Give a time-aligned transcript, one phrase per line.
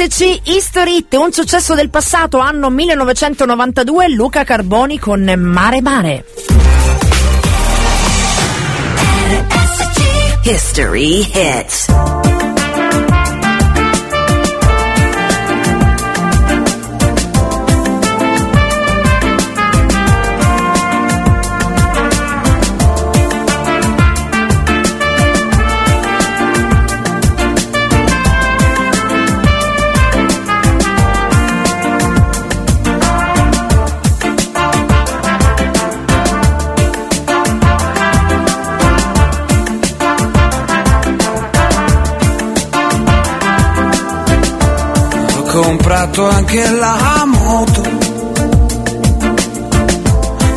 [0.00, 6.24] RSC History Hit, un successo del passato, anno 1992, Luca Carboni con Mare Mare.
[10.42, 12.19] History Hit.
[45.60, 47.82] Comprato anche la moto.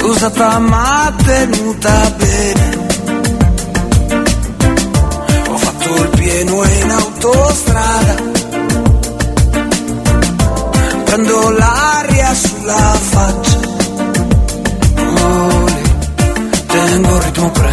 [0.04, 2.78] Usata ma tenuta bene?
[5.50, 8.16] Ho fatto il pieno in autostrada.
[11.04, 13.60] Prendo l'aria sulla faccia.
[15.18, 15.66] Oh,
[16.68, 17.73] tengo il ritmo prendo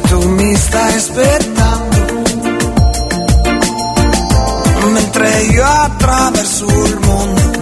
[0.00, 1.96] Tu mi stai aspettando
[4.90, 7.61] mentre io attraverso il mondo.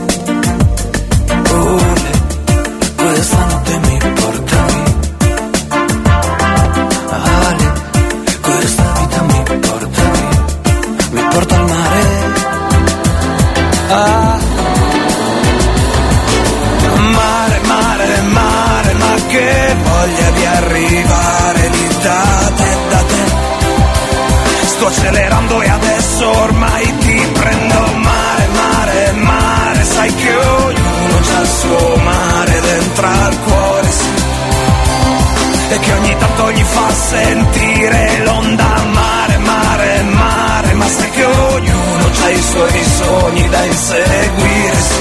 [26.21, 33.07] Adesso ormai ti prendo mare, mare, mare, sai che ognuno c'ha il suo mare dentro
[33.07, 34.09] al cuore, sì
[35.73, 42.11] e che ogni tanto gli fa sentire l'onda mare, mare, mare, ma sai che ognuno
[42.23, 45.01] ha i suoi sogni da inseguire, sì.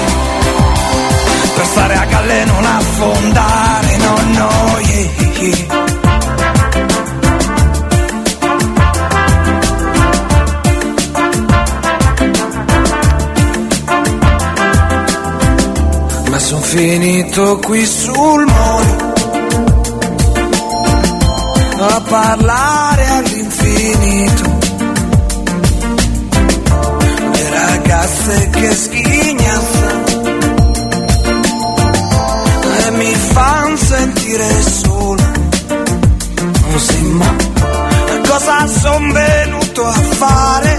[1.54, 5.79] Per stare a galle non affondare, no, no, yeah, yeah.
[16.70, 19.12] Finito qui sul molo
[21.80, 24.58] a parlare all'infinito.
[27.32, 30.04] Le ragazze che schignazzano
[32.86, 35.22] e mi fanno sentire solo.
[36.68, 37.34] Non si ma
[38.28, 40.69] cosa son venuto a fare?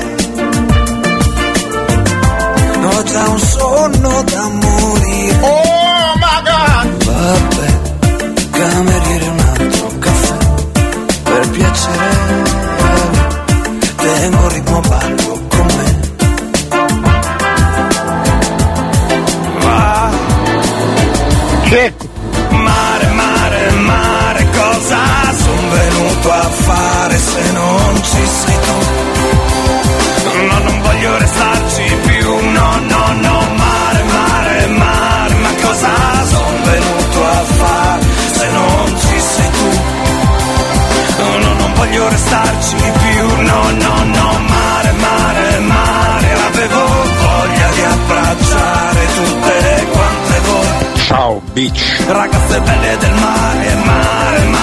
[51.62, 52.08] Bitch.
[52.08, 54.61] Ragazze belle del mare, mare, mare,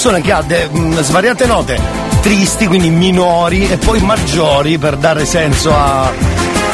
[0.00, 1.78] canzone che ha de- mh, svariate note
[2.22, 6.10] tristi, quindi minori, e poi maggiori per dare senso a,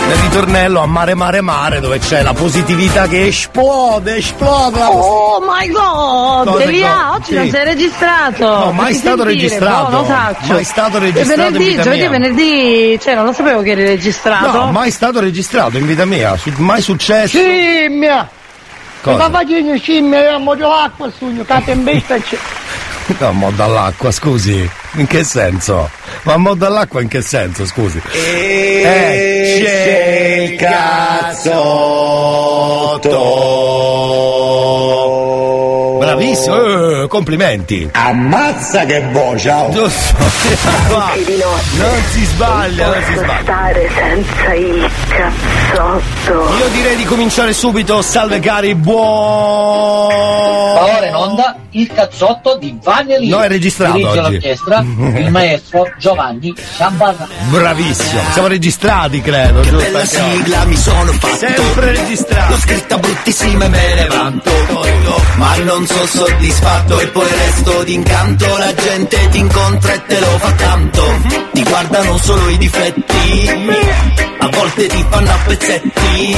[0.06, 4.80] nel ritornello a mare mare mare dove c'è la positività che esplode, esplode.
[4.80, 6.46] Oh my god!
[6.52, 7.34] Cosa Elia, go- oggi sì.
[7.34, 8.44] non sei registrato!
[8.46, 9.90] No, mai stato sentire, registrato.
[9.90, 10.02] No.
[10.52, 12.10] Mai stato E registrato in venerdì, giovedì, mia.
[12.10, 14.52] venerdì, cioè non lo sapevo che eri registrato.
[14.52, 17.38] No, mai stato registrato in vita mia, mai successo.
[17.38, 18.28] Scimmia!
[19.02, 19.16] Cosa?
[19.28, 22.38] Ma facendo scimmia, io amo l'acqua, sogno, che tempesta c'è.
[23.20, 24.68] No, mo dall'acqua, scusi.
[24.94, 25.88] In che senso?
[26.22, 28.02] Ma mo dall'acqua in che senso, scusi?
[28.12, 31.86] Eh, c'è il cazzotto.
[36.16, 37.88] Bravissimo, eh, complimenti.
[37.92, 39.50] Ammazza che voce!
[39.50, 39.70] oh.
[39.70, 40.14] Giusto.
[40.88, 41.12] Qua.
[41.76, 43.42] Non si sbaglia, non si sbaglia.
[43.42, 46.54] stare senza il cazzotto.
[46.58, 50.10] Io direi di cominciare subito, salve cari, buon...
[50.12, 53.28] Ora in onda il cazzotto di Vanelli.
[53.28, 54.30] No, è registrato Dirige oggi.
[54.32, 54.78] l'orchestra
[55.18, 57.26] il maestro Giovanni Ciambarra.
[57.50, 59.76] Bravissimo, siamo registrati credo, giusto?
[59.76, 60.36] Bella Anche oggi.
[60.36, 62.50] sigla mi sono fatto Sempre registrato.
[62.52, 64.50] L'ho scritta bruttissima e me ne vanto
[65.36, 68.58] Ma non soddisfatto e poi resto d'incanto.
[68.58, 71.02] La gente ti incontra e te lo fa tanto.
[71.52, 76.36] Ti guardano solo i difetti A volte ti fanno a pezzetti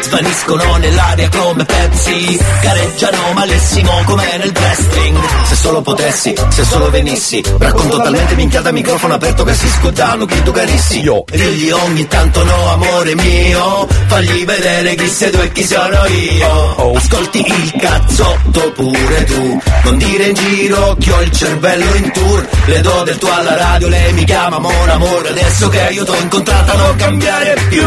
[0.00, 2.36] Svaniscono nell'aria come Pepsi.
[2.60, 5.18] Gareggiano malissimo come nel wrestling.
[5.44, 7.40] Se solo potessi, se solo venissi.
[7.56, 11.00] Racconto talmente minchiata microfono aperto che si scudano Chi tu carissi.
[11.02, 11.22] Io.
[11.30, 16.96] Digli ogni tanto no amore mio Fagli vedere chi sei tu e chi sono io.
[16.96, 19.62] Ascolti il cazzotto pure tu.
[19.84, 22.48] Non dire in giro che ho il cervello in tour.
[22.64, 25.28] Le do del tuo alla radio, lei mi chiama mon amore.
[25.28, 27.86] Adesso che io t'ho incontrata non cambiare più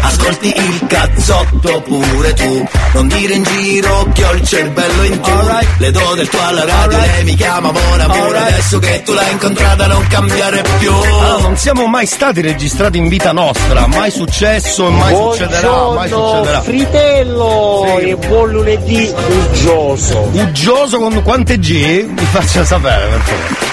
[0.00, 5.38] Ascolti il cazzotto pure tu Non dire in giro che ho il cervello in tour
[5.38, 5.68] Alright.
[5.78, 7.14] Le do del tuo alla radio, Alright.
[7.14, 8.52] lei mi chiama mon amore Alright.
[8.52, 13.08] Adesso che tu l'hai incontrata non cambiare più Allora, non siamo mai stati registrati in
[13.08, 16.60] vita nostra, mai successo e mai succederà, mai succederà.
[16.62, 18.08] fritello Sì.
[18.08, 20.30] e buon lunedì uggioso.
[20.32, 22.04] Uggioso con quante G?
[22.08, 23.66] Mi faccia sapere per favore.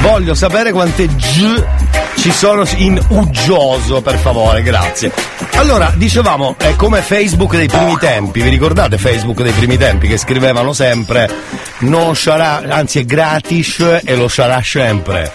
[0.00, 1.64] Voglio sapere quante G
[2.18, 5.12] ci sono in uggioso, per favore, grazie.
[5.54, 10.18] Allora, dicevamo, è come Facebook dei primi tempi, vi ricordate Facebook dei primi tempi che
[10.18, 11.28] scrivevano sempre
[11.80, 15.30] non sarà, anzi è gratis e lo sarà sempre.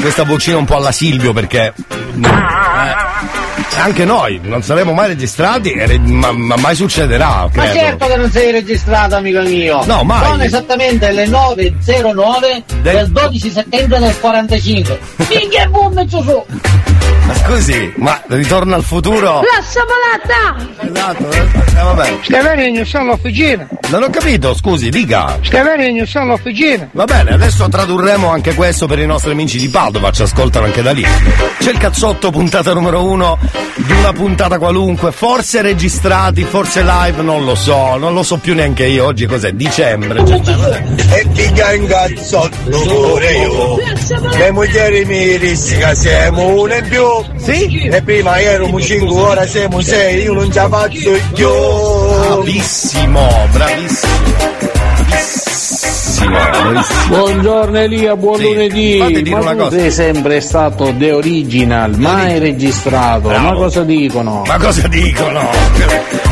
[0.00, 3.43] Questa vocina un po' alla Silvio perché eh,
[3.76, 7.74] anche noi non saremo mai registrati, e re- ma, ma mai succederà, Ma credo.
[7.78, 9.84] certo che non sei registrato, amico mio.
[9.84, 10.24] No, mai.
[10.26, 14.98] Sono esattamente le 9.09 Del- del 12 settembre del 45.
[15.28, 16.44] Minchia boom su!
[17.26, 19.40] Ma scusi, ma ritorno al futuro?
[19.40, 20.72] La saponata!
[20.82, 22.18] Esatto, eh, vabbè.
[22.22, 23.66] Stevenio sono all'officina.
[23.88, 25.38] Non ho capito, scusi, dica.
[25.42, 26.86] Stevenio sono all'officina.
[26.92, 30.82] Va bene, adesso tradurremo anche questo per i nostri amici di Padova, ci ascoltano anche
[30.82, 31.02] da lì.
[31.58, 33.38] C'è il cazzotto puntata numero uno
[33.76, 38.54] di una puntata qualunque, forse registrati, forse live, non lo so, non lo so più
[38.54, 39.06] neanche io.
[39.06, 39.52] Oggi cos'è?
[39.52, 40.20] Dicembre.
[40.20, 43.78] E figa in cazzotto pure io.
[44.36, 47.04] Le mogli mi rischica siamo una in più.
[47.36, 47.88] Sì?
[47.88, 51.48] E prima ero 5, ora siamo 6, io non ce la faccio più.
[51.48, 54.73] Bravissimo, bravissimo.
[57.08, 58.98] Buongiorno Elia, buon Sì, lunedì.
[58.98, 59.78] fate dire Ma una tu cosa.
[59.78, 63.28] sei sempre stato The Original, mai registrato.
[63.28, 63.48] Bravo.
[63.48, 64.42] Ma cosa dicono?
[64.46, 65.48] Ma cosa dicono?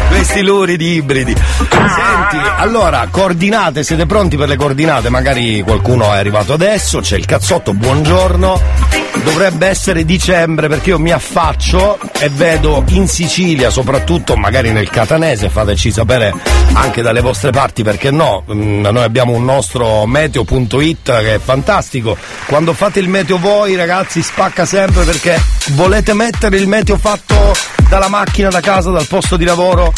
[0.09, 1.35] Questi luridi ibridi.
[1.57, 5.09] Senti, allora, coordinate, siete pronti per le coordinate?
[5.09, 8.91] Magari qualcuno è arrivato adesso, c'è il cazzotto, buongiorno.
[9.25, 15.49] Dovrebbe essere dicembre perché io mi affaccio e vedo in Sicilia, soprattutto magari nel catanese,
[15.51, 16.33] fateci sapere
[16.73, 22.17] anche dalle vostre parti perché no, Mm, noi abbiamo un nostro meteo.it che è fantastico.
[22.47, 27.55] Quando fate il meteo voi ragazzi spacca sempre perché volete mettere il meteo fatto
[27.89, 29.93] dalla macchina, da casa, dal posto di lavoro.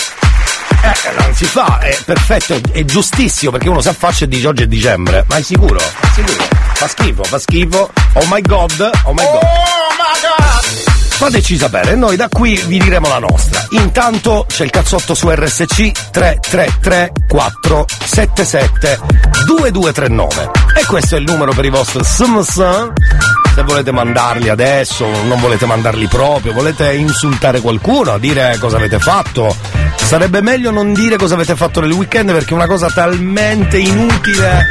[0.82, 4.64] Eh, non si fa, è perfetto, è giustissimo perché uno si affaccia e dice oggi
[4.64, 5.78] è dicembre, ma è sicuro?
[5.78, 6.44] È sicuro.
[6.74, 7.90] Fa schifo, fa schifo.
[8.14, 10.93] Oh my god, oh my god.
[11.16, 13.64] Fateci sapere, noi da qui vi diremo la nostra.
[13.70, 19.00] Intanto c'è il cazzotto su RSC 333 477
[19.46, 23.42] 2239 e questo è il numero per i vostri SMS.
[23.54, 29.54] Se volete mandarli adesso, non volete mandarli proprio, volete insultare qualcuno, dire cosa avete fatto,
[29.96, 34.66] sarebbe meglio non dire cosa avete fatto nel weekend perché è una cosa talmente inutile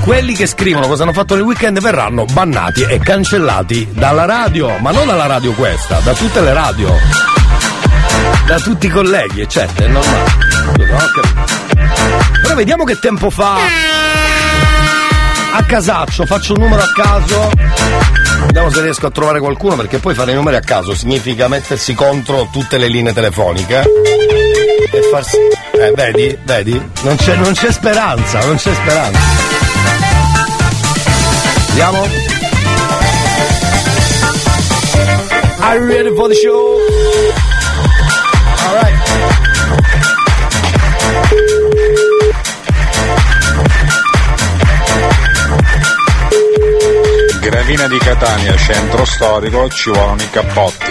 [0.00, 4.90] quelli che scrivono cosa hanno fatto nel weekend verranno bannati e cancellati dalla radio, ma
[4.90, 6.92] non dalla radio questa, da tutte le radio,
[8.46, 10.30] da tutti i colleghi, eccetera, è normale.
[12.42, 13.58] Però vediamo che tempo fa.
[15.52, 17.50] A casaccio, faccio un numero a caso.
[18.46, 21.94] Vediamo se riesco a trovare qualcuno perché poi fare i numeri a caso significa mettersi
[21.94, 23.82] contro tutte le linee telefoniche
[24.90, 25.36] e farsi.
[25.72, 26.90] Eh, vedi, vedi?
[27.02, 29.20] Non c'è, non c'è speranza, non c'è speranza.
[31.68, 32.06] Andiamo.
[35.60, 36.99] Are you ready for the show?
[47.70, 50.86] Fine di Catania, centro storico, ci vogliono i cappotti.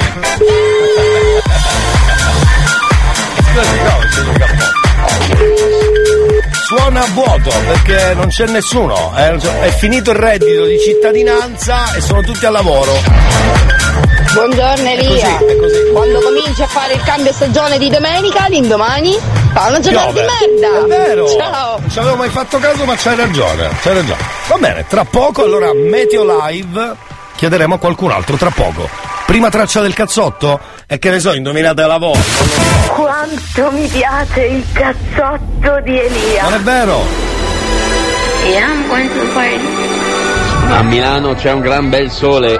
[6.63, 11.99] Suona a vuoto perché non c'è nessuno, è, è finito il reddito di cittadinanza e
[11.99, 13.78] sono tutti al lavoro.
[14.33, 15.37] Buongiorno Elia.
[15.91, 19.17] Quando cominci a fare il cambio stagione di domenica, l'indomani
[19.53, 20.21] fa una giornata Piove.
[20.21, 20.83] di merda.
[20.83, 21.27] È vero!
[21.29, 21.79] Ciao.
[21.79, 24.21] Non ci avevo mai fatto caso, ma c'hai ragione, c'hai ragione.
[24.47, 26.95] Va bene, tra poco allora Meteo Live
[27.35, 28.87] chiederemo a qualcun altro, tra poco.
[29.25, 30.59] Prima traccia del cazzotto?
[30.87, 32.21] E che ne so, indovinate la voce.
[32.87, 36.43] Quanto mi piace il cazzotto di Elia.
[36.43, 37.01] Non è vero?
[38.47, 40.71] Yeah, I'm going to the party.
[40.71, 42.59] A Milano c'è un gran bel sole.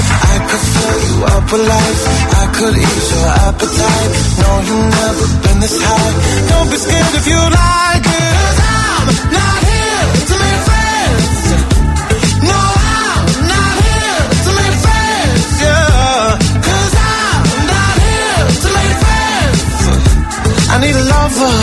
[0.33, 2.01] I could fill you up with life.
[2.41, 4.11] I could ease your appetite.
[4.41, 6.13] No, you've never been this high.
[6.49, 8.33] Don't be scared if you like it.
[8.37, 11.39] 'Cause I'm not here to make friends.
[12.49, 12.59] No,
[12.97, 15.45] I'm not here to make friends.
[17.09, 19.59] I'm not here to make friends.
[20.73, 21.55] I need a lover.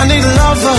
[0.00, 0.78] I need a lover.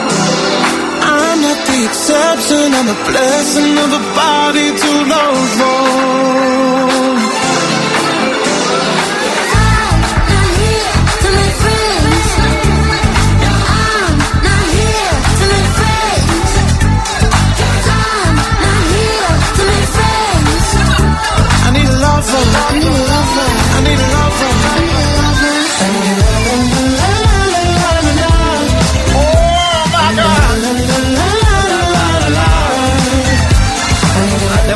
[1.91, 5.91] The exception, I'm a blessing of a body to love on.
[21.63, 22.43] I need a lover.
[22.57, 24.20] I need a lover.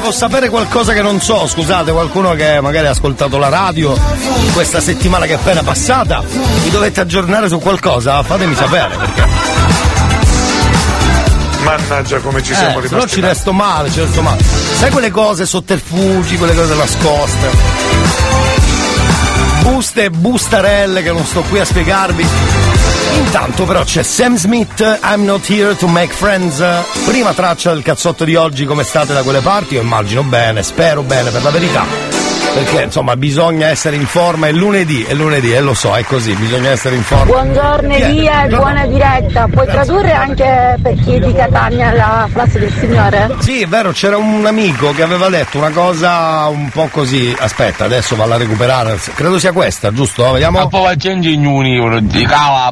[0.05, 3.97] Devo sapere qualcosa che non so, scusate, qualcuno che magari ha ascoltato la radio
[4.53, 6.21] questa settimana che è appena passata,
[6.63, 9.25] mi dovete aggiornare su qualcosa, fatemi sapere perché.
[11.63, 13.09] Mannaggia come ci siamo Eh, rimasti.
[13.15, 14.43] ci resto male, ci resto male.
[14.77, 17.49] Sai quelle cose sotterfugi, quelle cose nascoste?
[19.61, 22.27] Buste e bustarelle che non sto qui a spiegarvi.
[23.17, 26.63] Intanto però c'è Sam Smith, I'm not here to make friends.
[27.05, 29.75] Prima traccia del cazzotto di oggi, come state da quelle parti?
[29.75, 32.14] Io immagino bene, spero bene per la verità.
[32.55, 36.33] Perché insomma bisogna essere in forma, è lunedì, è lunedì, e lo so, è così,
[36.35, 37.25] bisogna essere in forma.
[37.25, 37.93] Buongiorno?
[37.93, 38.57] Elia e No.
[38.59, 39.45] buona diretta.
[39.51, 43.35] Puoi tradurre anche per chi è di Catania la frase del Signore?
[43.39, 47.35] Sì, è vero, c'era un amico che aveva detto una cosa un po' così.
[47.37, 48.97] Aspetta, adesso vado a recuperare.
[49.13, 50.31] Credo sia questa, giusto?
[50.31, 50.59] Vediamo.
[50.59, 52.71] Ma poi di cava.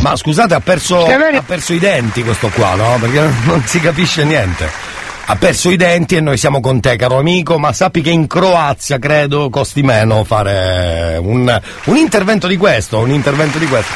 [0.00, 2.98] Ma scusate, ha perso, ha perso i denti questo qua, no?
[3.00, 4.89] Perché non si capisce niente.
[5.30, 8.26] Ha perso i denti e noi siamo con te, caro amico, ma sappi che in
[8.26, 13.92] Croazia credo costi meno fare un, un intervento di questo, un intervento di questo.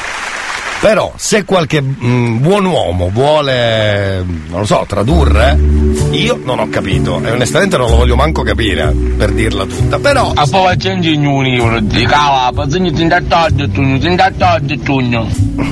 [0.85, 5.57] Però se qualche mm, buon uomo vuole, non lo so, tradurre,
[6.11, 9.97] io non ho capito e onestamente non lo voglio manco capire per dirla tutta.
[9.97, 10.77] Però A poi
[11.25, 12.51] un euro di cava.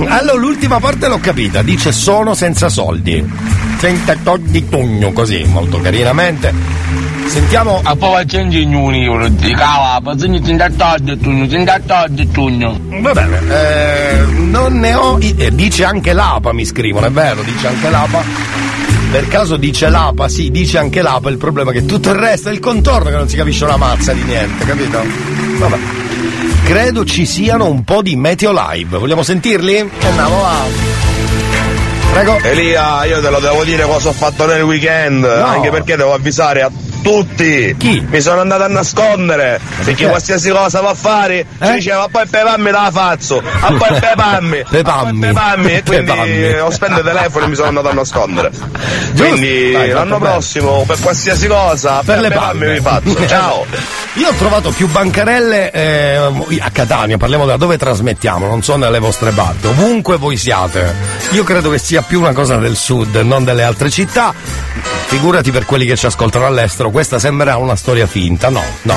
[0.08, 3.24] Allora, l'ultima parte l'ho capita, dice sono senza soldi.
[3.78, 7.03] Senza di tugno, così, molto carinamente.
[7.26, 7.80] Sentiamo.
[7.82, 12.30] A poi c'è un euro di cava, poi ti indatto e tu, ti indatto e
[12.30, 13.00] tu.
[13.00, 15.18] Va bene, eh, non ne ho.
[15.20, 18.22] i- eh, dice anche l'APA, mi scrivono, è vero, dice anche l'APA.
[19.10, 22.48] Per caso dice l'APA, sì, dice anche l'APA, il problema è che tutto il resto
[22.48, 25.02] è il contorno che non si capisce una mazza di niente, capito?
[25.58, 25.76] Vabbè.
[26.64, 28.96] Credo ci siano un po' di Meteo Live.
[28.98, 29.78] Vogliamo sentirli?
[30.02, 30.54] Andiamo va.
[32.12, 32.38] Prego.
[32.42, 36.62] Elia, io te lo devo dire cosa ho fatto nel weekend, anche perché devo avvisare
[36.62, 36.70] a
[37.04, 37.74] tutti.
[37.78, 38.04] Chi?
[38.08, 42.70] Mi sono andato a nascondere, perché qualsiasi cosa va a fare ci diceva poi pepammi
[42.70, 45.20] la faccio, a poi pepammi, Pepammi.
[45.20, 46.52] pepammi, e quindi Pepammi.
[46.60, 48.50] ho spento il telefono e mi sono andato a nascondere.
[49.16, 52.72] Quindi Dai, l'anno prossimo per qualsiasi cosa, Per le pepammi palle.
[52.74, 53.26] vi faccio.
[53.28, 53.66] Ciao.
[54.14, 56.14] Io ho trovato più bancarelle eh,
[56.60, 60.94] a Catania, parliamo da dove trasmettiamo, non so nelle vostre parti, ovunque voi siate.
[61.32, 64.32] Io credo che sia più una cosa del sud, non delle altre città.
[65.06, 68.96] Figurati per quelli che ci ascoltano all'estero, questa sembrerà una storia finta, no, no.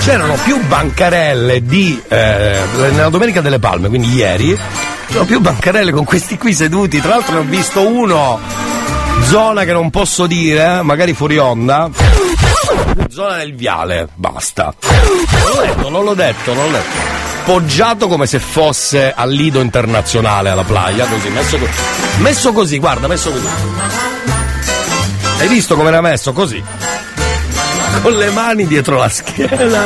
[0.00, 2.58] C'erano più bancarelle di eh,
[2.90, 4.58] nella Domenica delle Palme, quindi ieri,
[5.06, 8.40] c'erano più bancarelle con questi qui seduti, tra l'altro ne ho visto uno
[9.26, 11.88] zona che non posso dire, eh, magari fuori onda.
[13.08, 14.74] Zona del viale, basta.
[14.88, 17.18] Non l'ho detto, non l'ho detto, non l'ho detto.
[17.44, 21.70] Poggiato come se fosse al Lido internazionale alla playa, così, messo così.
[22.18, 23.46] Messo così, guarda, messo così.
[25.38, 26.32] Hai visto come era messo?
[26.32, 26.99] Così.
[28.02, 29.84] Con le mani dietro la schiena.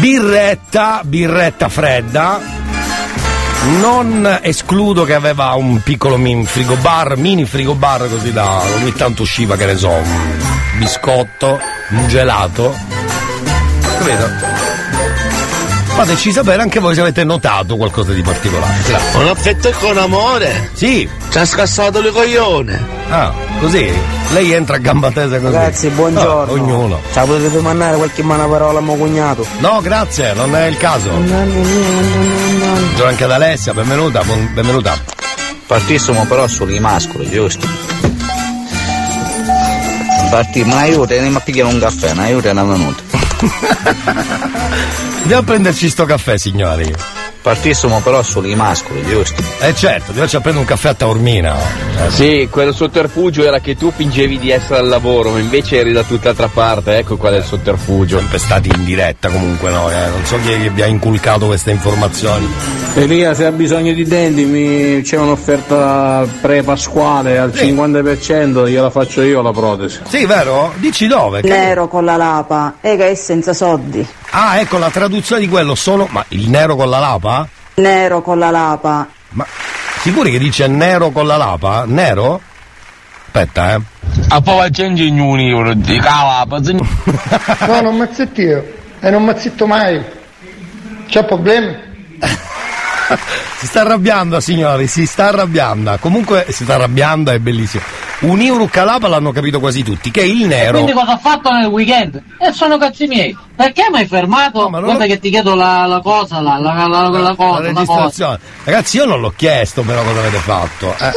[0.00, 2.40] Birretta, birretta fredda.
[3.80, 9.56] Non escludo che aveva un piccolo min- frigobar, mini frigobar così da ogni tanto usciva,
[9.56, 10.38] che ne so, un
[10.78, 11.58] biscotto,
[11.90, 12.74] un gelato.
[13.98, 14.57] Capito?
[15.98, 18.72] Fateci sapere anche voi se avete notato qualcosa di particolare.
[18.86, 19.18] Grazie.
[19.20, 20.70] Un affetto con amore?
[20.72, 21.08] Sì.
[21.28, 22.80] Ci ha scassato le coglione.
[23.08, 23.90] Ah, così?
[24.28, 25.52] Lei entra a gamba tesa così.
[25.52, 26.52] Ragazzi, buongiorno.
[26.52, 27.00] Ah, ognuno.
[27.12, 29.44] Ciao, potete mandare qualche mano parola a mio cognato?
[29.58, 31.10] No, grazie, non è il caso.
[31.10, 34.96] Buongiorno anche ad Alessia, benvenuta, buon- benvenuta.
[35.66, 37.66] Partissimo però sugli mascoli, giusto?
[40.30, 43.02] Partimmo, un aiuto, andiamo a pigliare un caffè, un aiuto è una venuta.
[45.28, 46.90] Andiamo a prenderci sto caffè, signori.
[47.42, 49.42] Partissimo però sugli mascoli, giusto?
[49.60, 51.54] Eh certo, ti faccio a prendere un caffè a Taormina.
[51.54, 55.92] Eh, Sì, quel sotterfugio era che tu fingevi di essere al lavoro, ma invece eri
[55.92, 58.18] da tutt'altra parte, ecco qual è il sotterfugio.
[58.20, 60.08] Sempre stati in diretta comunque noi, eh.
[60.08, 62.48] non so chi è che vi ha inculcato queste informazioni.
[62.94, 65.02] Elia, se ha bisogno di denti, mi...
[65.02, 70.00] c'è un'offerta pre-pasquale al 50%, gliela faccio io la protesi.
[70.08, 70.72] Sì, vero?
[70.76, 71.42] Dici dove?
[71.42, 74.06] Che- Nero con la lapa, e che è senza soldi.
[74.30, 76.06] Ah, ecco la traduzione di quello sono.
[76.10, 77.48] Ma il nero con la lapa?
[77.74, 79.08] Nero con la lapa.
[79.30, 79.46] Ma
[80.00, 81.84] sicuri che dice nero con la lapa?
[81.86, 82.40] Nero?
[83.26, 83.80] Aspetta, eh.
[84.28, 88.74] A poi c'è un euro di cava, poi No, non mazzetto io.
[89.00, 90.02] E non mazzitto mai.
[91.08, 91.86] C'è problemi?
[93.58, 95.96] Si sta arrabbiando, signori, si sta arrabbiando.
[95.98, 97.82] Comunque si sta arrabbiando, è bellissimo.
[98.20, 100.72] Un euro calapa l'hanno capito quasi tutti, che è il nero.
[100.72, 102.20] Quindi cosa ha fatto nel weekend?
[102.40, 103.36] E sono cazzi miei.
[103.54, 104.68] Perché mi hai fermato?
[104.68, 107.60] Guarda che ti chiedo la, la cosa, la, la, la, la, la cosa, cosa.
[107.60, 108.38] registrazione.
[108.64, 110.96] Ragazzi, io non l'ho chiesto, però cosa avete fatto.
[110.98, 111.12] Eh.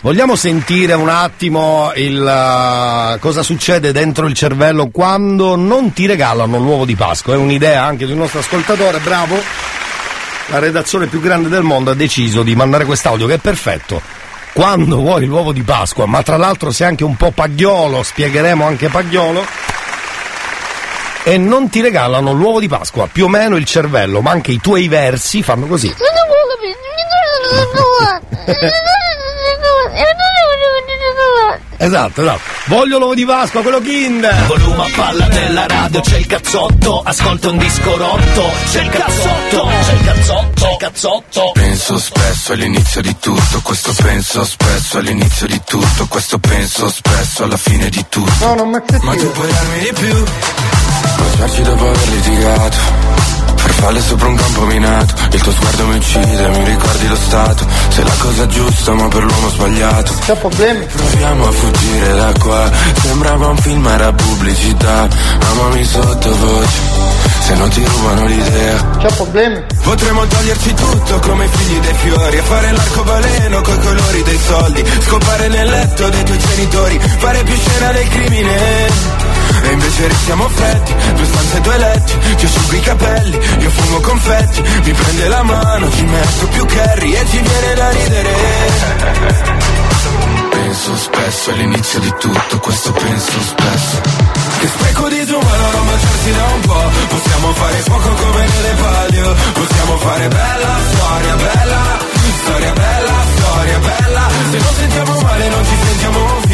[0.00, 6.56] Vogliamo sentire un attimo il, uh, cosa succede dentro il cervello quando non ti regalano
[6.56, 7.34] l'uovo di Pasqua?
[7.34, 9.36] È un'idea anche di un nostro ascoltatore, bravo.
[10.46, 14.00] La redazione più grande del mondo ha deciso di mandare quest'audio che è perfetto.
[14.58, 18.88] Quando vuoi l'uovo di Pasqua, ma tra l'altro sei anche un po' pagliolo, spiegheremo anche
[18.88, 19.46] pagliolo.
[21.22, 24.60] E non ti regalano l'uovo di Pasqua, più o meno il cervello, ma anche i
[24.60, 25.94] tuoi versi fanno così.
[31.80, 32.40] Esatto, esatto.
[32.64, 34.46] Voglio l'uovo di Pasqua, quello Kinder!
[34.46, 39.68] Volume a palla della radio, c'è il cazzotto, ascolta un disco rotto, c'è il cazzotto,
[39.84, 41.50] c'è il cazzotto, c'è il cazzotto.
[41.54, 47.56] Penso spesso all'inizio di tutto, questo penso spesso all'inizio di tutto, questo penso spesso alla
[47.56, 48.44] fine di tutto.
[48.44, 50.24] No, non mazzetto Ma tu puoi darmi di più,
[51.16, 52.76] baciarci dopo aver litigato.
[53.56, 57.66] Farfalle sopra un campo minato, il tuo sguardo mi uccide, mi ricordi lo stato.
[57.88, 60.14] Sei la cosa giusta ma per l'uomo sbagliato.
[60.24, 60.86] C'è problemi?
[60.86, 62.70] Proviamo a fuggire da qua,
[63.02, 65.08] sembrava un film, era pubblicità.
[65.50, 66.80] Amami sottovoce,
[67.40, 68.90] se non ti rubano l'idea.
[68.98, 69.64] C'è problemi?
[69.82, 74.84] Potremmo toglierci tutto come i figli dei fiori E fare l'arcobaleno coi colori dei soldi
[75.06, 78.56] Scopare nel letto dei tuoi genitori Fare più scena del crimine
[79.62, 84.62] E invece restiamo freddi Due stanze, due letti Ti asciugo i capelli Io fumo confetti
[84.84, 89.38] Mi prende la mano Ci metto più curry E ci viene da ridere
[90.50, 94.00] Penso spesso è l'inizio di tutto, questo penso spesso.
[94.58, 99.34] Che spreco di disumano non baciarsi da un po', possiamo fare fuoco come nelle palio,
[99.52, 101.98] possiamo fare bella storia, bella,
[102.42, 104.28] storia bella, storia bella.
[104.50, 106.47] Se non sentiamo male non ci sentiamo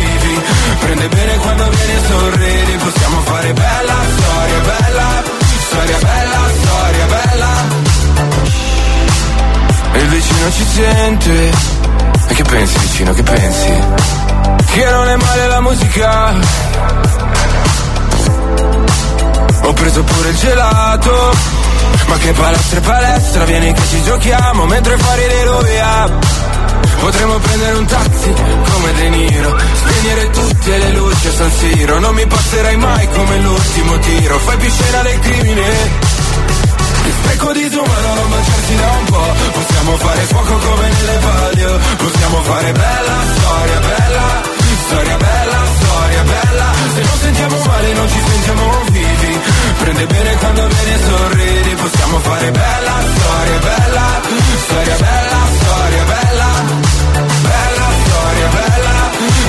[0.84, 5.22] prende bene quando vieni e sorridi, possiamo fare bella storia, bella,
[5.66, 7.52] storia bella, storia bella.
[9.92, 11.52] E il vicino ci sente.
[12.26, 13.72] E che pensi vicino, che pensi?
[14.72, 16.34] Che non è male la musica.
[19.62, 21.36] Ho preso pure il gelato.
[22.06, 24.66] Ma che palestra e palestra Vieni che ci giochiamo.
[24.66, 26.08] Mentre fare le via
[27.04, 29.58] Potremmo prendere un taxi come De Niro.
[29.74, 31.98] Spegnere tutte le luci a San Siro.
[31.98, 34.38] Non mi passerai mai come l'ultimo tiro.
[34.38, 35.62] Fai più scena del crimine.
[37.18, 41.78] Spreco di disumano non baciarsi da un po' Possiamo fare fuoco come nelle palio.
[41.98, 44.42] Possiamo fare bella storia, bella.
[44.86, 46.72] Storia bella, storia bella.
[46.94, 49.38] Se non sentiamo male non ci sentiamo vivi.
[49.78, 51.74] Prende bene quando vieni e sorridi.
[51.74, 54.22] Possiamo fare bella storia, bella.
[54.64, 56.93] Storia bella, storia bella
[58.54, 58.94] bella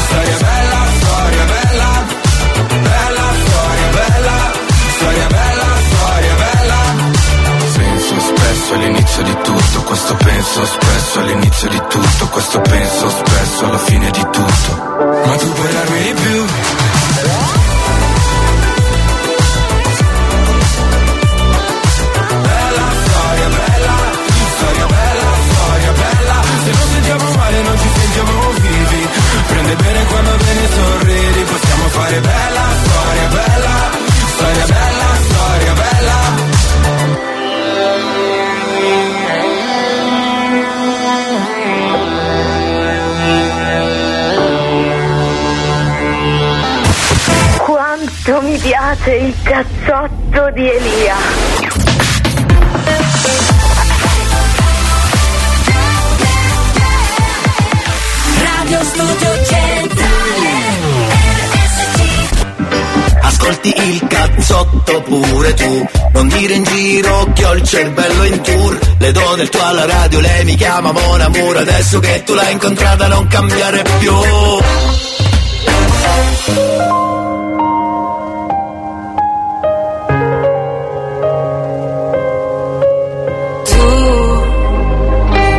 [0.07, 1.89] Storia bella, storia bella
[2.89, 4.37] Bella storia, bella
[4.97, 6.79] Storia bella, storia bella
[7.77, 13.77] Penso spesso all'inizio di tutto, questo penso spesso all'inizio di tutto, questo penso spesso alla
[13.77, 14.83] fine di tutto.
[15.25, 16.64] Ma tu darmi di più.
[29.65, 33.89] Prende bene quando vieni e sorridi, possiamo fare bella storia, bella,
[34.27, 36.19] storia bella, storia bella.
[47.57, 51.54] Quanto mi piace il cazzotto di Elia.
[58.65, 60.49] Radio Studio Centrale
[63.21, 65.87] Ascolti il cazzotto pure tu.
[66.13, 68.79] Non dire in giro che ho il cervello in tour.
[68.97, 71.57] Le do del tuo alla radio, lei mi chiama Mon Amour.
[71.57, 74.13] Adesso che tu l'hai incontrata non cambiare più.
[83.63, 84.39] Tu,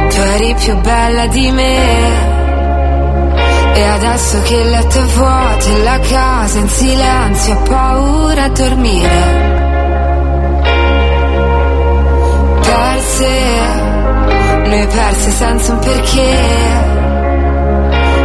[0.09, 2.26] tu eri più bella di me.
[3.77, 8.49] E adesso che il letto è vuoto e la casa in silenzio, ho paura a
[8.49, 9.45] dormire.
[12.63, 13.29] Perse,
[14.65, 16.39] noi perse senza un perché.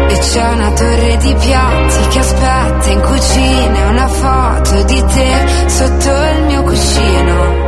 [0.08, 6.12] E c'è una torre di piatti che aspetta in cucina una foto di te sotto
[6.34, 7.62] il mio cuscino.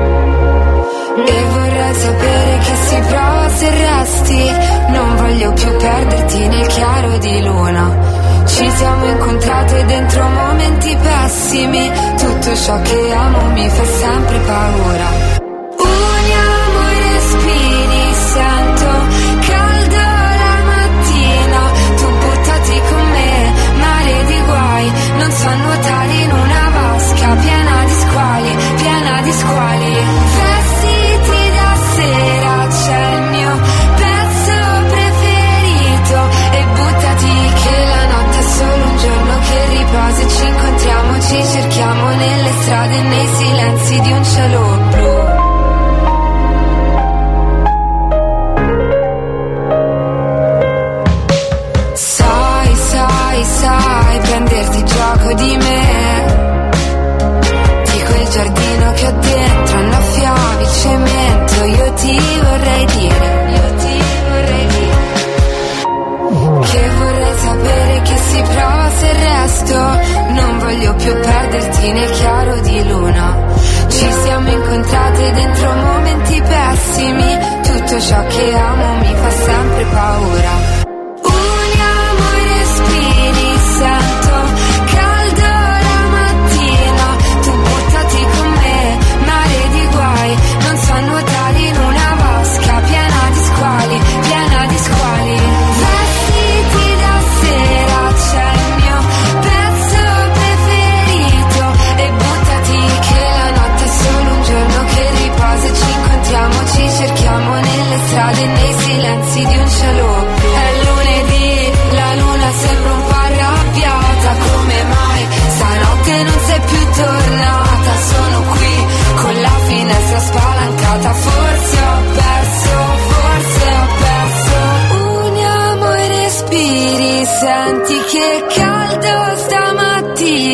[1.94, 4.52] Vorrei sapere che si prova se resti
[4.90, 7.98] Non voglio più perderti nel chiaro di luna.
[8.46, 15.08] Ci siamo incontrate dentro momenti pessimi Tutto ciò che amo mi fa sempre paura.
[15.78, 18.92] Uniamo i respiri, sento
[19.48, 19.96] caldo
[20.42, 21.60] la mattina
[21.96, 26.23] Tu buttati con me, mare di guai Non so nuotare
[43.24, 44.60] nei silenzi di un cielo
[44.90, 45.12] blu.
[51.94, 56.42] Sai, sai, sai prenderti gioco di me.
[57.92, 64.68] Di quel giardino che ho dentro annaffiavi cemento Io ti vorrei dire Io ti vorrei
[64.68, 65.02] dire
[66.70, 69.76] Che vorrei sapere che si prova se resto
[70.34, 72.73] Non voglio più perderti nel chiaro di
[75.24, 77.38] incontrate dentro momenti pessimi.
[77.64, 80.63] Tutto ciò che amo mi fa sempre paura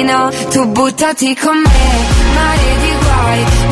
[0.10, 1.69] stamattina, tu buttati con me,
[2.34, 3.68] mare di guai,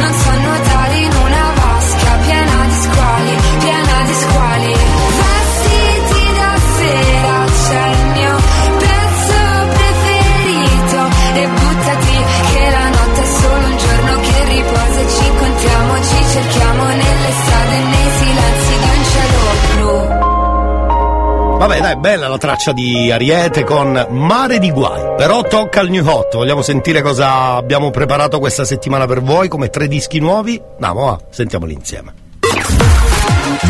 [21.58, 25.16] Vabbè, dai, bella la traccia di Ariete con Mare di Guai.
[25.18, 26.36] Però tocca al New Hot.
[26.36, 30.62] Vogliamo sentire cosa abbiamo preparato questa settimana per voi, come tre dischi nuovi?
[30.74, 32.14] Andiamo, va, sentiamoli insieme.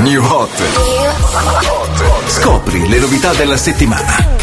[0.02, 0.50] New Hot.
[2.28, 4.36] Scopri le novità della settimana.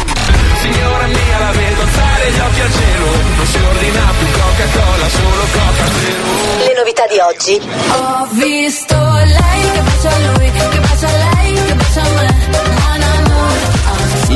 [0.61, 3.05] Signora mia la vedo alzare gli occhi al cielo
[3.37, 7.61] Non si ordina più Coca-Cola, solo Coca Zero Le novità di oggi.
[7.91, 12.84] Ho visto lei che bacia a lui, che bacia a lei, che bacia a me.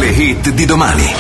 [0.10, 1.14] Le hit di domani.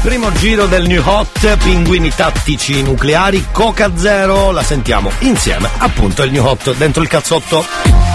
[0.00, 6.30] primo giro del New Hot, pinguini tattici nucleari, Coca Zero, la sentiamo insieme, appunto il
[6.30, 8.05] New Hot dentro il cazzotto.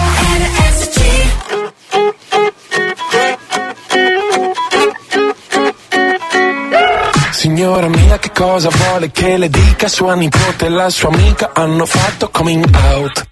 [7.42, 9.88] Signora mia che cosa vuole che le dica?
[9.88, 13.26] Sua nipote e la sua amica hanno fatto coming out.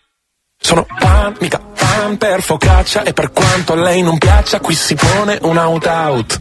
[0.60, 4.96] Sono pan, mica pan per focaccia E per quanto a lei non piaccia qui si
[4.96, 6.40] pone un out out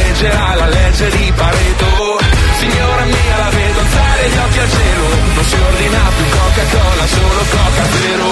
[0.01, 2.19] reggerà la legge di Pareto.
[2.59, 5.07] Signora mia, la vedo alzare gli occhi al cielo.
[5.35, 8.31] Non si ordina più Coca-Cola, solo Coca Zero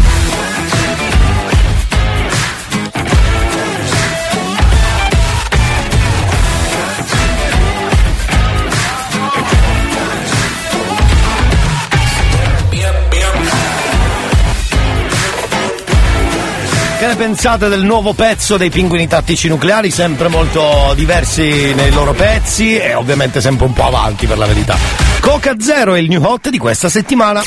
[17.11, 19.91] Ne pensate del nuovo pezzo dei pinguini tattici nucleari?
[19.91, 24.77] Sempre molto diversi nei loro pezzi e ovviamente sempre un po' avanti per la verità.
[25.19, 27.43] Coca Zero è il new hot di questa settimana.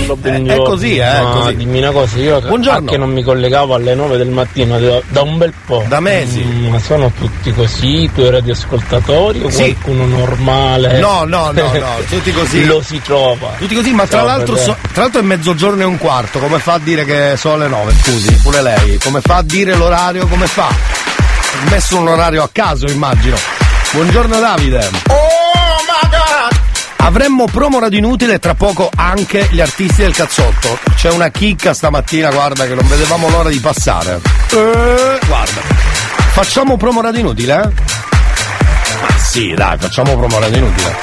[0.00, 0.52] Bello, buongiorno.
[0.52, 1.56] è così, eh, è Ma così.
[1.56, 2.90] dimmi una cosa, io Buongiorno.
[2.90, 5.84] che non mi collegavo alle 9 del mattino da, da un bel po'.
[5.88, 6.42] Da mesi.
[6.42, 9.74] Mm, ma sono tutti così, i tuoi radioascoltatori o Sì.
[9.80, 10.98] qualcuno normale?
[10.98, 12.64] No, no, no, no, tutti così.
[12.64, 13.50] Lo si trova.
[13.58, 14.64] Tutti così, ma tra l'altro, Pepe.
[14.66, 17.68] so- tra l'altro è mezzogiorno e un quarto, come fa a dire che sono le
[17.68, 17.92] nove?
[18.02, 18.98] Scusi, pure lei.
[19.02, 20.26] Come fa a dire l'orario?
[20.26, 20.66] Come fa?
[20.68, 23.36] Ho messo un orario a caso, immagino.
[23.92, 24.78] Buongiorno Davide.
[25.08, 25.14] Oh
[25.86, 26.59] my god!
[27.10, 30.78] Avremmo promo radio inutile e tra poco anche gli artisti del cazzotto.
[30.94, 34.20] C'è una chicca stamattina, guarda, che non vedevamo l'ora di passare.
[34.52, 35.60] Eh, guarda.
[36.30, 37.66] Facciamo promo radio inutile, eh?
[37.66, 40.96] Ma sì, dai, facciamo promo radio inutile.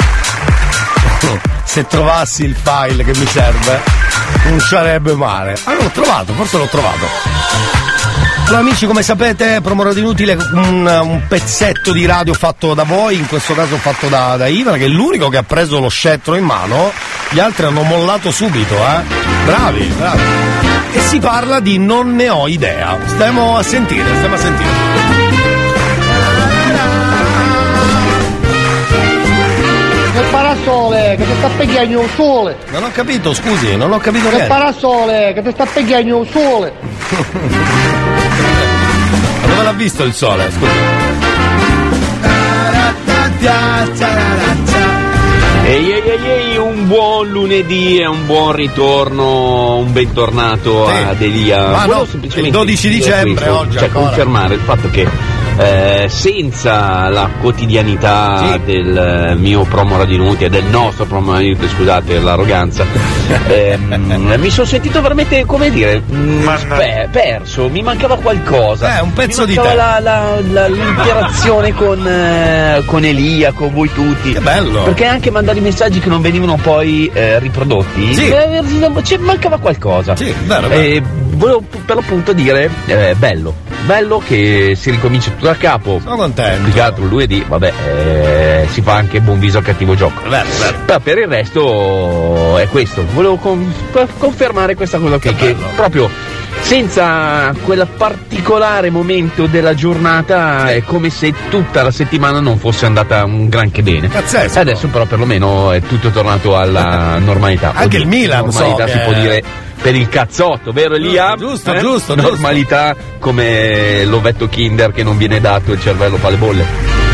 [1.66, 3.82] Se trovassi il file che mi serve,
[4.46, 5.60] non sarebbe male.
[5.66, 7.37] Ah, l'ho trovato, forse l'ho trovato.
[8.48, 12.84] Allora amici, come sapete, Promo Radio Inutile è un, un pezzetto di radio fatto da
[12.84, 15.90] voi, in questo caso fatto da, da Ivan, che è l'unico che ha preso lo
[15.90, 16.94] scettro in mano,
[17.30, 19.02] gli altri hanno mollato subito, eh.
[19.46, 20.22] Bravi, bravi.
[20.94, 22.98] E si parla di non ne ho idea.
[23.08, 24.70] Stiamo a sentire, stiamo a sentire.
[30.14, 32.58] Che parasole, che ti sta picchiando il sole.
[32.72, 34.48] Non ho capito, scusi, non ho capito Che niente.
[34.48, 38.16] parasole, che ti sta picchiando il sole.
[39.42, 40.52] Ma Dove l'ha visto il sole?
[40.52, 41.26] Scusi.
[45.66, 51.68] Ehi ehi ehi ehi, un buon lunedì e un buon ritorno, un bentornato ad Elia.
[51.68, 54.06] Ma Volevo no, semplicemente il 12 dire dicembre questo, oggi cioè ancora.
[54.06, 55.08] confermare il fatto che
[55.58, 58.98] eh, senza la quotidianità del
[59.32, 62.86] eh, mio promo radio inutile, del nostro promo radio inutile, scusate l'arroganza,
[63.48, 68.98] ehm, mi sono sentito veramente, come dire, mm, spe- perso, mi mancava qualcosa.
[69.00, 69.76] Eh, un pezzo mi di mancava te.
[69.76, 74.34] La, la- la- l'interazione con, eh, con Elia, con voi tutti.
[74.34, 74.84] Che bello!
[74.84, 78.30] Perché anche mandare i messaggi che non venivano poi eh, riprodotti, Sì.
[78.30, 78.62] eh,
[79.04, 80.16] ci mancava qualcosa.
[80.16, 81.26] Sì, vero, vero.
[81.38, 83.54] Volevo per l'appunto dire, eh, bello,
[83.86, 86.00] bello che si ricomincia tutto da capo.
[86.02, 86.64] Sono contento.
[86.64, 90.22] Più che altro lunedì, vabbè, eh, si fa anche buon viso al cattivo gioco.
[90.86, 93.72] Però per il resto è questo, volevo con-
[94.18, 96.10] confermare questa cosa qui, che proprio
[96.68, 103.24] senza quel particolare momento della giornata è come se tutta la settimana non fosse andata
[103.24, 104.10] un granché bene.
[104.10, 104.60] Pazzesco.
[104.60, 107.72] Adesso però perlomeno è tutto tornato alla normalità.
[107.74, 109.44] Anche il Milan, so normalità si che- può dire
[109.82, 111.36] per il cazzotto, vero Elia?
[111.38, 111.80] Giusto, Eh?
[111.80, 112.30] giusto, giusto.
[112.32, 117.07] Normalità come l'ovetto Kinder che non viene dato e il cervello fa le bolle.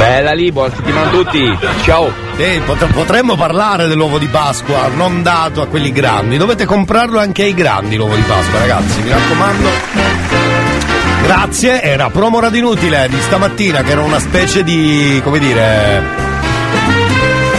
[0.00, 1.58] Bella lì, buona settimana a tutti.
[1.82, 2.10] Ciao.
[2.64, 6.38] Pot- potremmo parlare dell'uovo di Pasqua, non dato a quelli grandi.
[6.38, 9.68] Dovete comprarlo anche ai grandi l'uovo di Pasqua, ragazzi, mi raccomando.
[11.22, 15.20] Grazie, era promo radio inutile di stamattina, che era una specie di.
[15.22, 16.02] come dire.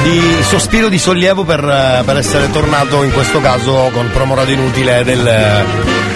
[0.02, 4.56] di sospiro di sollievo per, eh, per essere tornato in questo caso con promo radio
[4.56, 5.28] inutile del,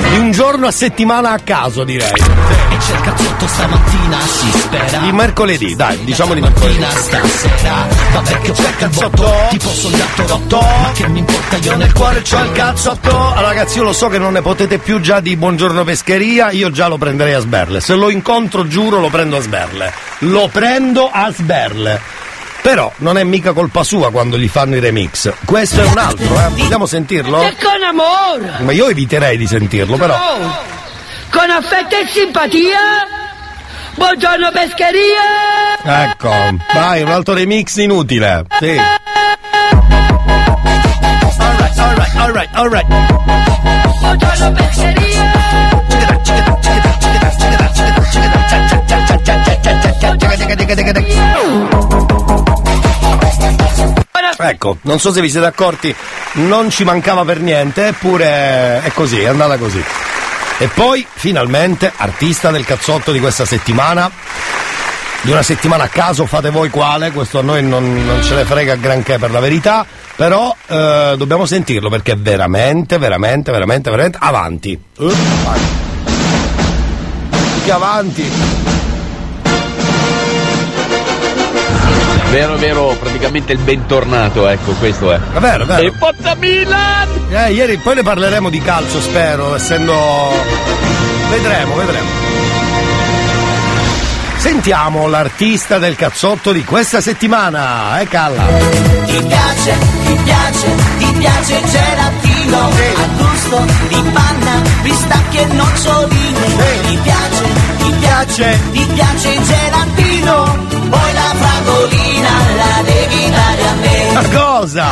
[0.10, 2.12] di un giorno a settimana a caso, direi.
[2.12, 4.98] E c'è il cazzotto stamattina, si spera.
[5.00, 6.84] Di mercoledì, dai, diciamo di mercoledì.
[6.90, 11.94] Stasera, vabbè che c'è il botto, tipo soldato rotto, ma che mi importa io nel
[11.94, 13.10] cuore c'ho il cazzotto.
[13.10, 16.70] Allora, ragazzi, io lo so che non ne potete più già di buongiorno pescheria, io
[16.72, 17.80] già lo prenderei a sberle.
[17.82, 19.94] Se lo incontro, giuro, lo prendo a sberle.
[20.20, 22.15] Lo prendo a sberle.
[22.66, 25.32] Però non è mica colpa sua quando gli fanno i remix.
[25.46, 26.50] Questo è un altro, eh.
[26.50, 27.44] Vogliamo sentirlo?
[27.44, 30.18] E con amore, Ma io eviterei di sentirlo, però.
[31.30, 32.80] con affetto e simpatia.
[33.94, 36.10] Buongiorno pescheria.
[36.10, 36.32] Ecco,
[36.74, 38.46] vai, un altro remix inutile.
[38.60, 38.82] Sì.
[41.38, 42.88] Alright, alright, alright, alright.
[44.00, 45.34] Buongiorno pescheria.
[54.38, 55.96] Ecco, non so se vi siete accorti,
[56.34, 59.84] non ci mancava per niente, eppure è così, è andata così.
[60.58, 64.10] E poi, finalmente, artista del cazzotto di questa settimana,
[65.22, 68.46] di una settimana a caso, fate voi quale, questo a noi non, non ce ne
[68.46, 69.86] frega granché per la verità,
[70.16, 74.80] però eh, dobbiamo sentirlo perché è veramente, veramente, veramente, veramente avanti.
[74.96, 75.60] Vai.
[77.66, 78.85] Che avanti.
[82.36, 85.16] Vero, vero, praticamente il bentornato, ecco, questo è.
[85.16, 85.82] È vero, è vero.
[85.84, 87.08] E Forza Milan!
[87.30, 90.34] Eh, ieri poi ne parleremo di calcio, spero, essendo.
[91.30, 92.08] Vedremo, vedremo.
[94.36, 98.44] Sentiamo l'artista del cazzotto di questa settimana, eh Calla.
[99.06, 106.56] Ti piace, ti piace, ti piace il gelatino A gusto di panna, pistacchi e nocciolini
[106.86, 107.44] Ti piace,
[107.78, 110.58] ti piace, ti piace il gelatino
[110.90, 112.15] Poi la fragolina
[112.58, 114.86] la devi dare a me Ma cosa?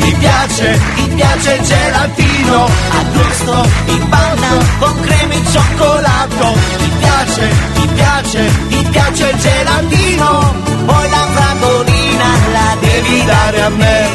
[0.00, 4.48] Ti piace, ti piace il gelatino gusto di panna
[4.78, 10.54] con crema e cioccolato Ti piace, ti piace, ti piace il gelatino
[10.86, 14.08] Poi la fragolina la devi dare a me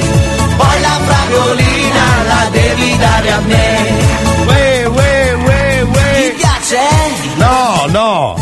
[0.56, 6.14] Poi la fragolina la devi dare a me Uè, uè, uè, uè.
[6.14, 6.88] Ti piace?
[7.38, 8.36] No, no.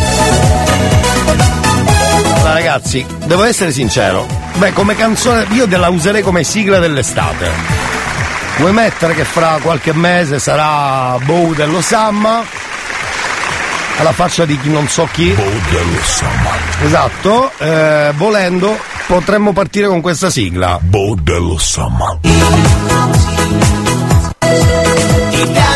[2.55, 4.25] Ragazzi, devo essere sincero.
[4.53, 7.51] Beh, come canzone, io te la userei come sigla dell'estate.
[8.59, 12.45] Vuoi mettere che fra qualche mese sarà Bow dello Samma?
[13.97, 15.31] Alla faccia di chi non so chi.
[15.31, 16.51] Bow dello Samma.
[16.85, 20.79] Esatto, eh, volendo potremmo partire con questa sigla.
[20.81, 22.17] Bow dello Samma.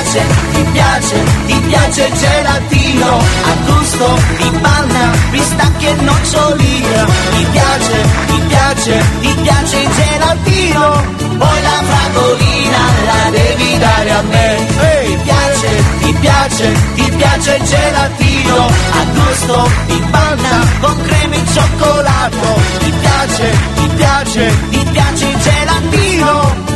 [0.10, 3.18] Ti piace, ti piace, ti piace il gelatino.
[3.20, 11.04] A gusto di panna, pistacchi e nocciolina Ti piace, ti piace, ti piace il gelatino.
[11.38, 14.66] Poi la fragolina la devi dare a me.
[15.06, 18.66] Ti piace, ti piace, ti piace il gelatino.
[18.66, 22.62] A gusto di panna con crema e cioccolato.
[22.80, 26.69] Ti piace, ti piace, ti piace il gelatino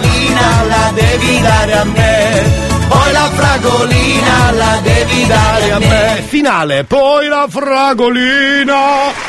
[0.00, 0.34] poi
[0.68, 2.73] la devi dare a.
[2.88, 6.22] Poi la fragolina la devi dare a me.
[6.26, 8.80] Finale, poi la fragolina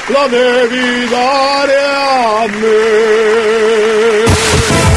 [0.07, 4.23] la devi dare a me.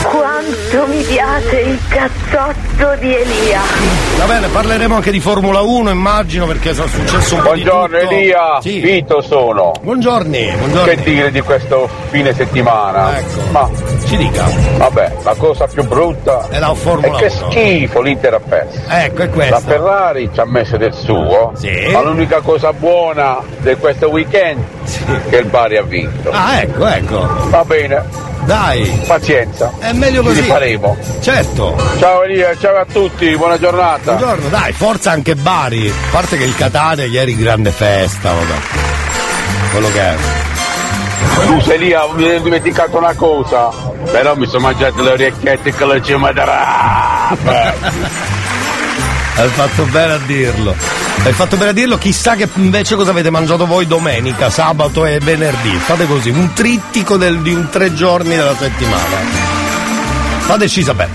[0.02, 3.60] Quanto mi piace il cazzotto di Elia.
[4.16, 7.96] Va bene, parleremo anche di Formula 1, immagino, perché è successo un po' di Buongiorno.
[7.98, 8.80] Elia, Sì.
[8.80, 9.72] Vito sono.
[9.80, 10.84] Buongiorni, buongiorno.
[10.94, 13.18] Che dire di questo fine settimana?
[13.18, 13.40] Ecco.
[13.50, 13.68] Ma
[14.06, 14.44] ci dica.
[14.78, 17.50] Vabbè, la cosa più brutta è la Formula che 1.
[17.50, 18.80] schifo l'Inter ha perso.
[18.88, 19.58] Ecco, è La questa.
[19.60, 21.52] Ferrari ci ha messo del suo,
[21.92, 24.62] ma l'unica cosa buona di questo weekend
[25.06, 26.30] è che il Bari ha vinto.
[26.30, 27.28] Ah, ecco, ecco.
[27.48, 28.02] Va bene,
[28.44, 29.02] Dai.
[29.06, 29.72] pazienza.
[29.78, 30.40] È meglio Ci così.
[30.40, 30.96] rifaremo.
[31.20, 31.76] Certo.
[31.98, 34.12] Ciao Elia, ciao a tutti, buona giornata.
[34.14, 35.88] Buongiorno, dai, forza anche Bari.
[35.88, 38.54] A parte che il Catania ieri grande festa, vabbè.
[39.70, 40.14] Quello che è.
[41.44, 43.68] Scusa Elia, mi ho dimenticato una cosa,
[44.10, 47.36] però mi sono mangiato le orecchiette con la cima da
[49.38, 50.74] Hai fatto bene a dirlo.
[51.22, 55.20] Hai fatto bene a dirlo, chissà che invece cosa avete mangiato voi domenica, sabato e
[55.20, 55.70] venerdì.
[55.78, 59.16] Fate così, un trittico del- di un tre giorni della settimana.
[60.40, 61.10] Fateci sapere.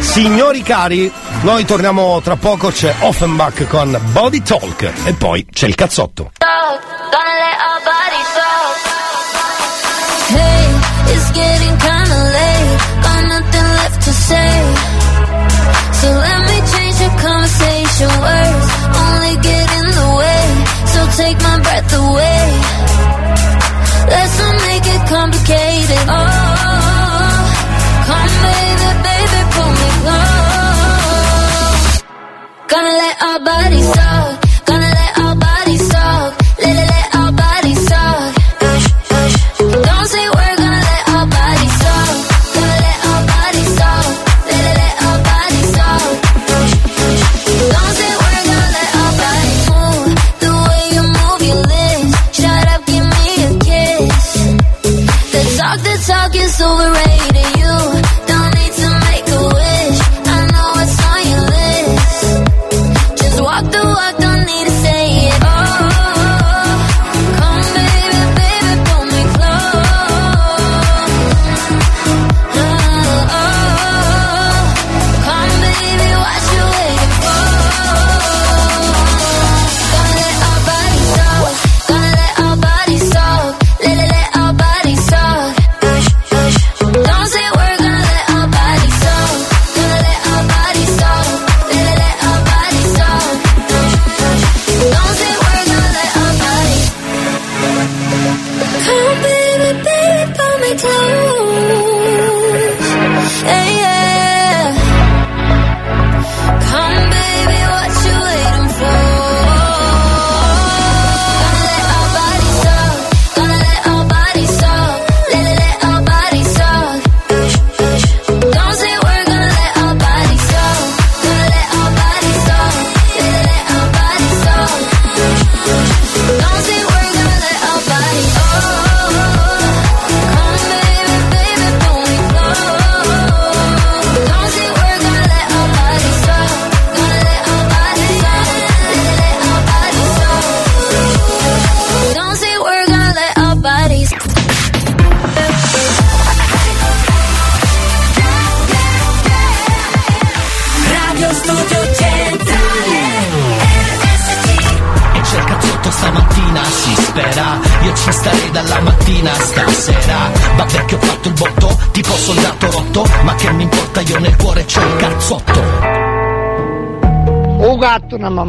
[0.00, 1.10] Signori cari,
[1.42, 6.32] noi torniamo tra poco, c'è Offenbach con Body Talk e poi c'è il cazzotto.
[10.34, 10.72] Hey,
[17.22, 18.10] conversation.
[18.26, 18.68] Words
[19.06, 20.46] only get in the way.
[20.92, 22.44] So take my breath away.
[24.12, 26.04] Let's not make it complicated.
[26.18, 26.24] Oh,
[28.08, 31.90] come baby, baby, pull me close.
[32.72, 34.31] Gonna let our bodies talk.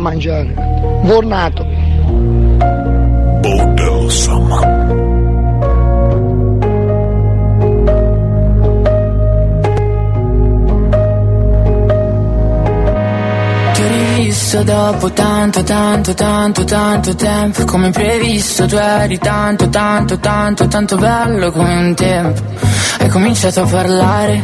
[0.04, 0.54] Mangiare.
[1.04, 1.66] Vornato.
[3.42, 4.10] Bordello ho
[13.88, 20.98] rivisto dopo tanto, tanto, tanto, tanto tempo Come previsto tu eri tanto, tanto, tanto, tanto
[20.98, 22.42] bello come un tempo
[23.00, 24.44] Hai cominciato a parlare,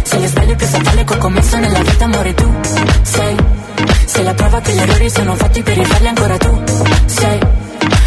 [0.11, 2.53] Sei lo sbaglio più fatale che ho commesso nella vita amore tu
[3.03, 3.35] sei.
[4.07, 6.63] Sei la prova che gli errori sono fatti per rifarli ancora tu
[7.05, 7.39] sei.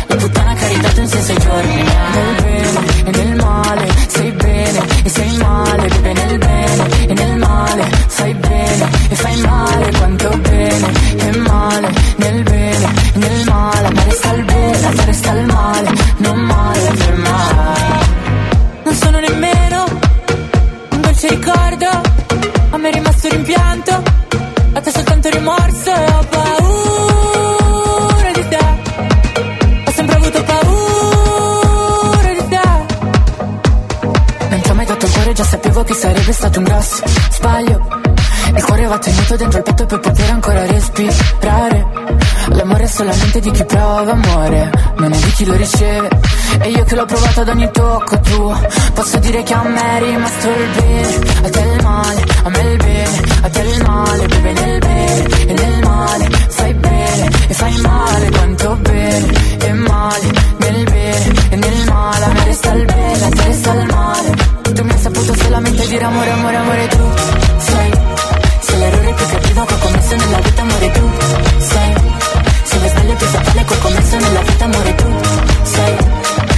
[0.09, 1.82] La puttana che ha ridato un senso ai giorni.
[2.14, 7.36] Nel bene e nel male sei bene e sei male Bebe nel bene e nel
[7.38, 11.88] male fai bene e fai male Quanto bene e male.
[12.16, 16.90] Nel bene e nel male Ma resta il bene, ma resta il male Non male
[16.98, 18.07] per mai
[18.84, 19.84] Non sono nemmeno
[20.90, 21.64] un dolce ricordo
[22.85, 24.03] Me è rimasto rimpianto?
[24.74, 28.59] A te soltanto rimorso e ho paura di te.
[29.87, 32.61] Ho sempre avuto paura di te.
[34.51, 37.89] Non ti ho mai dato il cuore, già sapevo che sarebbe stato un grosso sbaglio.
[38.55, 42.03] Il cuore va tenuto dentro il petto per poter ancora respirare
[42.57, 46.09] L'amore è solamente di chi prova amore, non è di chi lo riceve.
[46.61, 48.57] E io che l'ho provato ad ogni tocco tuo
[48.94, 51.18] Posso dire che a me è rimasto il bene.
[51.42, 53.22] A te il male, a me il bene.
[53.42, 55.24] A te il male, beve nel bene.
[55.46, 57.30] E nel male, fai bene.
[57.48, 59.32] E fai male Quanto bene.
[59.59, 61.32] E male Nel bene.
[61.50, 64.34] E nel male A me resta il bene, a te resta il male.
[64.74, 67.11] Tu mi hai saputo solamente dire amore, amore, amore tu.
[67.59, 67.90] Sei,
[68.61, 71.53] sei l'errore più cattivo che ho commesso nella vita amore tu
[73.05, 73.26] sbaglio più
[73.64, 75.07] che ho commesso nella vita amore tu.
[75.62, 75.96] Sei,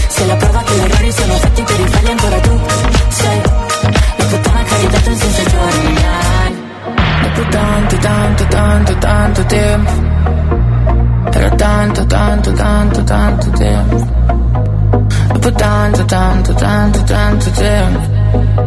[0.09, 2.61] sei la prova che gli errori sono fatti per rifarli ancora tu.
[3.09, 3.43] Sei,
[4.17, 5.43] la puttana che ha ridato in senso
[5.93, 6.65] miei
[7.23, 9.93] Dopo tanto, tanto, tanto, tanto tempo.
[11.31, 14.15] Però tanto, tanto, tanto, tanto tempo.
[15.33, 18.66] Dopo tanto, tanto, tanto, tanto tempo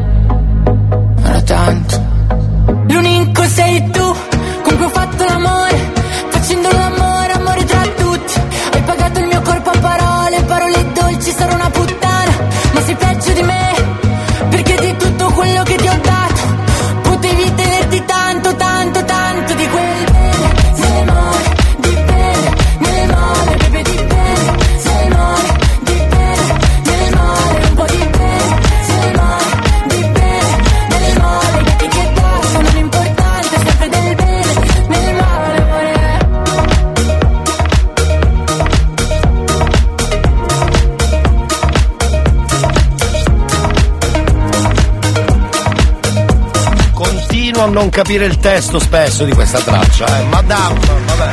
[47.90, 50.24] non capire il testo spesso di questa traccia, eh.
[50.26, 51.32] Madame, vabbè.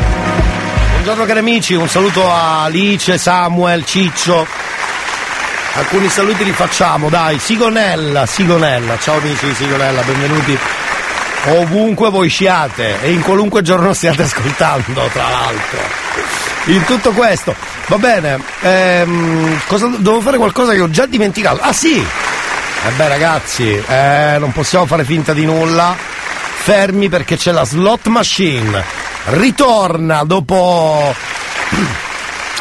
[0.92, 4.46] Buongiorno cari amici, un saluto a Alice, Samuel, Ciccio.
[5.74, 7.38] Alcuni saluti li facciamo, dai.
[7.38, 8.98] Sigonella, Sigonella.
[8.98, 10.58] Ciao amici di Sigonella, benvenuti.
[11.48, 15.78] Ovunque voi siate e in qualunque giorno stiate ascoltando, tra l'altro.
[16.66, 17.54] In tutto questo,
[17.88, 21.60] va bene, ehm, cosa, devo fare qualcosa che ho già dimenticato.
[21.60, 21.98] Ah sì!
[21.98, 26.05] E beh ragazzi, eh, non possiamo fare finta di nulla.
[26.66, 28.82] Fermi perché c'è la slot machine.
[29.26, 31.14] Ritorna dopo.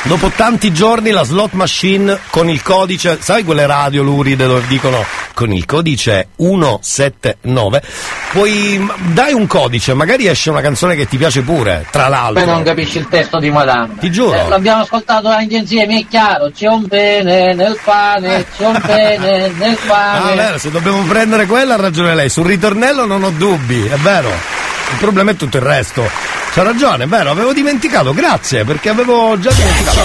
[0.03, 5.03] Dopo tanti giorni la slot machine con il codice, sai quelle radio luride dove dicono
[5.35, 7.83] con il codice 179,
[8.31, 8.83] poi
[9.13, 12.43] dai un codice, magari esce una canzone che ti piace pure, tra l'altro.
[12.43, 13.95] Poi non capisci il testo di Madame.
[13.99, 14.33] Ti giuro.
[14.33, 19.49] Eh, l'abbiamo ascoltato anche insieme, è chiaro, c'è un pene nel pane, c'è un pene
[19.49, 20.31] nel Ah, pane.
[20.31, 22.29] è vero, se dobbiamo prendere quella ha ragione lei.
[22.29, 24.29] Sul ritornello non ho dubbi, è vero.
[24.29, 26.09] Il problema è tutto il resto.
[26.55, 29.99] C'ha ragione, è vero, avevo dimenticato, grazie, perché avevo già dimenticato.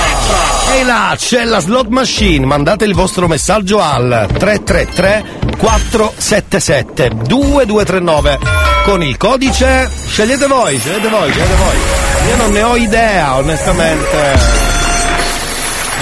[0.74, 5.24] E là, c'è la slot machine, mandate il vostro messaggio al 333
[5.56, 8.38] 477 2239
[8.82, 9.88] con il codice.
[10.08, 12.30] Scegliete voi, scegliete voi, scegliete voi.
[12.30, 14.32] Io non ne ho idea, onestamente.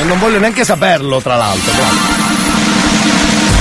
[0.00, 1.72] E non voglio neanche saperlo, tra l'altro.
[1.72, 2.17] Grazie.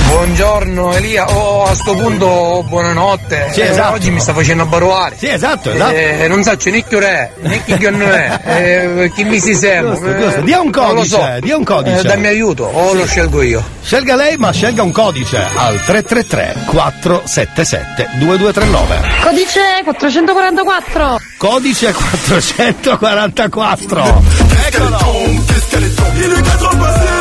[0.08, 3.50] Buongiorno Elia, oh a sto punto buonanotte.
[3.52, 3.94] Sì, Eh, esatto.
[3.94, 5.16] oggi mi sta facendo baruare.
[5.18, 5.92] Sì, esatto, esatto.
[5.94, 9.54] Eh, non so né che ore è, né chi non è, eh, chi mi si
[9.54, 9.92] sembra.
[9.94, 10.40] Giusto, giusto.
[10.40, 11.36] Dia un Non lo codice, so.
[11.40, 11.98] dia un codice.
[11.98, 13.62] Eh, dammi aiuto, o lo scelgo io.
[13.82, 19.00] Scelga lei, ma scelga un codice al 333 477 2239.
[19.22, 21.20] Codice 444.
[21.36, 24.22] Codice 444.
[24.70, 27.17] Qu'est-ce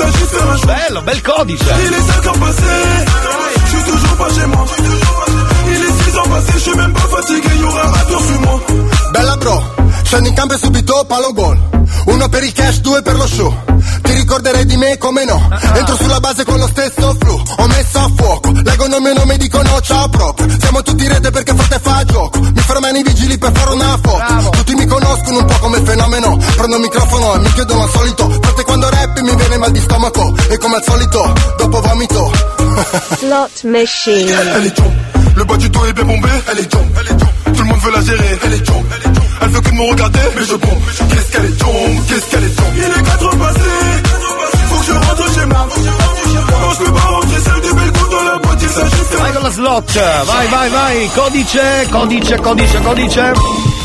[0.00, 2.62] s'agit de faire un choix Bello, bel codice Il est 5 ans passés
[3.64, 4.64] Je suis toujours pas chez moi.
[5.66, 7.48] Il est 6 ans passés Je suis même pas fatigué.
[7.60, 8.60] Y'aura un rappeur sur moi.
[9.12, 9.62] Bella bro,
[10.10, 11.56] scendi in campo e subito palo gol.
[12.06, 13.56] Uno per il cash, due per lo show.
[14.02, 15.48] Ti ricorderai di me come no?
[15.72, 17.40] Entro sulla base con lo stesso flow.
[17.58, 20.48] Ho messo a fuoco, leggono il mio nome e dicono ciao proprio.
[20.58, 22.40] Siamo tutti in rete perché forte fa gioco.
[22.40, 24.50] Mi fermano i vigili per fare una foto.
[24.50, 26.36] Tutti mi conoscono un po' come fenomeno.
[26.56, 28.30] Prendo il microfono e mi chiedono al solito.
[28.30, 30.34] Forte quando rap mi viene mal di stomaco.
[30.48, 32.32] E come al solito, dopo vomito.
[33.16, 35.18] Slot machine.
[35.30, 36.28] Elle est Le bas du dos est bien bombé.
[36.50, 36.88] Elle est tombe
[37.54, 38.38] Tout le monde veut la gérer.
[38.44, 38.86] Elle est tombe
[39.42, 40.20] Elle veut que de me regarder.
[40.36, 40.82] Mais je bombe.
[41.10, 43.60] Qu'est-ce qu'elle est tombe Qu'est-ce qu'elle est tombe Il est 4 ans passés
[44.68, 45.68] Faut que je rentre chez moi
[46.62, 49.32] Non je peux pas rentrer des belles coups dans la boîte Il s'agit de Vai
[49.32, 49.82] con la slot,
[50.26, 51.08] vai, vai, vai.
[51.14, 51.58] Codice,
[51.90, 53.79] codice, codice, codice.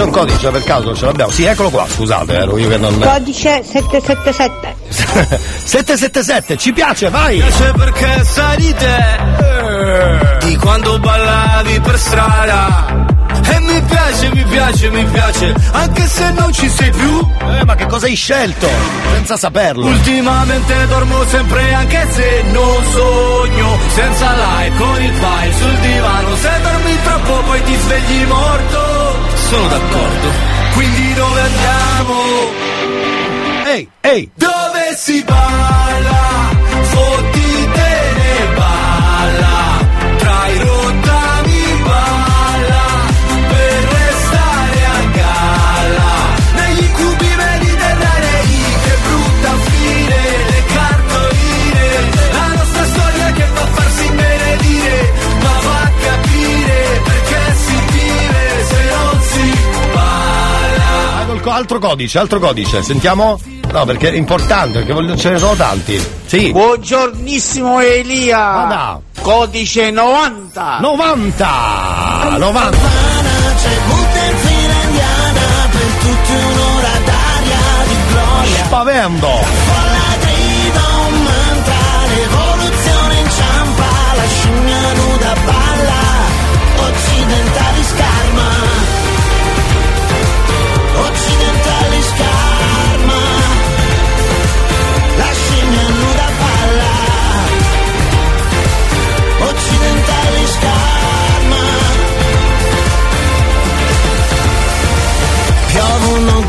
[0.00, 1.30] C'è un codice per caso, ce l'abbiamo?
[1.30, 2.98] Sì, eccolo qua, scusate, ero io che non.
[2.98, 4.76] Codice 777.
[4.88, 7.36] 777, ci piace, vai!
[7.36, 13.06] piace perché sai di te Di quando ballavi per strada
[13.44, 17.26] E mi piace, mi piace, mi piace Anche se non ci sei più
[17.60, 18.68] Eh, ma che cosa hai scelto?
[19.12, 19.84] Senza saperlo.
[19.84, 26.50] Ultimamente dormo sempre anche se non sogno Senza like con il file sul divano Se
[26.62, 28.99] dormi troppo poi ti svegli morto
[29.50, 30.28] Sono d'accordo
[30.74, 32.14] Quindi dove andiamo?
[33.64, 34.30] Ehi, ehi!
[34.36, 36.59] Dove si balla?
[61.60, 63.38] Altro codice, altro codice, sentiamo?
[63.70, 66.02] No, perché è importante, perché ce ne sono tanti.
[66.24, 66.50] Sì.
[66.50, 68.38] Buongiornissimo Elia.
[68.38, 69.00] Vada.
[69.20, 70.78] Codice 90.
[70.80, 72.36] 90!
[72.38, 72.76] 90!
[73.62, 73.78] C'è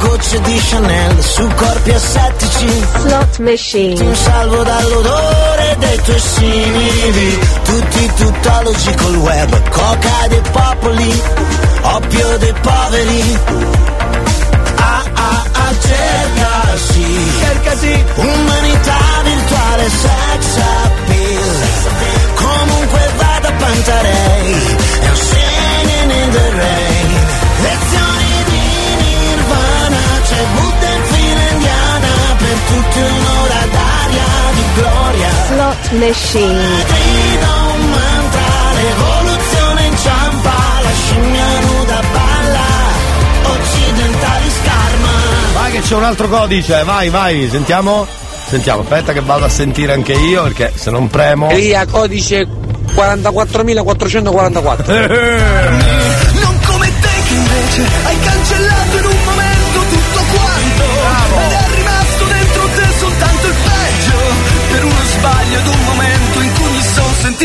[0.01, 2.67] gocce di Chanel su corpi assettici.
[2.97, 4.01] Slot machine.
[4.01, 7.39] Un salvo dall'odore dei tuoi simili.
[7.63, 11.21] Tutti tuttologi col web Coca dei popoli
[11.81, 13.39] Oppio dei poveri.
[14.75, 21.69] Ah ah ah cercasi Cercasi Umanità virtuale sex appeal.
[22.33, 26.91] Comunque vada Pantarei È un in the rain
[27.61, 28.20] nirvana
[30.31, 32.07] C'è Buddha in fila indiana
[32.37, 36.85] Per tutti un'ora d'aria di gloria Slot machine.
[36.87, 42.69] Grida un mantra Rivoluzione inciampa La scimmia nuda balla
[43.43, 45.09] Occidentali scarma
[45.53, 48.05] Vai che c'è un altro codice, vai, vai, sentiamo?
[48.47, 51.49] Sentiamo, aspetta che vado a sentire anche io, perché se non premo.
[51.49, 52.45] Elia, codice
[52.93, 54.89] 44.444.
[56.41, 57.87] Non come te che invece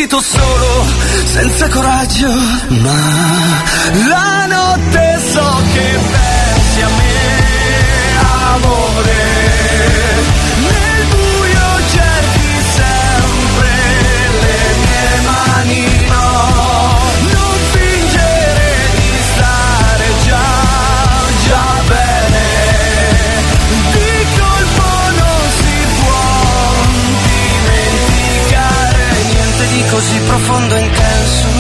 [0.07, 0.85] sentito solo
[1.25, 2.29] Senza coraggio
[2.69, 3.63] Ma
[4.09, 9.26] la notte so che pensi a me Amore
[30.59, 31.57] e intenso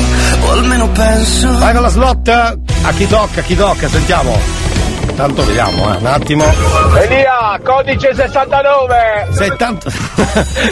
[0.66, 1.58] meno penso.
[1.58, 2.28] Vai con la slot.
[2.28, 4.38] A chi tocca, a chi tocca, sentiamo.
[5.16, 6.44] Tanto vediamo, eh, un attimo.
[6.98, 9.28] Elia, codice 69!
[9.30, 9.90] 70...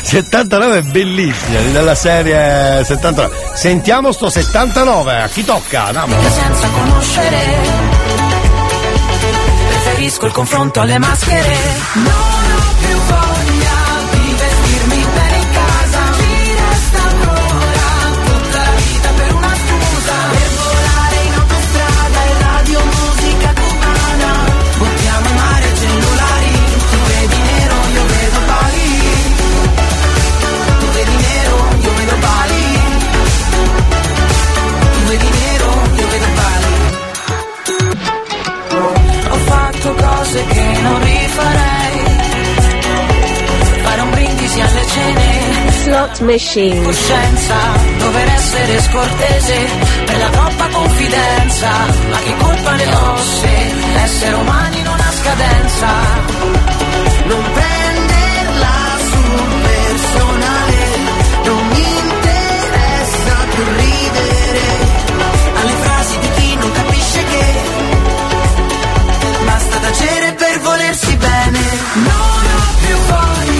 [0.02, 3.34] 79 è bellissima, della serie 79.
[3.54, 5.84] Sentiamo sto 79, a chi tocca?
[5.84, 6.14] Andiamo.
[6.28, 7.38] senza conoscere.
[9.68, 11.56] Preferisco il confronto alle maschere.
[11.94, 12.33] Non
[46.04, 46.82] Slot machine.
[46.82, 47.54] Coscienza,
[47.98, 49.56] dover essere scortese
[50.04, 51.70] per la troppa confidenza.
[52.10, 55.88] Ma che colpa ne ho se essere umani non ha scadenza?
[57.24, 58.76] Non prenderla
[59.08, 60.78] sul personale,
[61.44, 64.62] non mi interessa più ridere.
[65.60, 67.46] Alle frasi di chi non capisce che
[69.46, 71.60] Basta tacere per volersi bene
[71.94, 73.53] Non ho più voglia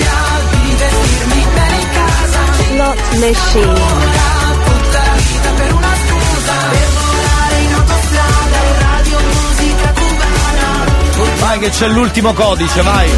[9.23, 13.09] musica cubana Vai che c'è l'ultimo codice, vai.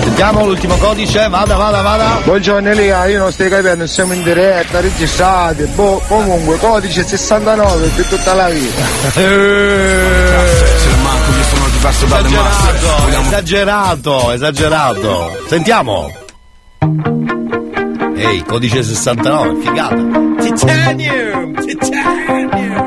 [0.00, 2.20] Sentiamo l'ultimo codice, vada, vada, vada.
[2.24, 8.06] Buongiorno Elia, io non stai capendo, siamo in diretta, registrati, boh, comunque codice 69 per
[8.06, 8.82] tutta la vita.
[11.84, 12.70] diverso dalle masse.
[12.70, 15.44] Esagerato, Vogliamo esagerato, esagerato.
[15.48, 16.12] Sentiamo.
[18.16, 19.96] Ehi, codice 69, figata.
[20.40, 22.83] Titanium, titanium.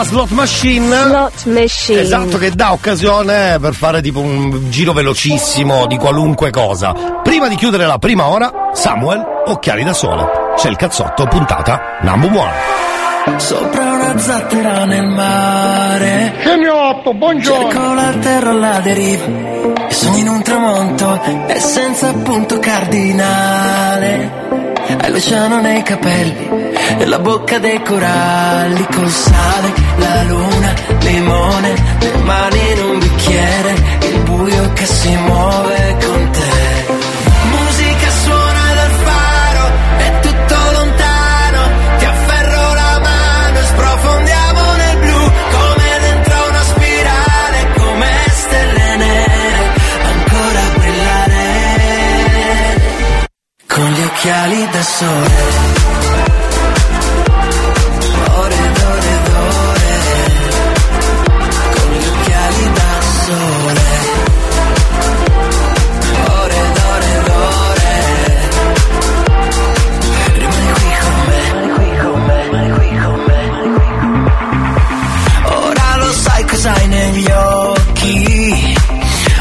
[0.00, 0.96] La slot machine.
[0.96, 2.00] Slot machine.
[2.00, 6.92] Esatto, che dà occasione per fare tipo un giro velocissimo di qualunque cosa.
[7.22, 10.26] Prima di chiudere la prima ora, Samuel, occhiali da sole.
[10.56, 13.38] C'è il cazzotto puntata number one.
[13.38, 16.34] Sopra una zattera nel mare.
[16.42, 17.70] Semi 8, buongiorno.
[17.70, 19.24] Cerco la terra alla deriva.
[19.88, 24.59] Sono in un tramonto e senza punto cardinale.
[24.98, 26.48] Hai l'oceano nei capelli
[26.98, 33.74] e la bocca dei coralli col sale, la luna, limone, le mani in un bicchiere,
[34.10, 36.59] il buio che si muove con te.
[54.20, 55.30] Occhiali da sole.
[58.36, 59.94] Ore ed ore ed ore,
[61.74, 63.88] con gli occhiali da sole.
[66.38, 67.94] Ore ed ore ed ore,
[70.34, 73.40] rimani qui con me, rimani qui con me, rimani qui con me.
[75.44, 78.76] Ora lo sai cos'hai negli occhi,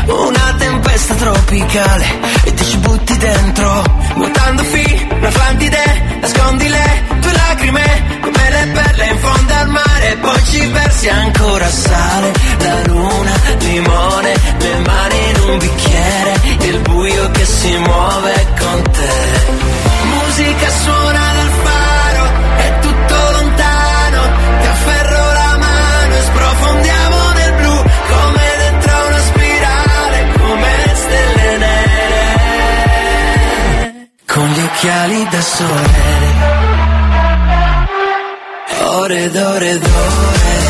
[0.06, 2.06] una tempesta tropicale
[2.46, 3.89] e ti ci butti dentro,
[4.20, 10.44] nuotando fino all'Atlantide, nascondi le tue lacrime come le perle in fondo al mare, poi
[10.44, 16.34] ci versi ancora sale, la luna, limone, le mani in un bicchiere,
[16.68, 19.39] il buio che si muove con te.
[35.00, 36.28] regali da sole.
[39.00, 40.69] Ore ore, ore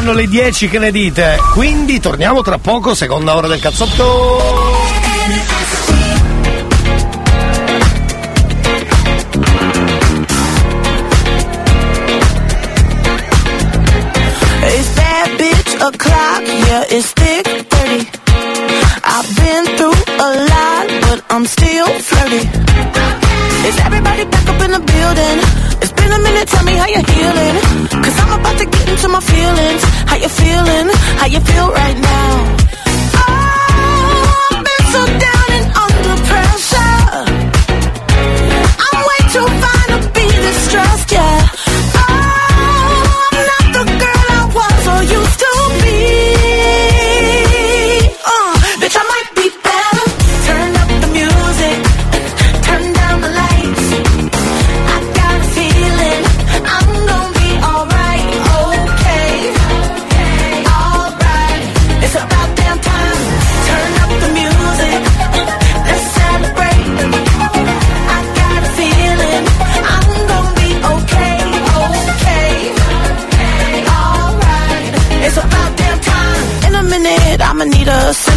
[0.00, 1.36] Saranno le 10 che ne dite.
[1.52, 4.59] Quindi torniamo tra poco, seconda ora del cazzotto.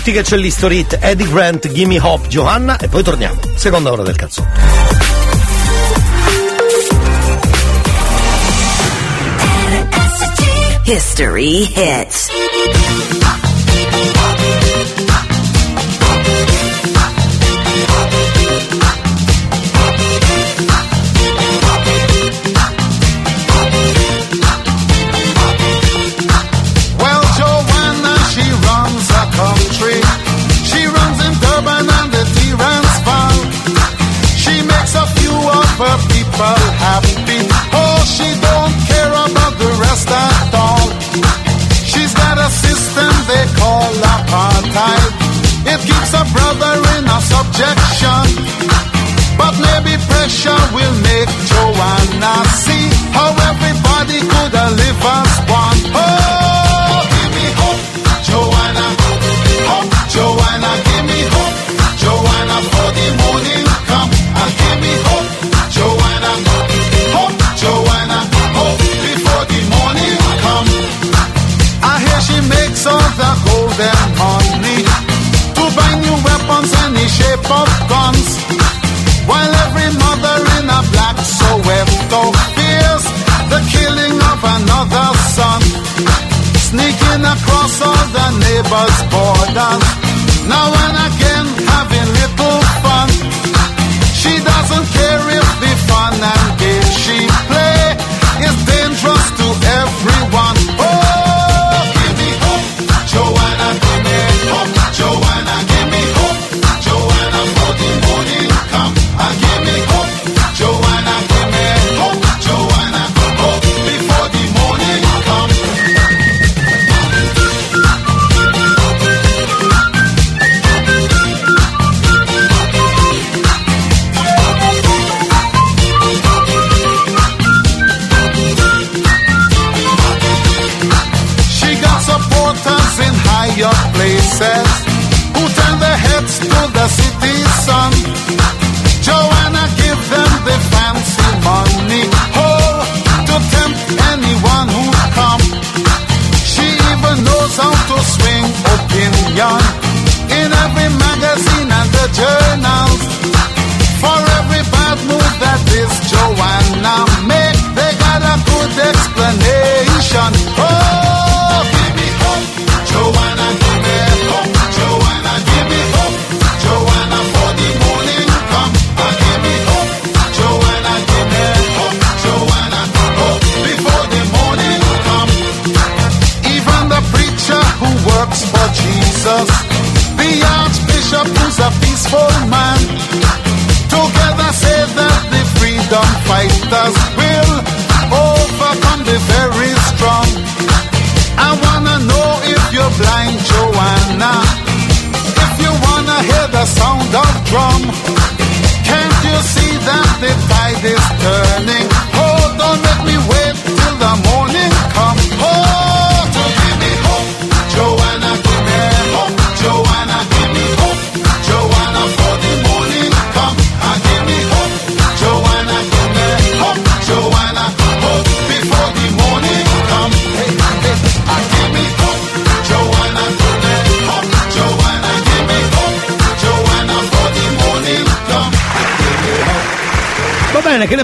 [0.00, 3.38] tutti che c'è l'History Hit, Eddie Grant, Gimme Hop, Johanna e poi torniamo.
[3.54, 4.48] Seconda ora del cazzotto.
[10.84, 13.09] History Hits.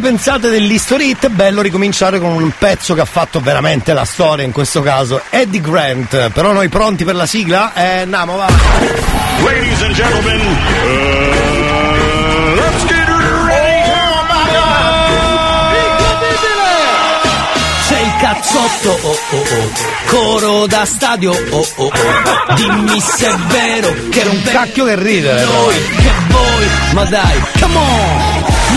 [0.07, 1.29] Pensate dell'History Hit?
[1.31, 5.61] Bello ricominciare con un pezzo che ha fatto veramente la storia, in questo caso Eddie
[5.61, 6.31] Grant.
[6.31, 7.75] Però noi pronti per la sigla?
[7.75, 8.47] Eh, andiamo, va.
[9.43, 10.45] Ladies and gentlemen, uh,
[12.55, 13.05] let's get
[17.89, 19.71] C'è il cazzotto, oh oh oh,
[20.07, 22.55] coro da stadio, oh oh oh.
[22.55, 27.77] Dimmi se è vero che un cacchio che ride, Noi, che voi, ma dai, come
[27.77, 28.36] on!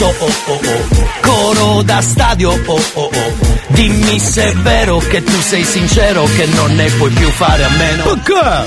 [0.00, 0.60] oh oh oh,
[1.20, 3.52] coro da stadio, oh oh oh.
[3.68, 7.68] Dimmi se è vero che tu sei sincero che non ne puoi più fare a
[7.70, 8.02] meno.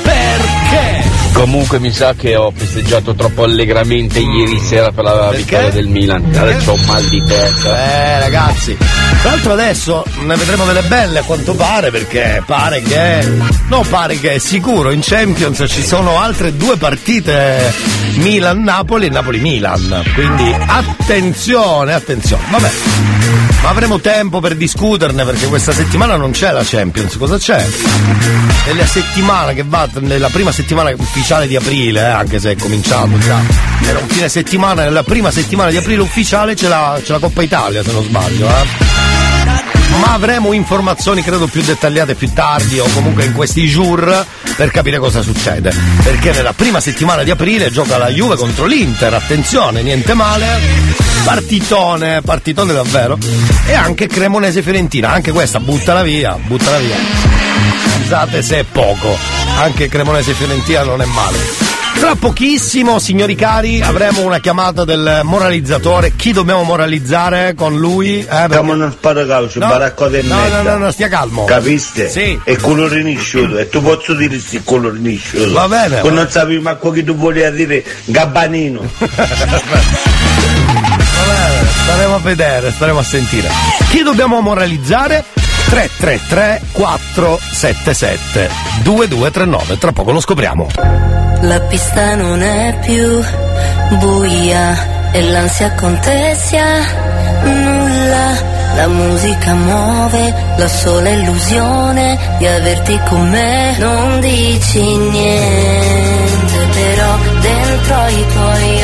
[0.01, 1.15] Perché?
[1.33, 6.23] Comunque mi sa che ho festeggiato troppo allegramente ieri sera per la vittoria del Milan.
[6.35, 7.91] Adesso ho un mal di testa.
[7.91, 8.75] Eh ragazzi,
[9.21, 13.31] tra l'altro adesso ne vedremo delle belle a quanto pare perché pare che,
[13.69, 17.71] no pare che è sicuro in Champions ci sono altre due partite
[18.15, 21.93] Milan-Napoli e Napoli-Milan, quindi attenzione, attenzione,
[22.51, 22.71] vabbè.
[23.63, 27.65] Ma avremo tempo per discuterne perché questa settimana non c'è la Champions, cosa c'è?
[28.65, 32.55] È la settimana che va nella prima settimana ufficiale di aprile, eh, anche se è
[32.55, 33.39] cominciato già.
[33.83, 37.41] Era un fine settimana, nella prima settimana di aprile ufficiale c'è la, c'è la Coppa
[37.41, 39.16] Italia, se non sbaglio, eh.
[39.99, 44.25] Ma avremo informazioni credo più dettagliate più tardi o comunque in questi jour
[44.55, 45.73] per capire cosa succede.
[46.03, 50.45] Perché nella prima settimana di aprile gioca la Juve contro l'Inter, attenzione, niente male.
[51.23, 53.17] Partitone, partitone davvero.
[53.65, 56.95] E anche Cremonese Fiorentina, anche questa buttala via, buttala via.
[57.97, 59.17] Scusate se è poco,
[59.57, 61.76] anche Cremonese Fiorentina non è male.
[61.99, 66.13] Tra pochissimo, signori cari, avremo una chiamata del moralizzatore.
[66.15, 68.19] Chi dobbiamo moralizzare con lui?
[68.19, 69.67] Eh, Siamo uno sparacaucio, No.
[69.67, 70.61] baraccote e No, mezza.
[70.61, 71.45] no, no, no, stia calmo.
[71.45, 72.07] Capiste?
[72.09, 72.39] Sì.
[72.43, 75.51] E colore nisciuto, e tu posso dire sì colore nisciuto.
[75.51, 78.79] Va bene, Con va- non sapevi manco che tu volevi dire gabbanino.
[81.17, 83.49] Vabbè, staremo a vedere, staremo a sentire.
[83.89, 85.25] Chi dobbiamo moralizzare?
[85.69, 88.49] 333 477
[88.83, 90.67] 2239, tra poco lo scopriamo.
[91.41, 93.21] La pista non è più
[93.99, 96.65] buia e l'ansia contesia
[97.43, 98.55] nulla.
[98.75, 103.75] La musica muove la sola illusione di averti con me.
[103.77, 108.76] Non dici niente, però dentro i tuoi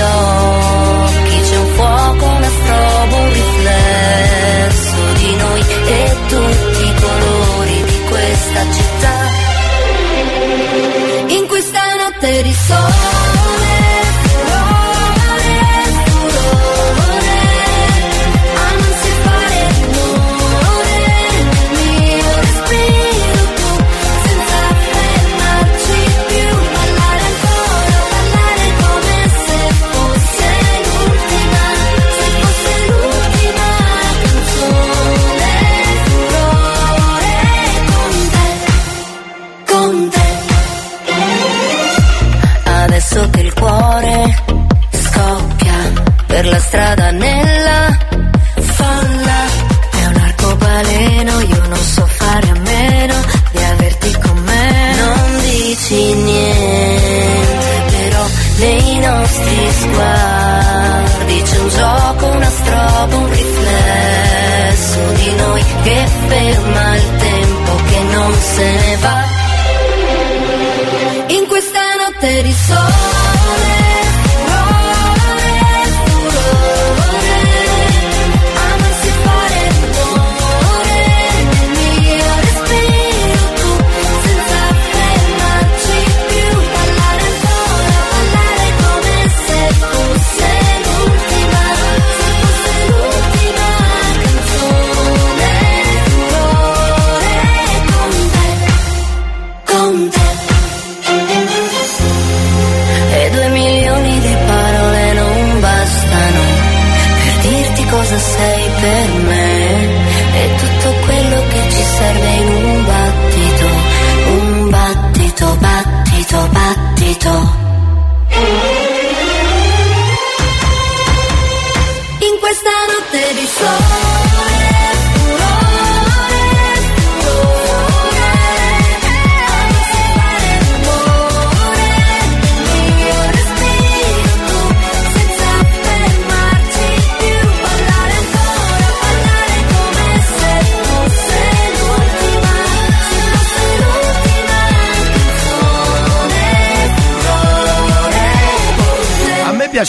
[12.69, 13.22] notte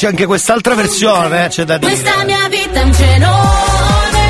[0.04, 1.90] piace anche quest'altra versione, eh, c'è da dire.
[1.90, 4.26] Questa mia vita è un cenone,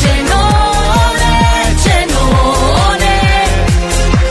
[0.00, 3.16] cenone, cenone.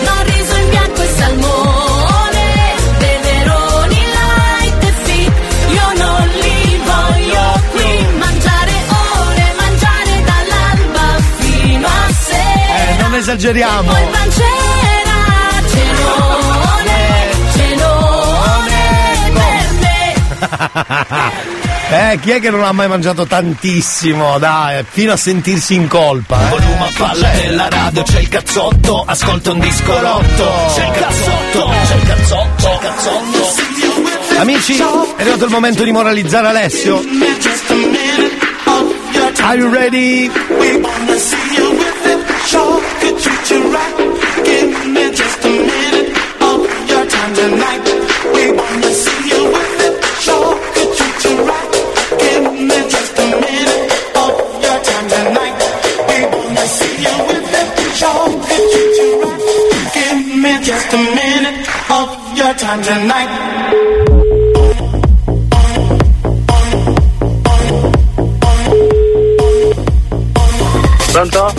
[0.04, 5.32] Non riso in bianco e salmone, peperoni light e fit.
[5.70, 8.18] Io non li voglio qui.
[8.18, 8.74] Mangiare
[9.22, 12.90] ore, mangiare dall'alba fino a sera.
[12.90, 14.17] Eh, non esageriamo.
[21.90, 24.38] Eh, chi è che non ha mai mangiato tantissimo?
[24.40, 26.38] Dai, fino a sentirsi in colpa.
[26.46, 26.50] Eh?
[26.50, 30.52] Volume a palla della radio, c'è il cazzotto, ascolta un disco rotto.
[30.76, 34.40] C'è il cazzotto, c'è il cazzotto, c'è il cazzotto.
[34.40, 37.02] Amici, è arrivato il momento di moralizzare Alessio.
[39.40, 40.30] Are you ready?
[47.38, 47.77] Just
[62.68, 63.30] time tonight.
[71.12, 71.54] Pronto?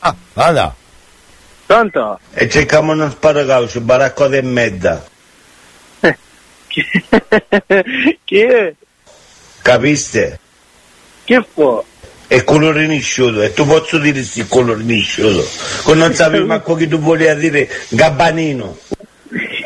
[0.00, 0.74] Ah, vada.
[1.66, 2.18] Pronto?
[2.32, 5.04] E cerchiamo uno sparacaucio, baraccote e mezza.
[8.24, 8.74] Chi è?
[9.60, 10.38] Capiste?
[11.24, 11.84] Che fu?
[12.26, 15.46] È colore nisciuto, e tu posso dire sì colore nisciuto.
[15.82, 18.78] Con non sapevi manco che tu volevi dire gabbanino.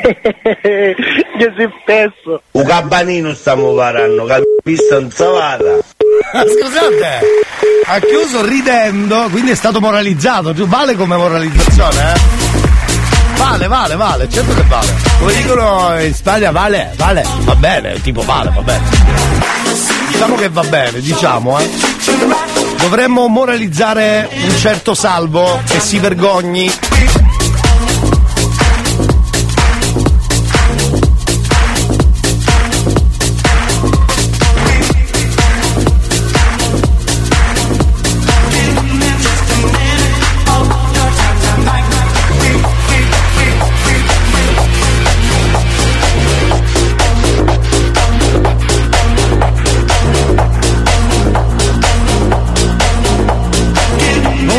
[1.37, 2.43] Che si perso.
[2.53, 5.78] Un cabbanino stiamo varando, capisco non savata.
[6.33, 7.19] Scusate,
[7.87, 10.55] ha chiuso ridendo, quindi è stato moralizzato.
[10.55, 12.45] giù- Vale come moralizzazione, eh?
[13.37, 14.95] Vale, vale, vale, certo che vale.
[15.19, 18.83] Come dicono in Spagna, vale, vale, va bene, tipo vale, va bene.
[20.11, 21.69] Diciamo che va bene, diciamo, eh.
[22.78, 26.70] Dovremmo moralizzare un certo salvo che si vergogni.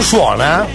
[0.07, 0.65] Suona?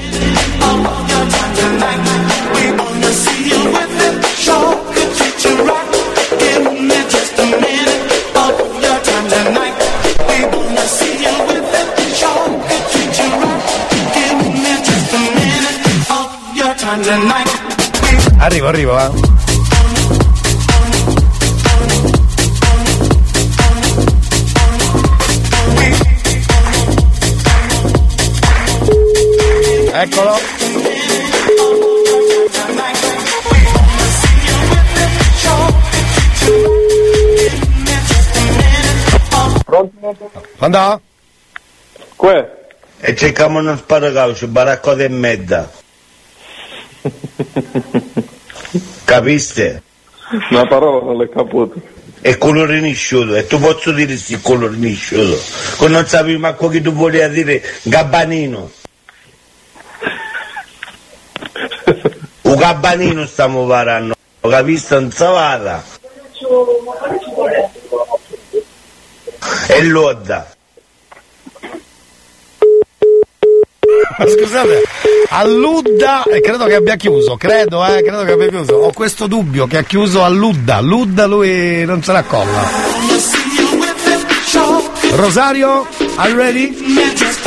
[18.38, 19.31] Arrivo, arrivo, eh.
[30.02, 30.36] Eccolo.
[40.58, 41.00] Quando?
[42.16, 42.50] Que?
[42.98, 45.70] E cerchiamo uno sparacaucio, baracco e mezza.
[49.04, 49.82] Capiste?
[50.50, 51.80] Una parola non l'ho caputo.
[52.20, 55.38] È colore nisciuto, e tu posso dire sì, colore nisciuto.
[55.78, 58.80] Che non sapevi manco che tu volevi dire gabbanino.
[62.62, 64.86] Gabbanino stiamo varando, capisci?
[64.90, 65.82] Non savata.
[69.66, 70.46] E l'odda.
[74.24, 74.82] Scusate,
[75.30, 78.74] alludda e credo che abbia chiuso, credo, eh, credo che abbia chiuso.
[78.76, 80.80] Ho questo dubbio che ha chiuso alludda.
[80.80, 82.90] Ludda lui non se la colla.
[85.14, 86.72] Rosario, are you ready?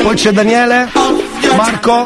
[0.02, 0.90] Poi c'è Daniele,
[1.56, 2.06] Marco.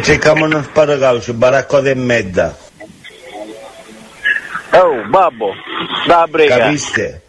[0.00, 2.56] E cerchiamo uno sparacaucio, baracco e mezza.
[4.70, 5.52] Oh, babbo,
[6.06, 6.56] da brega.
[6.56, 7.20] Capiste?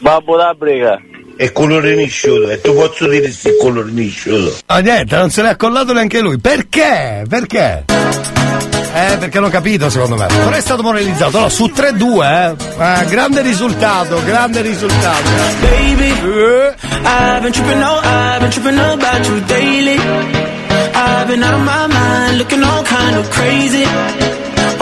[0.00, 1.00] Babbo da brega.
[1.34, 4.54] È colore nisciuto, e tu posso dire sì, colore nisciuto.
[4.66, 6.38] Ah, niente, non se l'è accollato neanche lui.
[6.38, 7.24] Perché?
[7.26, 7.84] Perché?
[7.86, 10.26] Eh, perché hanno capito secondo me.
[10.28, 11.38] Non è stato moralizzato.
[11.38, 13.00] Allora, su 3-2, eh.
[13.00, 15.30] Eh, grande risultato, grande risultato.
[15.62, 20.53] Baby, I've been tripping, oh, I've been tripping about you daily.
[20.96, 23.84] I've been out of my mind, looking all kind of crazy.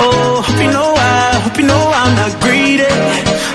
[0.04, 2.90] Oh, hope you know I, hope you know I'm not greedy.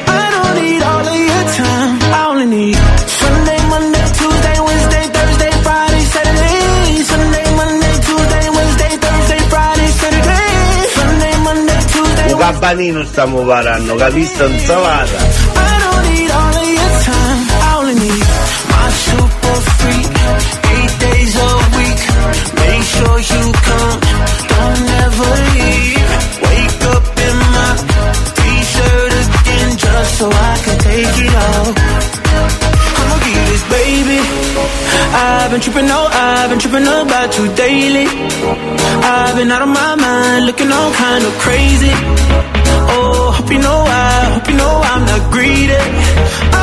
[0.07, 2.75] I don't need all of your time, I only need
[3.21, 7.03] Sunday, Monday, Tuesday, Wednesday, Thursday, Friday, Saturday.
[7.11, 10.49] Sunday, Monday, Tuesday, Wednesday, Thursday, Friday, Saturday.
[10.97, 14.37] Sunday, Monday, Tuesday, Un gabbanino stiamo varando, capisci?
[14.39, 15.17] Non savata.
[15.17, 15.46] I don't
[30.17, 31.77] so I can take it off.
[32.97, 34.19] I'ma give this baby.
[35.13, 38.07] I've been tripping, oh, I've been tripping about you daily.
[39.13, 41.93] I've been out of my mind, looking all kind of crazy.
[42.89, 45.77] Oh, hope you know I, hope you know I'm not greedy.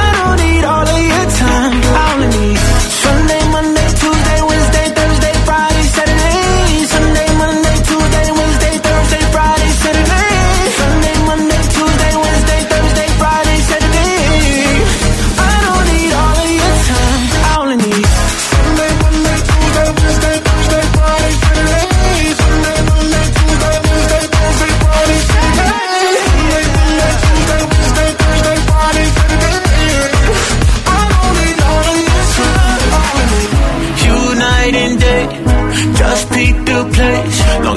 [0.03, 1.75] I don't need all of your time.
[1.95, 2.74] I only need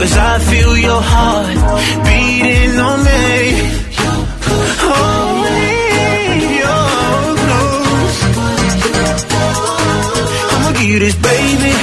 [0.08, 1.48] Cause I feel your heart
[2.08, 3.60] beating on me.
[5.44, 5.60] Me
[6.64, 8.18] your close.
[10.54, 11.74] I'ma give you this, baby.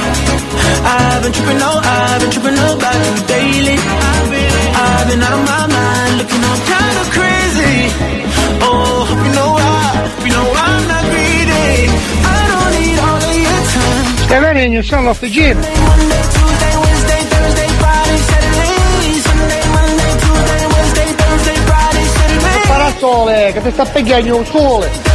[0.89, 3.77] I've been tripping, no, I've been tripping about you daily.
[3.77, 7.77] I've been, I've been out of my mind, looking all kind of crazy.
[8.65, 11.93] Oh, hope you know I, hope you know I'm not greedy.
[12.25, 14.33] I don't need all of your time.
[14.33, 15.59] E vedi, non sono l'officina.
[15.61, 16.44] Monday, Tuesday,
[23.05, 25.14] sole, che ti sta pegando il sole.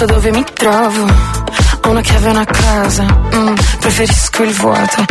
[0.00, 1.04] So dove mi trovo.
[1.82, 5.04] Ho una chiave e una casa, mm, preferisco il vuoto.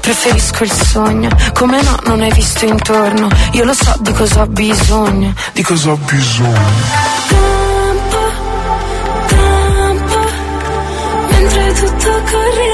[0.00, 1.28] Preferisco il sogno.
[1.52, 3.28] Come no, non hai visto intorno.
[3.52, 5.34] Io lo so di cosa ho bisogno.
[5.52, 6.60] Di cosa ho bisogno?
[9.26, 10.18] Tempo,
[11.28, 12.71] mentre tutto corre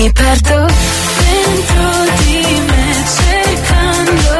[0.00, 0.66] mi perdo
[1.18, 1.88] dentro
[2.20, 4.32] di me cercando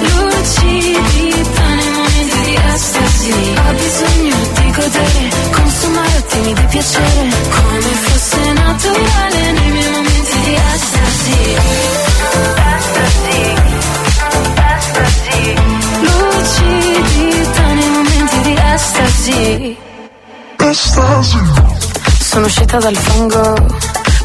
[0.00, 3.32] lucidità nei momenti di estasi.
[3.66, 10.54] Ho bisogno di godere, consumare attimi di piacere, come fosse naturale nei miei momenti di
[10.72, 11.36] estasi.
[12.78, 13.40] Estasi,
[14.72, 15.54] estasi.
[16.00, 19.76] Lucidità nei momenti di estasi.
[22.20, 23.87] Sono uscita dal fango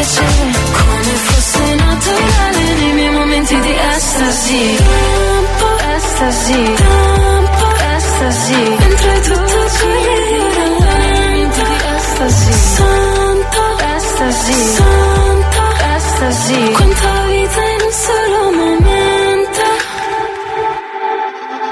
[0.00, 4.76] piacere, come fosse naturale nei miei momenti di estasi.
[4.76, 7.66] Tempo, estasi, tempo,
[7.96, 8.60] estasi.
[8.80, 10.20] Mentre tutto corre
[10.56, 12.52] momenti di estasi.
[12.76, 13.62] Santo,
[13.96, 15.62] estasi, santo,
[15.96, 16.72] estasi.
[16.72, 19.64] Quanta vita in un solo momento.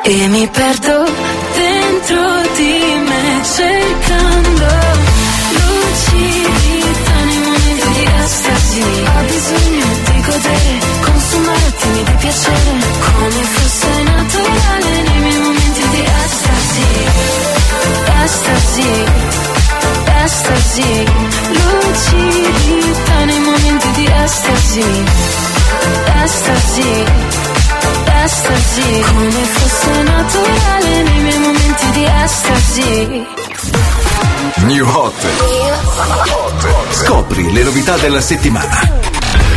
[0.03, 1.28] E mi perdo
[20.55, 21.05] estasi,
[21.51, 25.05] lucidità nei momenti di estasi.
[26.25, 27.37] Estasi
[28.25, 33.38] estasi Come fosse naturale nei miei momenti di estasi
[34.65, 35.15] New Hot.
[36.91, 38.81] Scopri le novità della settimana.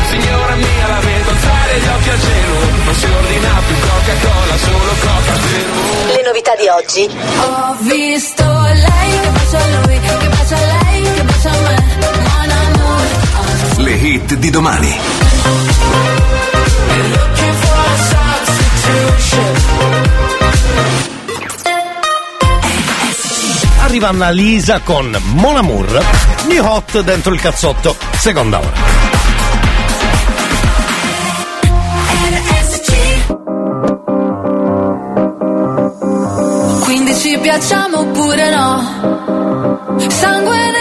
[0.10, 4.94] Signora mia la vedo alzare gli occhi al cielo Non si ordina più Coca-Cola, solo
[4.99, 10.57] Coca Zero Le novità di oggi Ho visto lei che bacia a lui Che bacia
[10.57, 11.76] a lei, che bacia a me
[12.18, 13.03] Mon amour
[13.78, 14.99] Le hit di domani.
[17.11, 19.91] Looking for a substitution
[23.92, 26.02] Arriva Annalisa con Mon Amour,
[26.48, 28.72] New Hot dentro il cazzotto, seconda ora.
[36.86, 40.08] Quindi ci piacciamo oppure no?
[40.08, 40.81] Sangue nella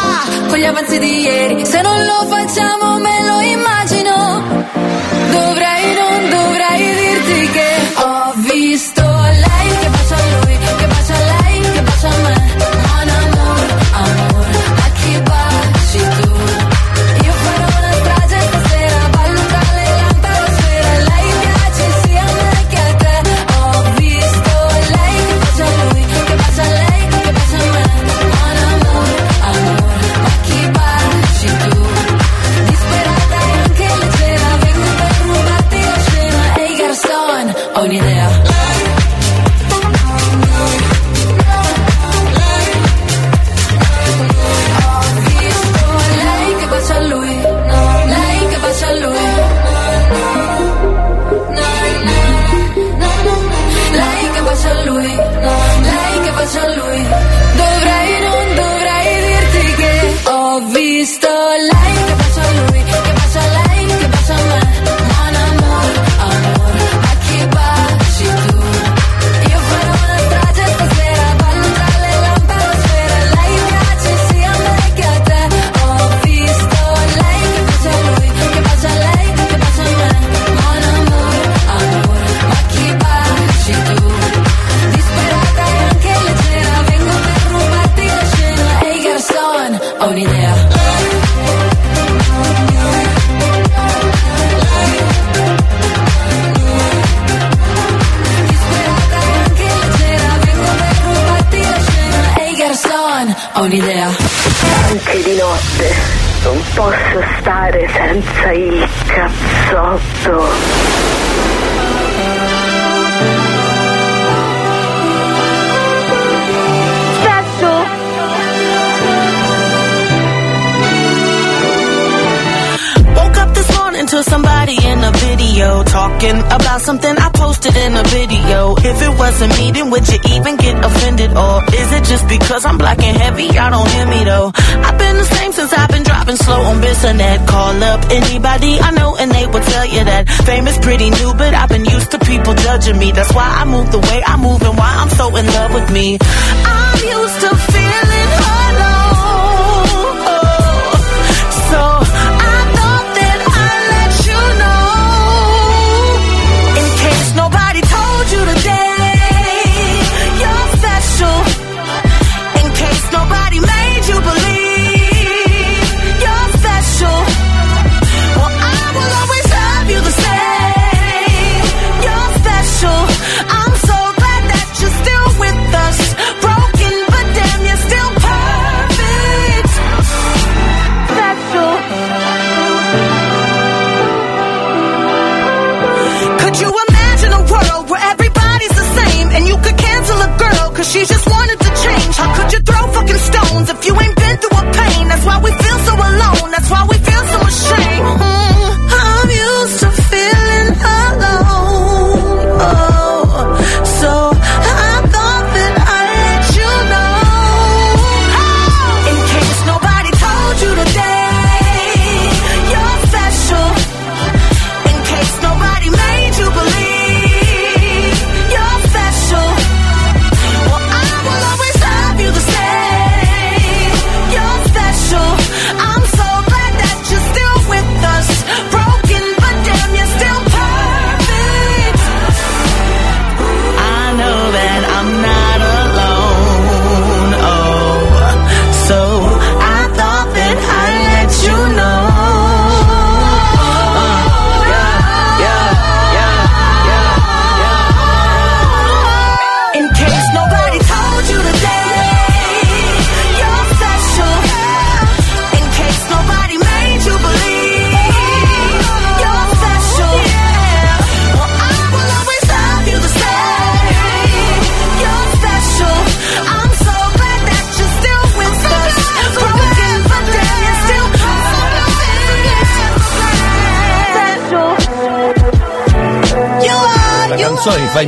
[0.71, 1.65] avanzi di ieri.
[1.65, 2.70] Se non lo facciamo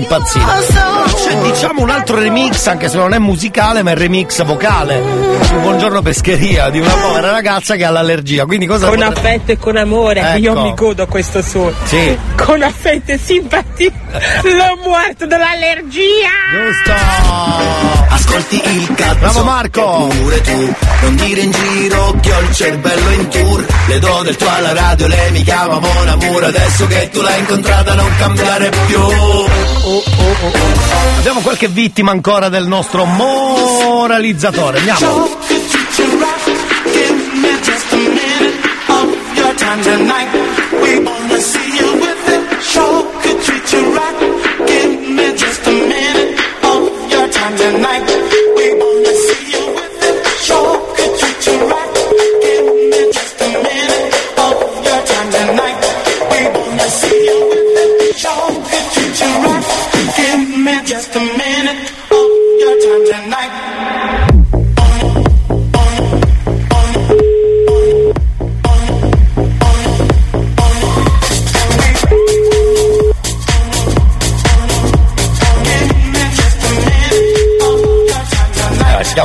[0.02, 0.84] special.
[0.88, 0.93] You
[1.52, 5.02] diciamo un altro remix, anche se non è musicale, ma è remix vocale.
[5.44, 8.46] Su Buongiorno Pescheria di una povera ragazza che ha l'allergia.
[8.46, 10.62] Quindi cosa Con potrebbe- affetto e con amore, io Ecco.
[10.62, 11.74] mi godo questo suono.
[11.84, 12.18] Sì.
[12.36, 13.92] Con affetto e simpatia,
[14.44, 16.30] l'ho muerto dall'allergia.
[16.52, 16.92] Giusto.
[18.10, 20.08] Ascolti il cazzo Bravo Marco.
[20.08, 24.36] Pure tu Non dire in giro che ho il cervello in tour Le do del
[24.36, 28.72] tuo alla radio Lei mi chiama Mon Amour Adesso che tu l'hai incontrata non cambiare
[28.88, 29.00] più
[31.34, 34.78] Abbiamo qualche vittima ancora del nostro moralizzatore.
[34.78, 35.26] Andiamo.
[35.26, 35.30] A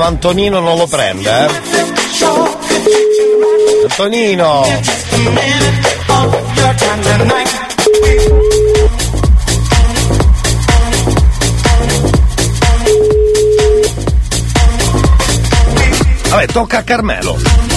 [0.08, 1.48] Antonino, non lo prende, eh.
[3.90, 4.64] Antonino.
[16.30, 17.67] Vabbè, tocca a Carmelo.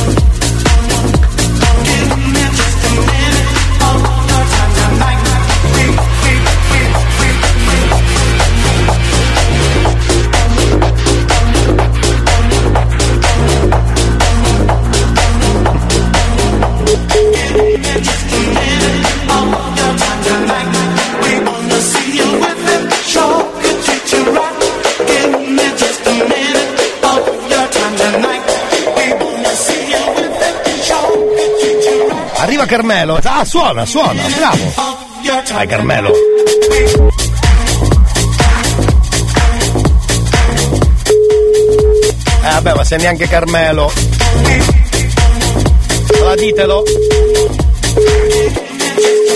[32.72, 33.20] Carmelo.
[33.22, 34.74] Ah, suona, suona, bravo.
[35.52, 36.10] Vai Carmelo.
[42.44, 43.92] Eh vabbè, ma se neanche Carmelo.
[46.14, 46.84] Allora ditelo.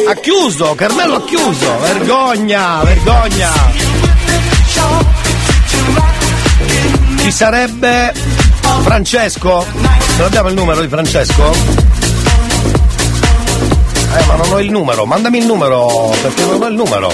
[0.08, 1.78] Ha chiuso, Carmelo ha chiuso.
[1.80, 3.52] Vergogna, vergogna.
[7.18, 8.14] Ci sarebbe
[8.84, 9.66] Francesco?
[9.74, 11.95] Non abbiamo il numero di Francesco?
[14.36, 17.12] Ma non ho il numero, mandami il numero, perché non ho il numero.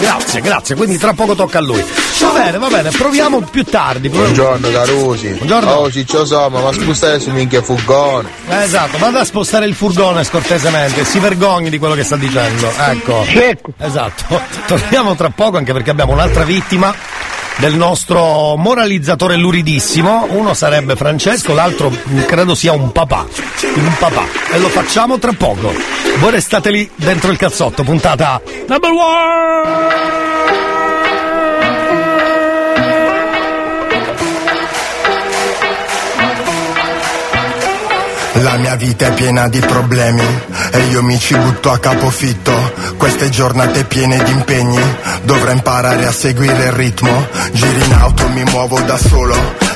[0.00, 1.84] Grazie, grazie, quindi tra poco tocca a lui.
[2.20, 4.08] Va bene, va bene, proviamo più tardi.
[4.08, 5.28] proviamo- Buongiorno Carusi.
[5.28, 5.70] Buongiorno.
[5.70, 8.28] Oh ciccio somma, ma spostare su minchia furgone.
[8.48, 12.72] Eh, esatto, vada a spostare il furgone scortesemente, si vergogni di quello che sta dicendo.
[12.76, 13.24] Ecco.
[13.78, 14.40] Esatto.
[14.66, 16.92] Torniamo tra poco anche perché abbiamo un'altra vittima
[17.58, 20.26] del nostro moralizzatore luridissimo.
[20.30, 23.26] Uno sarebbe Francesco, l'altro mh, credo sia un papà.
[23.74, 24.24] Un papà.
[24.52, 25.72] E lo facciamo tra poco.
[26.18, 30.71] Voi restate lì dentro il cazzotto, puntata number one!
[38.42, 40.20] La mia vita è piena di problemi
[40.72, 42.72] e io mi ci butto a capofitto.
[42.96, 44.82] Queste giornate piene di impegni,
[45.22, 47.28] dovrò imparare a seguire il ritmo.
[47.52, 49.36] Giri in auto, mi muovo da solo,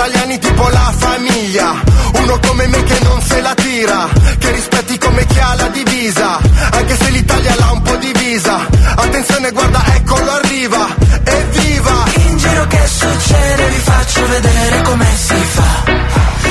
[0.00, 1.74] Italiani tipo la famiglia.
[2.14, 4.08] Uno come me che non se la tira,
[4.38, 6.40] che rispetti come chi ha la divisa.
[6.70, 8.66] Anche se l'Italia l'ha un po' divisa.
[8.96, 10.86] Attenzione, guarda, eccolo arriva.
[11.22, 12.04] Evviva!
[12.14, 15.84] In giro che succede vi faccio vedere come si fa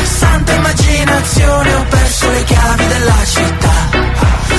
[0.04, 3.90] Santa immaginazione ho perso le chiavi della città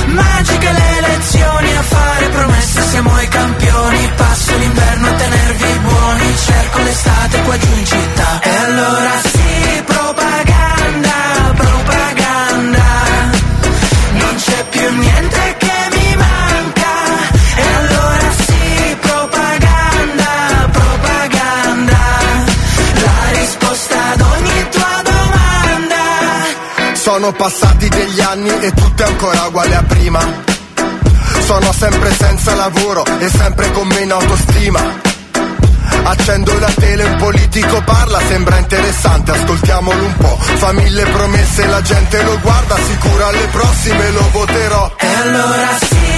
[0.07, 3.60] Magiche le lezioni a fare promesse siamo i campioni
[8.81, 11.13] allora sì, propaganda,
[11.55, 12.85] propaganda
[14.13, 16.93] Non c'è più niente che mi manca
[17.57, 21.99] E allora sì, propaganda, propaganda
[22.95, 29.75] La risposta ad ogni tua domanda Sono passati degli anni e tutto è ancora uguale
[29.75, 30.21] a prima.
[31.45, 35.10] Sono sempre senza lavoro e sempre con meno autostima.
[36.03, 40.37] Accendo la tele, un politico parla, sembra interessante, ascoltiamolo un po'.
[40.41, 44.93] Fa mille promesse, la gente lo guarda, sicuro alle prossime lo voterò.
[44.99, 46.10] E allora sì,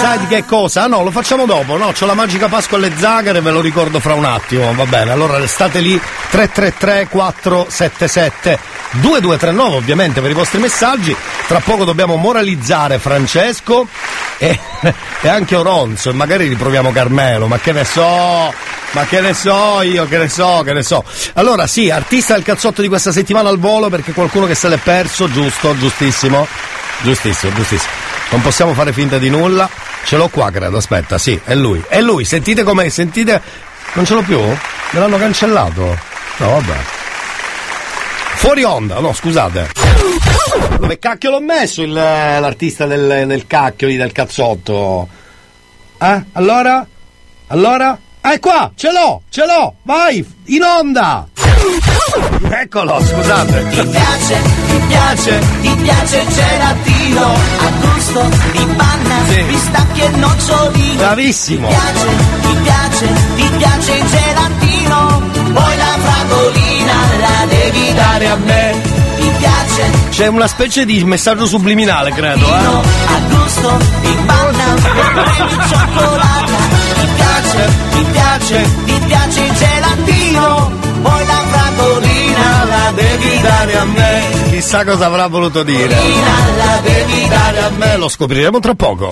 [0.00, 0.84] Sai di che cosa?
[0.84, 1.92] Ah, no, lo facciamo dopo, no?
[1.92, 5.10] C'ho la magica Pasqua alle zagare, ve lo ricordo fra un attimo, va bene.
[5.10, 5.98] Allora restate lì
[6.30, 8.58] 333 477
[8.92, 11.16] 2239 ovviamente per i vostri messaggi.
[11.46, 13.86] Tra poco dobbiamo moralizzare Francesco
[14.38, 14.58] e,
[15.20, 18.52] e anche Oronzo e magari riproviamo Carmelo, ma che ne so,
[18.92, 21.02] ma che ne so io, che ne so, che ne so.
[21.34, 24.76] Allora sì, artista del cazzotto di questa settimana al volo perché qualcuno che se l'è
[24.76, 26.46] perso, giusto, giustissimo,
[27.02, 27.90] giustissimo, giustissimo.
[28.30, 29.68] Non possiamo fare finta di nulla.
[30.04, 31.82] Ce l'ho qua, credo, aspetta, sì, è lui.
[31.88, 33.40] È lui, sentite com'è, sentite.
[33.94, 34.38] Non ce l'ho più?
[34.40, 35.98] Me l'hanno cancellato?
[36.38, 36.76] No, vabbè.
[38.36, 39.70] Fuori onda, no, scusate.
[40.78, 45.08] Dove cacchio l'ho messo il- l'artista del, del cacchio lì, del cazzotto?
[45.98, 46.22] Eh?
[46.32, 46.84] Allora?
[47.48, 47.96] Allora?
[48.22, 48.70] È qua!
[48.76, 49.22] Ce l'ho!
[49.30, 49.74] Ce l'ho!
[49.82, 50.24] Vai!
[50.46, 51.26] In onda!
[52.50, 53.68] Eccolo, scusate.
[53.70, 59.16] Ti piace, ti piace, ti piace il gelatino a gusto di panna,
[59.48, 60.94] pistacchio e nocciolino.
[60.98, 61.68] Bravissimo.
[61.68, 62.06] Ti piace,
[62.42, 65.22] ti piace, ti piace il gelatino,
[65.52, 68.80] poi la fragolina la devi dare a me.
[69.16, 72.66] Ti piace, C'è una specie di messaggio subliminale, credo, eh?
[72.66, 76.90] a gusto di panna, prendi cioccolata.
[76.91, 80.72] Ti piace, ti piace, ti piace il gelatino,
[81.02, 84.50] poi la fragolina la devi dare a me.
[84.50, 85.94] Chissà cosa avrà voluto dire.
[86.56, 87.92] La devi dare a me.
[87.92, 89.10] Eh, lo scopriremo tra poco.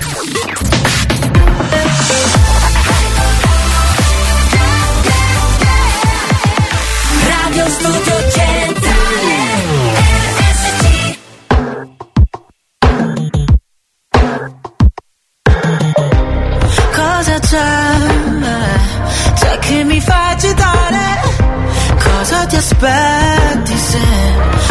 [7.27, 9.01] Radio Studio Centrale
[16.95, 17.90] Cosa c'è?
[19.71, 21.21] Che mi fa agitare?
[22.03, 24.01] Cosa ti aspetti se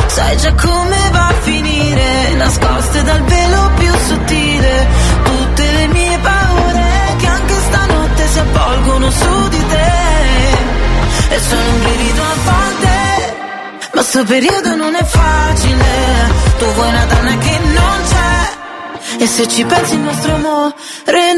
[0.08, 2.34] sai già come va a finire?
[2.36, 4.88] Nascoste dal velo più sottile
[5.24, 9.92] tutte le mie paure che anche stanotte si avvolgono su di te.
[11.30, 13.38] E sono un brivido a volte,
[13.94, 15.86] ma sto periodo non è facile.
[16.58, 19.24] Tu vuoi una donna che non c'è.
[19.24, 20.74] E se ci pensi il nostro amore
[21.14, 21.34] è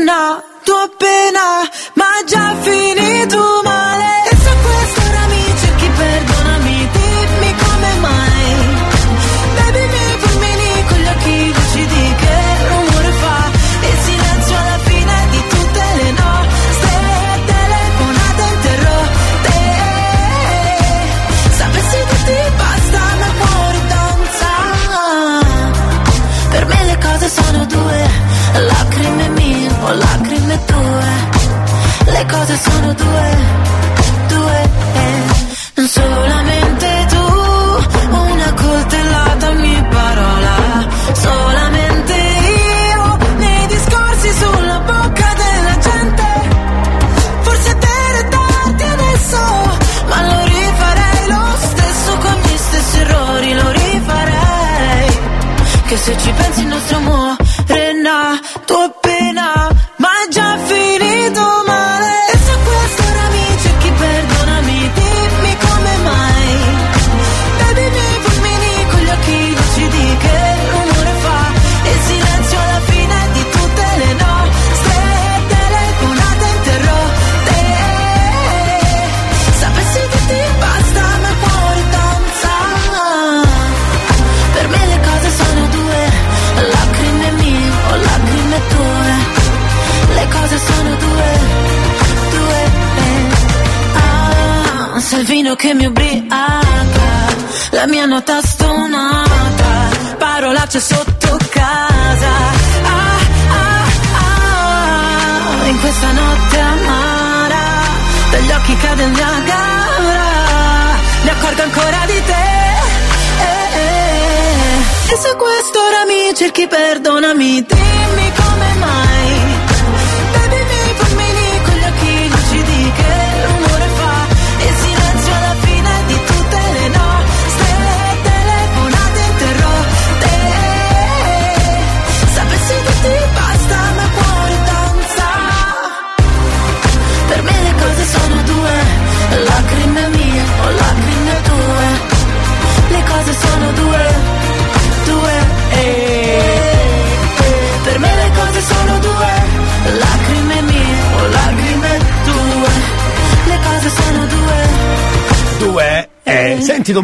[0.61, 4.20] nato appena Ma già finito male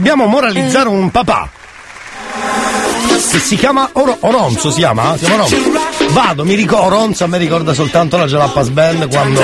[0.08, 1.50] dobbiamo moralizzare un papà.
[3.30, 5.18] Che si chiama Oro- Oronzo, si chiama?
[5.18, 5.58] Si chiama Oronzo.
[6.12, 9.42] Vado, mi ricordo, Oronzo a me ricorda soltanto la Jalapas Band quando...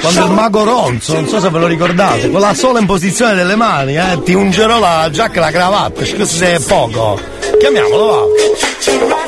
[0.00, 3.54] Quando il mago Ronzo, non so se ve lo ricordate, con la sola imposizione delle
[3.54, 7.18] mani, eh, ti ungerò la giacca e la cravatta, se è poco.
[7.58, 8.28] Chiamiamolo,
[9.08, 9.24] va.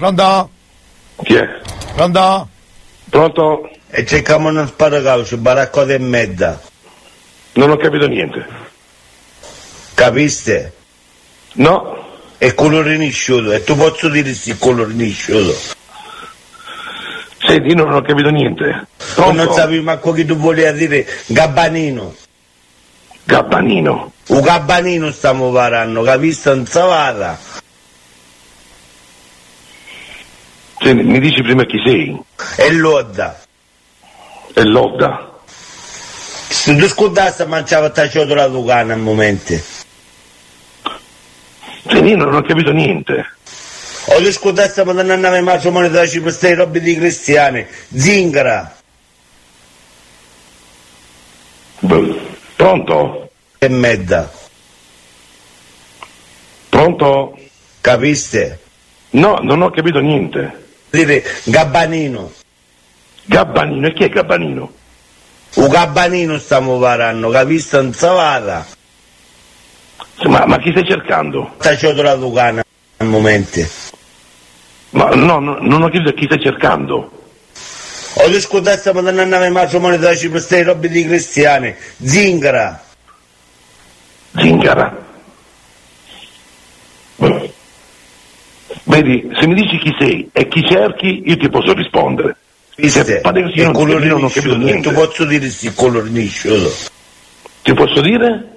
[0.00, 0.22] Pronto?
[0.22, 0.50] Pronto?
[1.24, 1.60] Chi è?
[1.94, 2.48] Pronto?
[3.10, 3.70] Pronto?
[3.90, 6.58] E cerchiamo uno sparacaucio, baraccote e mezza.
[7.52, 8.46] Non ho capito niente.
[9.92, 10.72] Capiste?
[11.54, 11.98] No.
[12.38, 15.54] È colore nisciuto, e tu posso dire sì colore nisciuto.
[17.46, 18.86] Senti, io non ho capito niente.
[19.14, 22.14] Tu non sapevi manco che tu volevi dire gabbanino.
[23.24, 24.12] Gabbanino?
[24.28, 26.54] Un gabbanino stiamo parlando, capiste?
[26.54, 27.38] Non savata.
[30.82, 32.18] Senti, mi dici prima chi sei?
[32.56, 33.38] E l'odda.
[34.54, 35.30] E l'odda?
[36.48, 39.54] Se tu scordassi mangiava ta ciotola lucana al momento.
[41.86, 43.26] Senti, io non ho capito niente.
[44.06, 47.66] O tu scordassi ma non andava matrimonio da ci queste robe di cristiani.
[47.94, 48.74] Zingara.
[52.56, 53.30] Pronto?
[53.58, 54.32] E mezza.
[56.70, 57.38] Pronto?
[57.82, 58.60] Capiste?
[59.10, 60.59] No, non ho capito niente.
[60.90, 62.32] Dire gabbanino.
[63.24, 63.86] Gabbanino?
[63.86, 64.72] E chi è Gabbanino?
[65.54, 67.80] Un gabbanino stiamo parlando, capiste?
[67.80, 68.66] Non savata.
[70.24, 71.54] Ma, ma chi stai cercando?
[71.58, 72.62] Ta ciotola lucana
[72.96, 73.60] al momento.
[74.90, 77.10] Ma no, no, non ho capito chi stai cercando.
[78.14, 81.74] O tu scordassi ma non andava matrimonio da ci queste robe di cristiani.
[82.02, 82.82] Zingara.
[84.34, 85.08] Zingara?
[88.84, 92.36] Vedi, se mi dici chi sei e chi cerchi, io ti posso rispondere.
[92.76, 93.20] Viste?
[93.20, 94.88] Padre, io Il non, non ho capito niente.
[94.88, 96.72] Tu posso dire sì colore nisciuto.
[97.62, 98.48] Ti posso dire?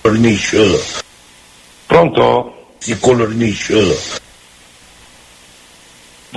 [0.00, 0.80] Colore nisciuto.
[1.86, 2.72] Pronto?
[2.78, 3.96] Sì colore nisciuto.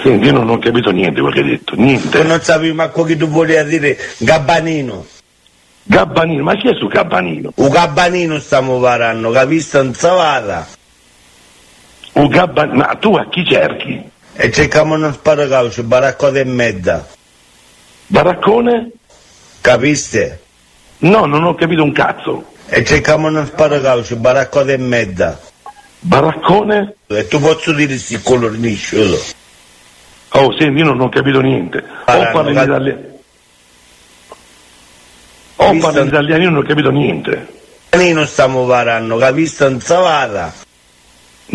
[0.02, 2.22] Senti, io non ho capito niente quello che hai detto, niente.
[2.22, 5.06] Tu non sapevi manco che tu volevi dire gabbanino.
[5.84, 7.52] Gabbanino, ma chi è su Gabbanino?
[7.56, 9.82] Un gabbanino stiamo parlando, capiste?
[9.82, 10.68] Non savata.
[12.14, 14.10] Un Gabbanino, ma tu a chi cerchi?
[14.34, 17.08] E cerchiamo uno sparacaucio, baraccote e mezza.
[18.08, 18.92] Baraccone?
[19.62, 20.42] Capiste?
[21.00, 22.54] No, non ho capito un cazzo.
[22.68, 25.40] E cerchiamo uno sparacaucio, baraccote e mezza.
[26.00, 26.96] Baraccone?
[27.08, 29.20] E tu posso dire sì colore nisciuto.
[30.34, 31.78] Oh, senti, io non ho capito niente.
[31.78, 33.02] O Parlano, parli in italiano.
[35.58, 37.48] O parli in italiano, io non ho capito niente.
[37.90, 39.70] Gabbanino stiamo parlando, capiste?
[39.70, 40.54] Non savata.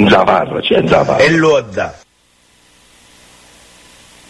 [0.08, 1.22] Zavarra, c'è Zavarra.
[1.22, 1.98] E l'odda.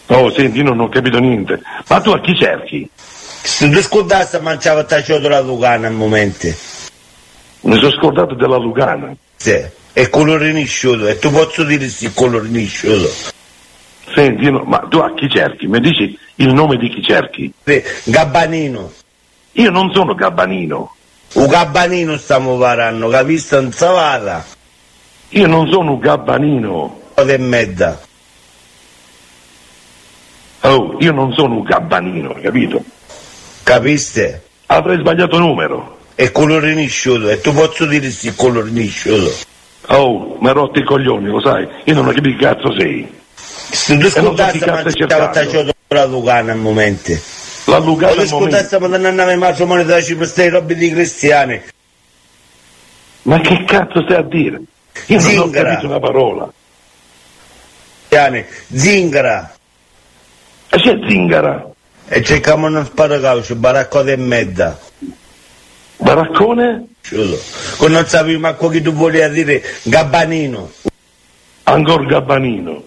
[0.07, 1.61] Oh, senti, io non ho capito niente.
[1.87, 2.89] Ma tu a chi cerchi?
[2.93, 6.47] Se tu scordassi mangiava ta ciotola lucana al momento.
[7.61, 9.13] Mi sono scordato della Lugana.
[9.35, 9.61] Sì.
[9.91, 13.09] È colore nisciuto, e tu posso dire sì colore nisciuto.
[14.13, 15.67] Senti, no- ma tu a chi cerchi?
[15.67, 17.51] Mi dici il nome di chi cerchi?
[18.03, 18.91] Gabbanino.
[19.53, 20.95] Io non sono Gabbanino.
[21.33, 23.59] Un gabbanino stiamo parlando, capiste?
[23.59, 24.45] Non savata.
[25.29, 27.01] Io non sono un Gabbanino.
[27.15, 27.99] E mezza.
[30.61, 32.83] Oh, io non sono un Gabbanino, capito?
[33.63, 34.43] Capiste?
[34.67, 35.97] Avrei sbagliato numero.
[36.15, 39.31] È colore nisciuto, e tu posso dire sì colore nisciuto.
[39.87, 41.67] Oh, mi hai rotto i coglioni, lo sai?
[41.83, 43.07] Io non ho capito chi cazzo sei.
[43.35, 45.71] Se tu stai mangiava ta cercando.
[45.87, 47.13] ciotola lucana al momento.
[47.65, 48.25] La tu al momento.
[48.25, 51.61] scordassi ma non andava matrimonio da ci queste robe di cristiani.
[53.23, 54.61] Ma che cazzo stai a dire?
[55.07, 55.69] Io non ho Zingara.
[55.69, 56.51] capito una parola.
[58.73, 59.55] Zingara.
[60.69, 61.65] E c'è zingara?
[62.09, 64.77] E cerchiamo uno sparacaucio, baraccone e mezza.
[65.97, 66.87] Baraccone?
[67.77, 70.69] Con non sapevi manco che tu volevi dire gabbanino.
[71.63, 72.83] Ancora Gabbanino.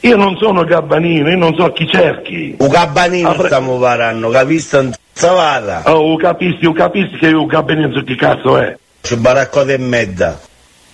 [0.00, 2.54] Io non sono Gabbanino, io non so chi cerchi.
[2.58, 4.68] Un gabbanino Apre- stiamo parlando, capisci?
[4.76, 5.82] Non savata.
[5.94, 8.76] Oh, capisci, capisci che io Gabbanino so chi cazzo è.
[9.00, 10.40] C'è baraccone e mezza.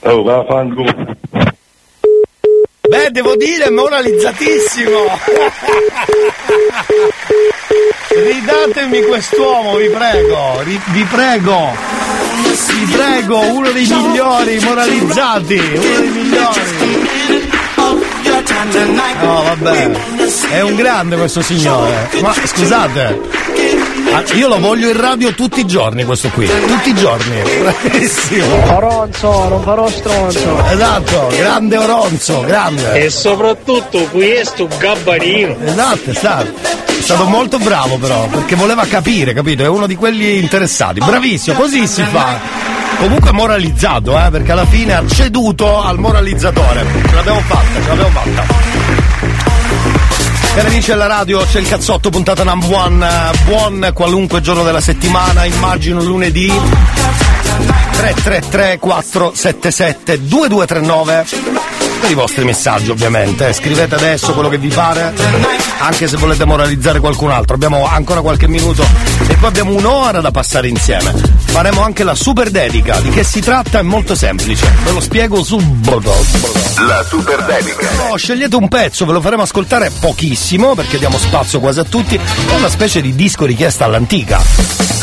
[0.02, 0.92] Oh, vaffanculo.
[2.88, 5.04] Beh, devo dire, moralizzatissimo.
[8.08, 11.76] Ridatemi quest'uomo, vi prego, ri- vi prego.
[12.72, 16.60] Vi prego, uno dei migliori moralizzati, uno dei migliori.
[19.26, 19.90] No, vabbè.
[20.50, 22.08] È un grande questo signore.
[22.20, 23.20] Ma scusate.
[24.12, 27.42] Ah, Io lo voglio in radio tutti i giorni questo qui, tutti i giorni.
[27.60, 28.76] Bravissimo.
[28.76, 30.64] Oronzo, non farò stronzo.
[30.70, 33.04] Esatto, grande Oronzo, grande.
[33.04, 35.56] E soprattutto questo gabbarino.
[35.64, 36.76] Esatto, esatto.
[36.86, 39.62] È stato molto bravo però, perché voleva capire, capito?
[39.62, 41.00] È uno di quelli interessati.
[41.00, 42.38] Bravissimo, così si fa.
[42.98, 46.84] Comunque moralizzato, eh, perché alla fine ha ceduto al moralizzatore.
[47.08, 49.57] Ce l'abbiamo fatta, ce l'abbiamo fatta.
[50.54, 54.80] Cari amici della radio, c'è il cazzotto puntata number one, eh, buon qualunque giorno della
[54.80, 56.46] settimana, immagino lunedì.
[57.92, 63.52] 333 477 2239 per i vostri messaggi ovviamente, eh.
[63.52, 65.12] scrivete adesso quello che vi pare,
[65.78, 68.84] anche se volete moralizzare qualcun altro, abbiamo ancora qualche minuto
[69.26, 71.12] e poi abbiamo un'ora da passare insieme.
[71.48, 75.42] Faremo anche la super dedica, di che si tratta è molto semplice, ve lo spiego
[75.42, 76.14] subito.
[76.86, 77.88] La super dedica.
[78.08, 82.16] No, scegliete un pezzo, ve lo faremo ascoltare pochissimo perché diamo spazio quasi a tutti,
[82.16, 84.40] è una specie di disco richiesta all'antica.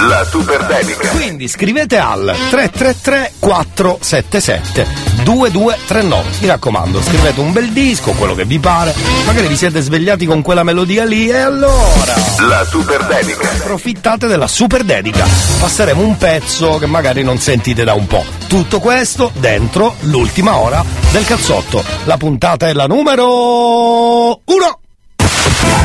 [0.07, 1.07] La super dedica.
[1.09, 4.87] Quindi scrivete al 333 477
[5.23, 6.29] 2239.
[6.41, 8.93] Mi raccomando, scrivete un bel disco, quello che vi pare.
[9.25, 12.13] Magari vi siete svegliati con quella melodia lì e allora
[12.47, 13.49] La super dedica.
[13.49, 15.25] approfittate della super dedica.
[15.59, 18.23] Passeremo un pezzo che magari non sentite da un po'.
[18.47, 21.83] Tutto questo dentro l'ultima ora del cazzotto.
[22.05, 24.79] La puntata è la numero 1.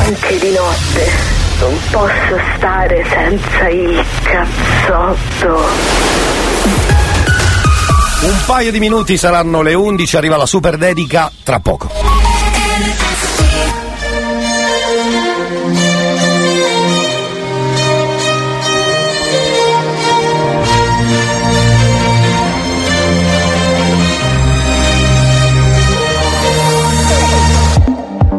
[0.05, 5.69] Anche di notte non posso stare senza il cazzotto.
[8.23, 11.89] Un paio di minuti saranno le 11, arriva la super dedica tra poco.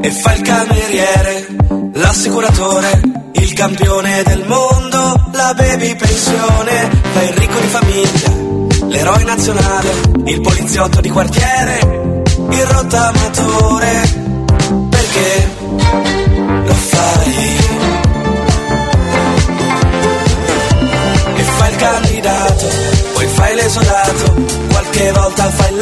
[0.05, 1.47] e fa il cameriere,
[1.93, 3.01] l'assicuratore,
[3.35, 7.02] il campione del mondo, la baby pensione,
[9.03, 9.91] l'eroe nazionale,
[10.27, 13.91] il poliziotto di quartiere, il rottamatore,
[14.91, 15.49] perché
[16.65, 17.57] lo fai?
[21.35, 22.67] E fa il candidato,
[23.15, 24.35] poi fai l'esodato,
[24.71, 25.79] qualche volta fai il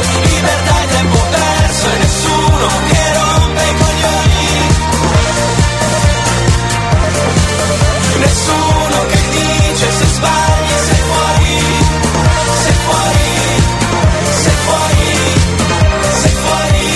[0.00, 4.48] diverso, libertà e tempo perso e nessuno che rompe i coglioni.
[8.18, 11.58] Nessuno che dice se sbagli sei fuori,
[12.62, 13.28] sei fuori,
[14.42, 15.04] sei fuori,
[16.20, 16.88] sei fuori,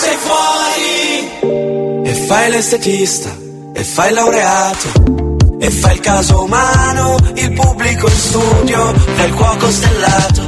[0.00, 2.08] sei fuori.
[2.08, 3.30] E fai l'estetista,
[3.74, 4.88] e fai laureato,
[5.58, 10.43] e fai il caso umano, il pubblico in studio, fai cuoco stellato,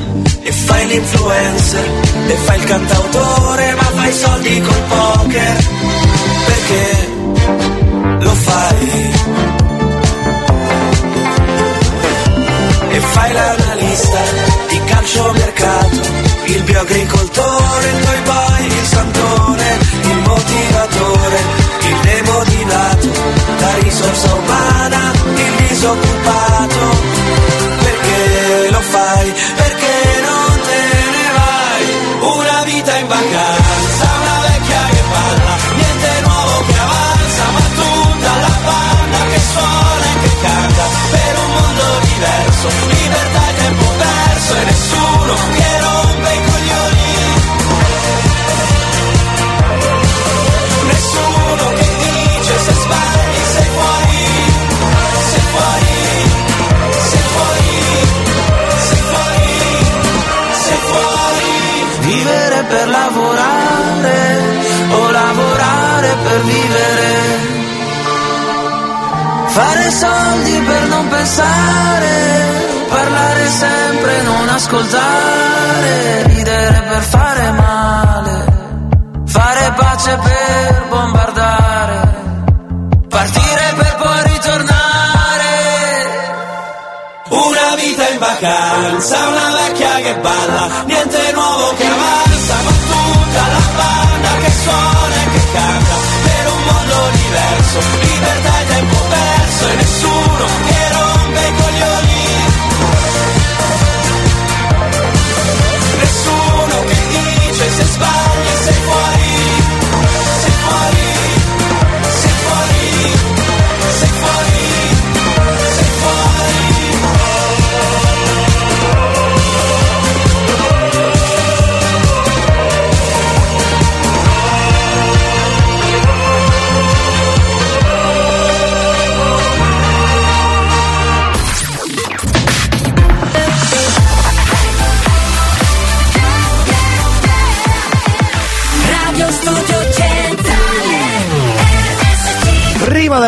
[0.67, 1.91] fai l'influencer,
[2.29, 5.57] e fai il cantautore, ma fai soldi col poker,
[6.47, 6.85] perché
[8.21, 9.15] lo fai.
[12.97, 14.21] e fai l'analista
[14.71, 16.01] di calciomercato,
[16.47, 21.39] il bioagricoltore, il toy boy, il santone, il motivatore,
[21.91, 23.09] il demotivato,
[23.61, 25.13] la risorsa umana,
[25.45, 27.16] il disoccupato.
[69.57, 72.13] Fare soldi per non pensare,
[72.91, 73.76] parlare sempre
[74.23, 78.45] non ascoltare, ridere per fare male,
[79.27, 82.01] fare pace per bombardare,
[83.09, 85.55] partire per poi ritornare.
[87.31, 93.65] Una vita in vacanza, una vecchia che balla, niente nuovo che avanza, ma tutta la
[93.77, 98.06] banda che suona e che canta per un mondo diverso,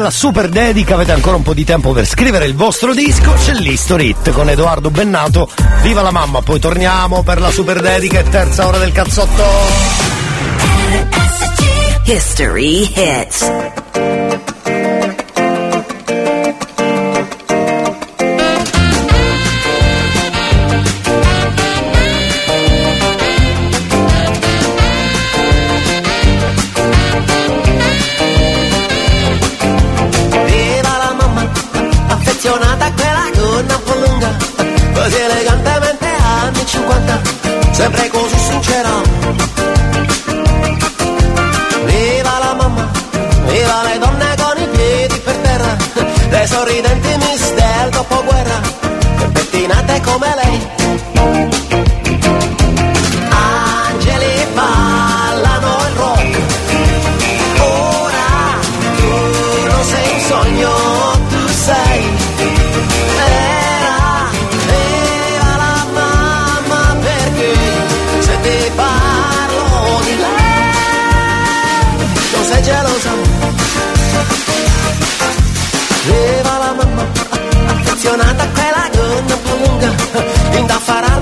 [0.09, 3.53] Della super dedica avete ancora un po' di tempo per scrivere il vostro disco, c'è
[3.53, 5.51] l'History Hit con Edoardo Bennato.
[5.83, 9.45] Viva la mamma, poi torniamo per la super dedica e terza ora del cazzotto.
[12.05, 13.88] History Hits.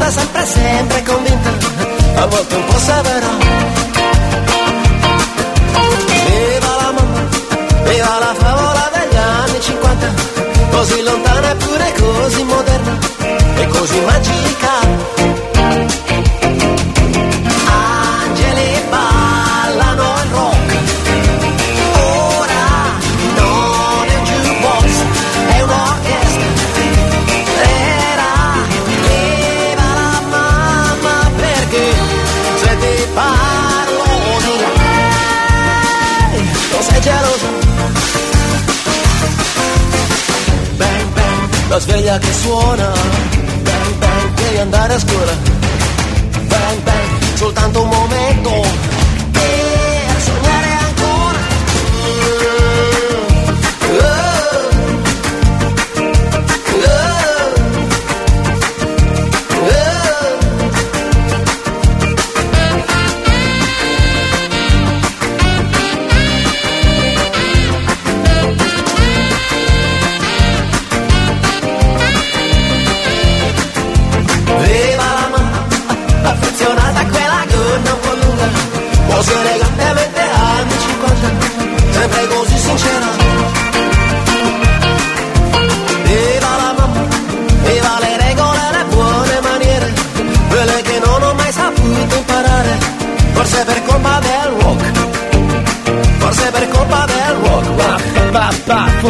[0.06, 1.50] Indaffarata sempre, sempre convinta,
[2.20, 3.26] a volte un po' severa.
[6.26, 7.20] Viva la mamma,
[7.84, 10.14] viva la favola degli anni 50,
[10.70, 12.98] così lontana eppure così moderna
[13.56, 14.85] e così magica.
[41.96, 42.92] Bang, la sveglia che suona.
[43.62, 45.32] Bang bang, devi andare a scuola.
[46.46, 48.85] Bang bang, soltanto un momento.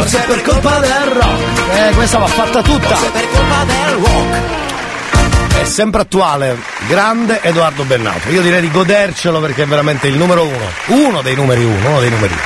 [0.07, 1.89] Forse per colpa del rock.
[1.89, 2.95] Eh, questa va fatta tutta.
[2.95, 5.61] forse per colpa del rock.
[5.61, 6.57] È sempre attuale,
[6.87, 8.29] grande Edoardo Bennato.
[8.29, 11.07] Io direi di godercelo perché è veramente il numero uno.
[11.07, 12.41] Uno dei numeri uno, uno dei numeri uno.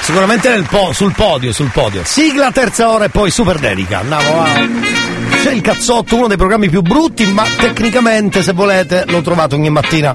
[0.00, 2.02] Sicuramente nel po- sul podio, sul podio.
[2.04, 3.98] Sigla terza ora e poi super dedica.
[3.98, 4.46] Andiamo a.
[5.42, 9.70] C'è il cazzotto, uno dei programmi più brutti, ma tecnicamente, se volete, l'ho trovato ogni
[9.70, 10.14] mattina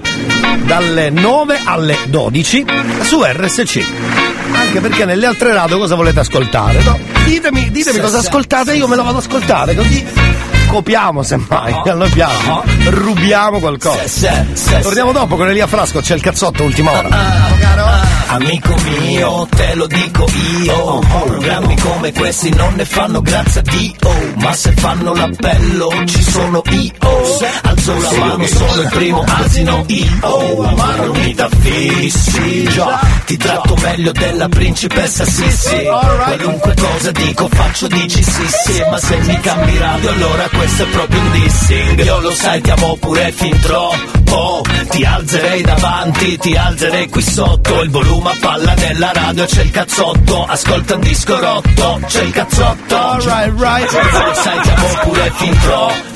[0.63, 2.65] dalle 9 alle 12
[3.01, 4.00] su RSC.
[4.53, 6.81] Anche perché nelle altre radio cosa volete ascoltare?
[6.83, 6.99] No?
[7.25, 10.05] Ditemi, ditemi cosa ascoltate, io me lo vado ad ascoltare, così
[10.67, 12.51] copiamo semmai, a noi piace,
[12.89, 13.99] rubiamo qualcosa.
[14.81, 17.50] Torniamo dopo con Elia Frasco, c'è il cazzotto ultima ora.
[18.31, 20.25] Amico mio, te lo dico
[20.63, 20.99] io.
[21.25, 26.61] Programmi come questi non ne fanno grazie a Dio, ma se fanno l'appello ci sono
[26.69, 26.93] io.
[27.63, 30.73] Alzo la mano, sono il primo, alzino io.
[30.77, 35.83] Ma non mi da fissi, già, ti tratto meglio della principessa Sissi.
[36.23, 40.87] Qualunque cosa dico, faccio dici sì sì, ma se mi cambi radio allora questo è
[40.87, 42.05] proprio un dissing.
[42.05, 44.20] Io lo sai, ti amo pure fin troppo.
[44.91, 47.81] Ti alzerei davanti, ti alzerei qui sotto.
[47.81, 50.45] Il volume a palla nella radio, c'è il cazzotto.
[50.45, 52.95] Ascolta un disco rotto, c'è il cazzotto.
[52.95, 53.89] Alright, right.
[54.33, 56.10] Sai, ti amo pure fin troppo.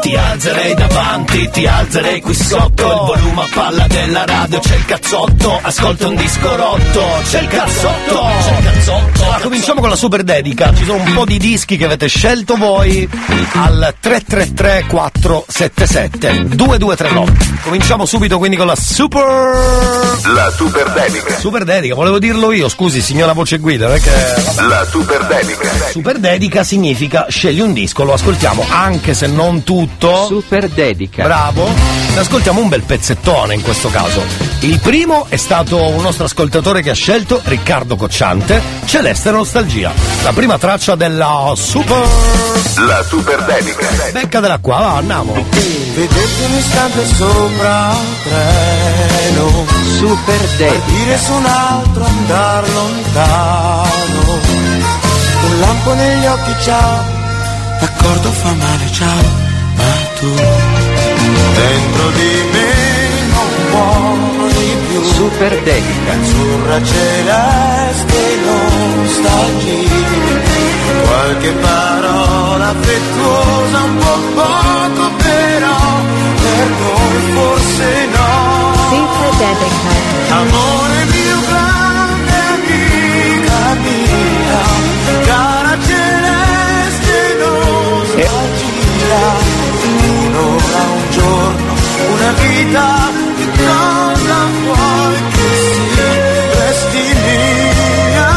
[0.00, 2.82] Ti alzerei davanti, ti alzerei qui sotto.
[2.82, 5.58] Il volume a palla della radio, c'è il cazzotto.
[5.62, 8.26] Ascolta un disco rotto, c'è il cazzotto.
[8.42, 9.24] C'è il cazzotto.
[9.30, 10.72] Ma cominciamo con la super dedica.
[10.74, 13.08] Ci sono un po' di dischi che avete scelto voi
[13.54, 17.32] al 333 477 2239.
[17.62, 19.24] Cominciamo subito quindi con la super
[20.34, 21.38] La super dedica.
[21.38, 21.94] super dedica.
[21.94, 24.10] Volevo dirlo io, scusi, signora voce guida, perché
[24.68, 25.70] La super dedica.
[25.90, 30.26] super dedica significa scegli un disco, lo ascoltiamo anche se non tutto.
[30.26, 31.24] Super dedica.
[31.24, 31.68] Bravo.
[32.14, 34.22] Ne ascoltiamo un bel pezzettone in questo caso.
[34.60, 39.92] Il primo è stato un nostro ascoltatore che ha scelto Riccardo Cocciante, Celeste Nostalgia.
[40.22, 42.06] La prima traccia della super
[42.86, 43.88] La super dedica.
[44.12, 45.32] Beccatela qua, va, andiamo.
[45.32, 49.66] Vederti un istante sopra un treno
[49.96, 50.78] Super dedica.
[50.78, 54.40] Partire su un altro, andar lontano
[55.44, 57.13] Un lampo negli occhi, ciao
[57.80, 59.22] D'accordo fa male, ciao.
[59.76, 60.30] Ma tu?
[61.54, 62.72] Dentro di me
[63.32, 65.02] non vuoi più.
[65.02, 66.12] Super dedica.
[66.12, 70.02] Azzurra celeste nostalgia
[71.04, 75.76] Qualche parola affettuosa Un po' poco però
[76.44, 78.32] Per noi forse no.
[78.90, 79.92] Super dedica.
[80.36, 81.23] Amore mio
[92.59, 96.11] vita Che cosa vuoi che sia
[96.59, 98.31] Resti mia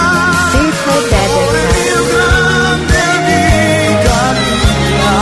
[0.51, 1.63] Super dedica.
[1.79, 4.21] mio grande amica
[4.89, 5.17] mia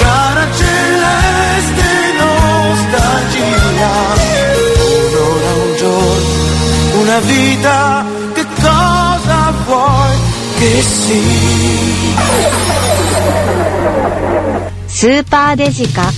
[0.00, 3.56] Cara celeste nostalgia
[5.10, 8.04] Un'ora, un giorno, una vita
[8.34, 10.16] Che cosa vuoi
[10.58, 11.98] che sia
[14.98, 16.10] スーパーデジカ。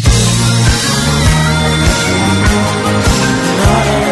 [3.65, 4.05] ス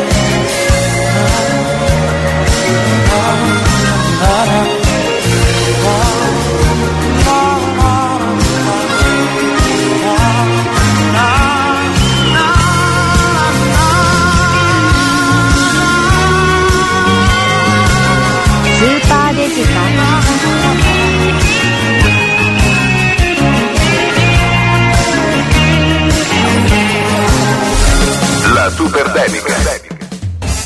[29.13, 29.91] pandemica.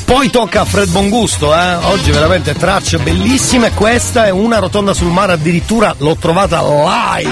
[0.04, 1.74] Poi tocca a Fred Bongusto, eh?
[1.74, 7.30] oggi veramente tracce bellissime, questa è una rotonda sul mare, addirittura l'ho trovata live.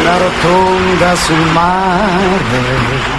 [0.00, 3.16] Una rotonda sul mare.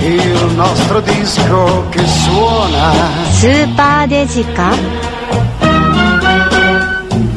[0.00, 2.92] Il nostro disco che suona.
[3.30, 4.70] Spadesica.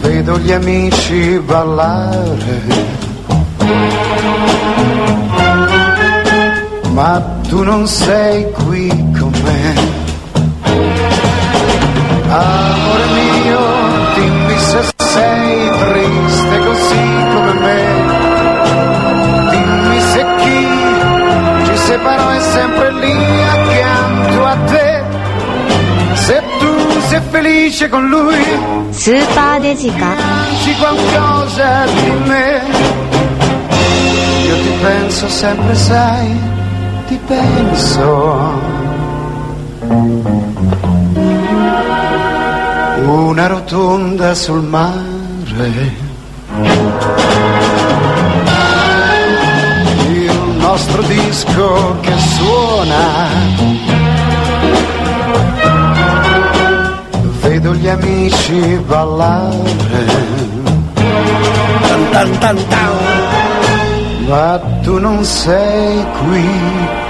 [0.01, 2.95] Vedo gli amici ballare
[6.95, 8.87] ma tu non sei qui
[9.19, 9.63] con me.
[12.29, 13.59] Amore mio,
[14.15, 17.81] dimmi se sei triste così come me.
[19.49, 20.67] Dimmi se chi
[21.65, 23.17] ci separò è sempre lì
[23.57, 25.03] accanto a te.
[26.13, 28.41] Se tu sei felice con lui,
[29.59, 32.61] dici qualcosa di me.
[34.47, 36.54] Io ti penso sempre, sai
[37.27, 38.53] penso.
[43.05, 45.93] Una rotonda sul mare.
[50.07, 53.03] Il nostro disco che suona.
[57.41, 60.33] Vedo gli amici ballare.
[62.11, 62.97] Tan, tan, tan.
[64.27, 67.04] Ma tu non sei qui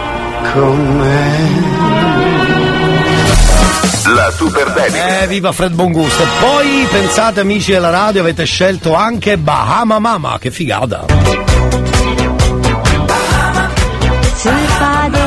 [4.13, 5.21] La super dedica.
[5.21, 6.23] Eh, viva Fred Bongusto.
[6.23, 11.05] E poi pensate, amici della radio, avete scelto anche Bahama Mama, che figata.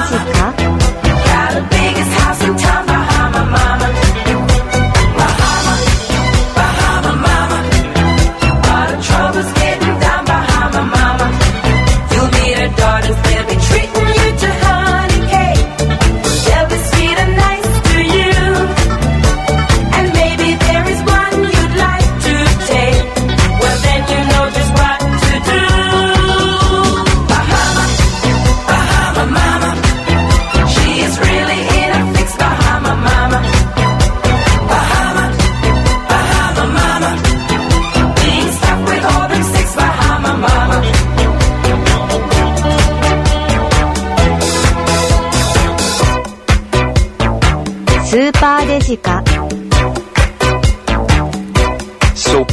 [0.09, 0.78] ス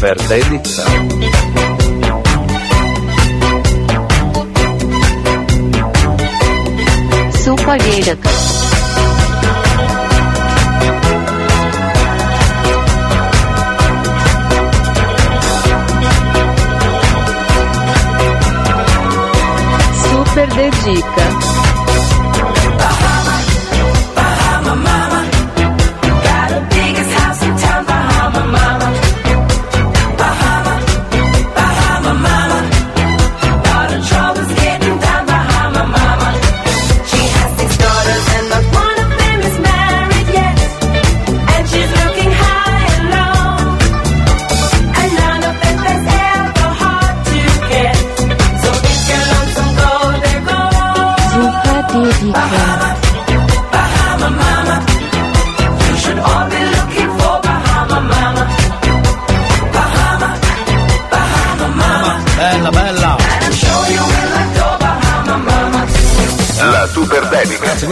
[0.06, 0.84] Super dedica.
[7.44, 8.35] Super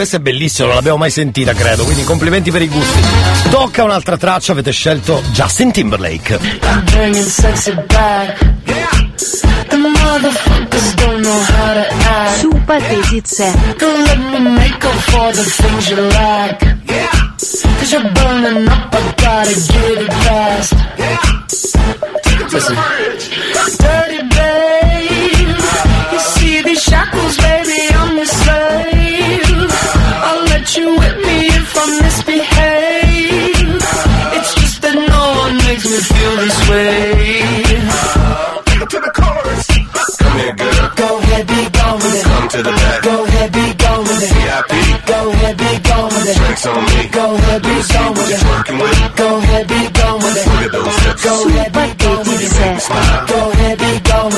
[0.03, 1.85] questa è bellissima, non l'abbiamo mai sentita, credo.
[1.85, 2.99] Quindi complimenti per i gusti.
[3.49, 6.39] Tocca un'altra traccia, avete scelto Justin Timberlake.
[6.61, 7.73] I'm bringing sexy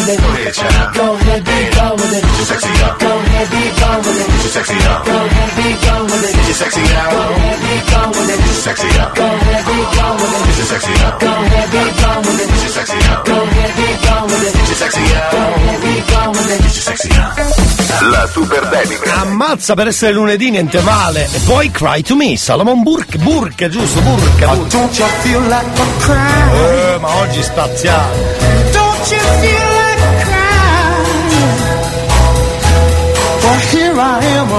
[0.05, 0.21] with it.
[0.21, 0.93] Go ahead, child.
[0.95, 2.23] Go ahead, be gone with it.
[2.25, 2.99] Get your sexy up.
[2.99, 4.27] Go ahead, be gone with it.
[4.29, 5.05] Get your sexy up.
[5.05, 6.33] Go ahead, be gone with it.
[6.35, 7.11] Get your sexy out.
[7.11, 8.37] Go ahead, be gone with it.
[8.37, 9.11] Get your sexy up.
[9.15, 10.45] Go ahead, be gone with it.
[10.45, 11.19] Get your sexy up.
[11.19, 12.47] Go ahead, be gone with it.
[12.49, 13.25] Get your sexy up.
[13.25, 14.53] Go ahead, be gone with it.
[14.55, 16.61] Get your sexy Go ahead, be gone with it.
[16.61, 17.65] Get your sexy up.
[18.11, 19.13] La super dedica.
[19.21, 21.27] Ammazza per essere lunedì, niente male.
[21.31, 23.99] E poi Cry to Me, Salomon Burke, Burke, giusto?
[24.01, 24.45] Burke.
[24.45, 24.67] Burke.
[24.69, 26.93] Don't you feel like a cry?
[26.93, 28.71] Eh, ma oggi spaziale.
[28.71, 29.64] Don't you feel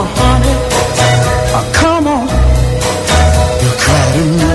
[0.04, 0.56] Honey.
[1.58, 2.26] Oh, come on,
[3.62, 4.52] you cry to me.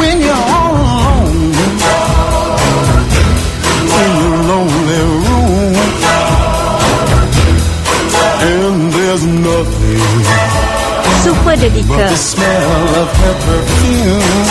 [0.00, 1.54] When you're all alone
[4.02, 5.76] in your lonely room,
[8.50, 10.02] and there's nothing
[11.22, 14.46] Super but the smell of her perfume.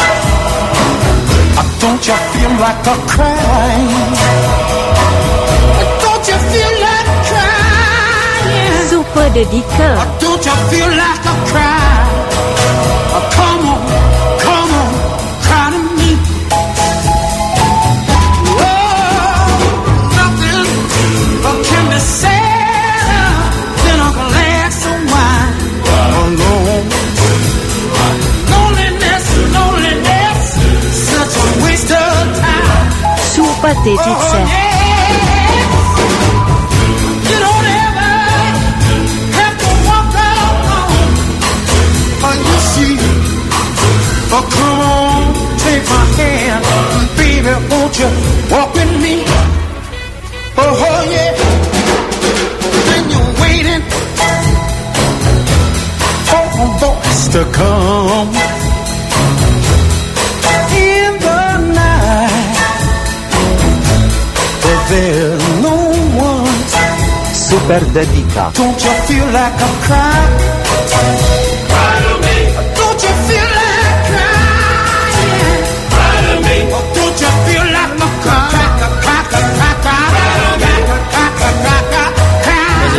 [1.60, 4.71] Uh, Don't you feel like a crying?
[9.22, 9.34] Crying?
[9.34, 12.00] Super Dedica Uh, Don't you feel like a cry?
[13.14, 13.82] Uh, Come on,
[14.40, 14.92] come on,
[15.46, 16.12] cry to me.
[18.64, 19.50] Oh,
[20.18, 20.68] nothing
[21.46, 23.30] uh, can be sadder
[23.84, 25.56] than a glass of wine
[26.22, 26.88] alone.
[28.52, 29.26] Loneliness,
[29.56, 30.42] loneliness,
[31.10, 32.88] such a waste of time.
[33.36, 34.61] Super Dedice
[48.02, 48.10] you
[48.52, 49.16] walk with me?
[50.58, 51.32] Oh, oh yeah.
[52.88, 53.84] Then you're waiting
[56.30, 58.30] for a voice to come
[60.82, 61.42] in the
[61.78, 62.58] night.
[64.64, 65.78] But there's no
[66.30, 66.60] one.
[67.48, 68.46] Super dedica.
[68.60, 71.41] Don't you feel like a cry?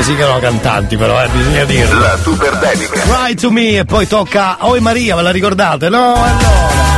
[0.02, 2.00] Queste sì che erano cantanti, però, eh, bisogna dirlo.
[2.00, 3.00] La super dedica.
[3.02, 5.88] Cry to Me e poi tocca Oi Maria, ve la ricordate?
[5.88, 6.90] No, allora.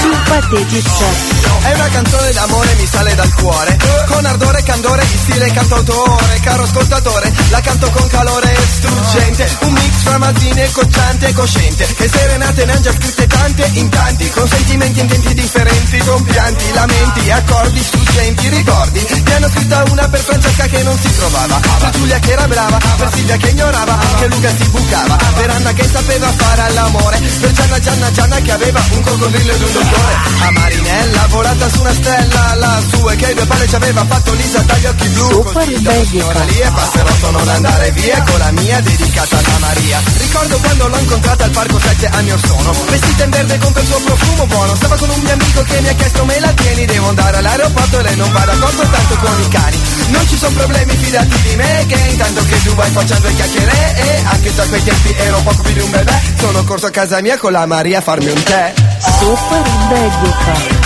[0.00, 1.39] Super Dedice
[1.80, 3.78] Una canzone d'amore, mi sale dal cuore.
[4.06, 6.40] Con ardore e candore di stile cantautore.
[6.42, 9.56] Caro ascoltatore, la canto con calore struggente.
[9.60, 11.86] Un mix fra mazzine, cocciante e cosciente.
[11.94, 14.28] Che serenate ne han già scritte tante in tanti.
[14.28, 19.06] Con sentimenti intenti differenti, con pianti, lamenti, accordi struggenti, ricordi.
[19.24, 21.60] Ne hanno scritta una per Francesca che non si trovava.
[21.78, 23.98] Per Giulia che era brava, per Silvia che ignorava.
[24.18, 25.16] Che Luca si bucava.
[25.16, 27.18] Per Anna che sapeva fare all'amore.
[27.40, 30.14] Per Gianna Gianna Gianna che aveva un coccodrillo ed un dottore.
[30.40, 34.60] A Marinella, volata su una stella, la sua che due palle ci aveva fatto Lisa
[34.60, 35.42] dagli occhi blu.
[35.42, 40.00] Così dopo suona lì e passerotto non andare via con la mia dedicata a Maria.
[40.18, 42.72] Ricordo quando l'ho incontrata al parco sette anni or sono.
[42.88, 44.74] Vestita in verde con quel suo profumo buono.
[44.74, 47.98] Stava con un mio amico che mi ha chiesto me la tieni, devo andare all'aeroporto
[47.98, 49.78] e lei non va d'accordo tanto con i cani.
[50.08, 53.96] Non ci sono problemi, fidati di me, che intanto che tu vai facendo due chiacchiere
[53.96, 56.90] e anche se a quei tempi ero poco più di un bebè, sono corso a
[56.90, 58.72] casa mia con la Maria a farmi un tè.
[59.18, 60.79] Super dedica.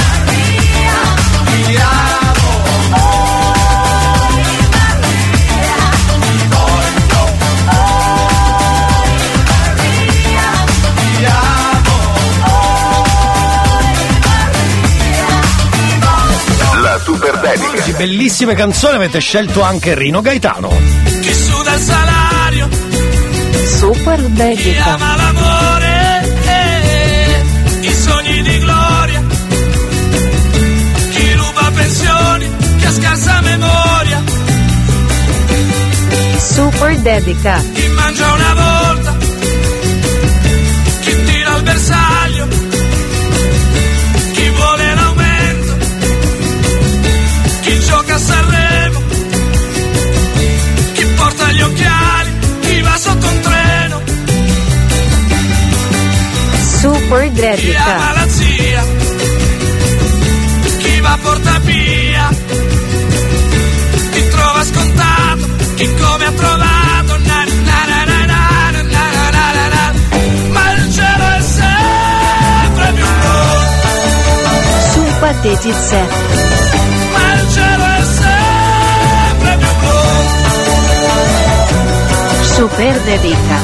[18.04, 20.68] Bellissime canzoni avete scelto anche Rino Gaetano.
[21.20, 22.68] Chi suda il salario,
[23.78, 25.53] Super chi dedica.
[36.54, 37.60] Super dedica.
[37.72, 39.16] chi mangia una volta,
[41.00, 42.46] chi tira al bersaglio,
[44.32, 45.76] chi vuole l'aumento,
[47.60, 49.02] chi gioca a Sanremo,
[50.92, 54.02] chi porta gli occhiali, chi va sotto un treno,
[56.78, 58.12] Super chi ama dedica.
[58.14, 58.84] la zia,
[60.78, 62.28] chi va a Portapia,
[64.12, 69.92] chi trova scontato, chi come ha trovato, na, na, na, na, na, na, na, na,
[70.50, 73.38] ma il cielo è sempre più blu,
[74.92, 76.00] Super dedice.
[77.12, 79.98] ma il cielo è sempre più blu.
[82.54, 83.56] Super dedica.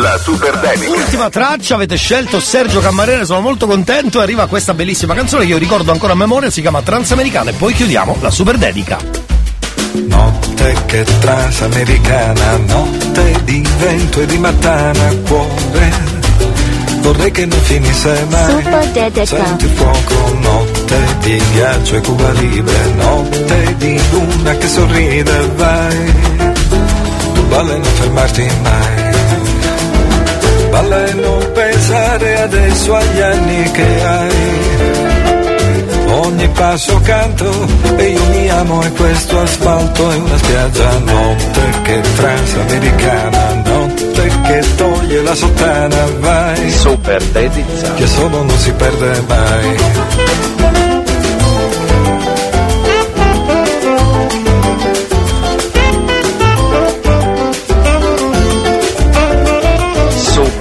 [0.00, 0.90] La super dedica.
[0.90, 5.50] Ultima traccia, avete scelto Sergio Cammarere, sono molto contento e arriva questa bellissima canzone che
[5.50, 8.98] io ricordo ancora a memoria, si chiama Transamericana e poi chiudiamo la super dedica.
[10.06, 15.92] Notte che transamericana, notte di vento e di matana, cuore.
[17.00, 18.62] Vorrei che non finisse mai.
[18.62, 19.26] Super dedica.
[19.26, 26.41] Senti fuoco, notte di ghiaccio e Cuba Libre, notte di luna che sorride, vai.
[27.52, 29.10] Balla e non fermarti mai.
[30.70, 34.60] Balla e non pensare adesso agli anni che hai.
[36.06, 37.50] Ogni passo canto
[37.96, 44.64] e io mi amo e questo asfalto è una spiaggia notte che transamericana, notte che
[44.76, 46.70] toglie la sottana, vai.
[46.70, 47.94] Super dedica.
[47.94, 50.41] Che solo non si perde mai.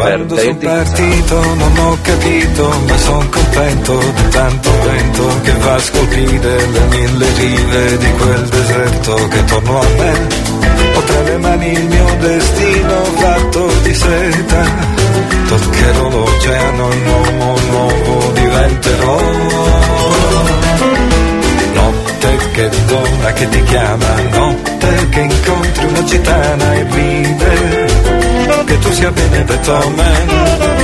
[0.01, 5.79] Quando sono partito non ho capito, ma son contento di tanto vento che va a
[5.79, 10.27] scolpire le mille rive di quel deserto che torno a me.
[10.95, 14.63] Ho tra le mani il mio destino fatto di seta,
[15.47, 19.21] toccherò l'oceano, un uomo nuovo diventerò.
[21.73, 28.10] Notte che donna che ti chiama, notte che incontri una gitana e ride
[28.63, 30.13] che tu sia benedetto a me.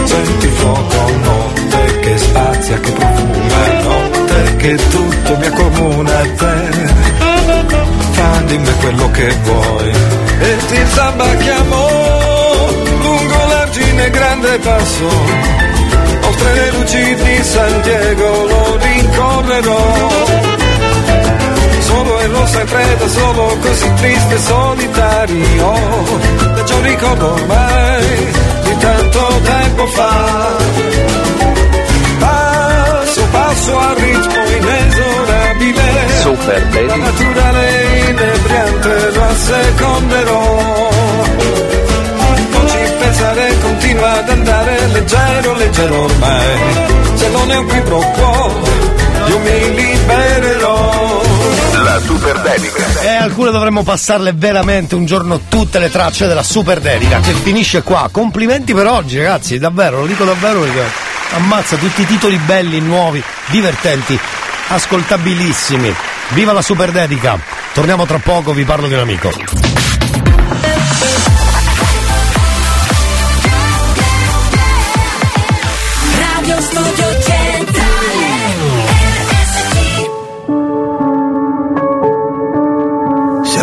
[0.05, 6.55] Senti fuoco, notte che spazia, che profuma, notte che tutto mi accomuna a te.
[8.11, 9.91] Fa di me quello che vuoi
[10.39, 11.87] e ti zabacchiamo
[13.01, 15.09] lungo l'argine grande passo.
[16.21, 20.66] Oltre le luci di San Diego lo rincorrerò.
[21.97, 25.73] Solo e rossa e fredda, solo così triste e solitario.
[26.53, 28.05] Peggio ricordo ormai
[28.61, 30.55] di tanto tempo fa.
[32.19, 35.83] Passo passo al ritmo inesorabile.
[36.21, 36.95] Super La dedica.
[36.97, 40.89] naturale inebriante lo asseconderò.
[42.51, 46.59] Non ci pensare, continua ad andare leggero, leggero ormai.
[47.15, 48.61] Se non è un qui pro quo,
[49.29, 51.26] io mi libererò.
[51.97, 53.01] La super dedica.
[53.01, 57.81] E alcune dovremmo passarle veramente un giorno tutte le tracce della super dedica che finisce
[57.81, 58.07] qua.
[58.11, 60.83] Complimenti per oggi, ragazzi, davvero, lo dico davvero perché
[61.31, 64.17] ammazza tutti i titoli belli, nuovi, divertenti,
[64.67, 65.91] ascoltabilissimi.
[66.33, 67.39] Viva la super dedica!
[67.73, 69.31] Torniamo tra poco, vi parlo di un amico.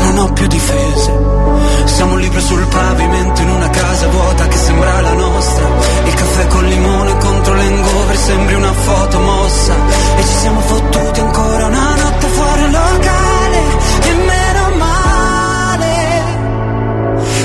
[0.00, 1.12] non ho più difese.
[1.84, 5.66] Siamo un libro sul pavimento in una casa vuota che sembra la nostra.
[6.04, 9.74] Il caffè con limone contro l'engover sembri una foto mossa.
[10.16, 13.60] E ci siamo fottuti ancora una notte fuori un locale.
[14.02, 15.96] E meno male.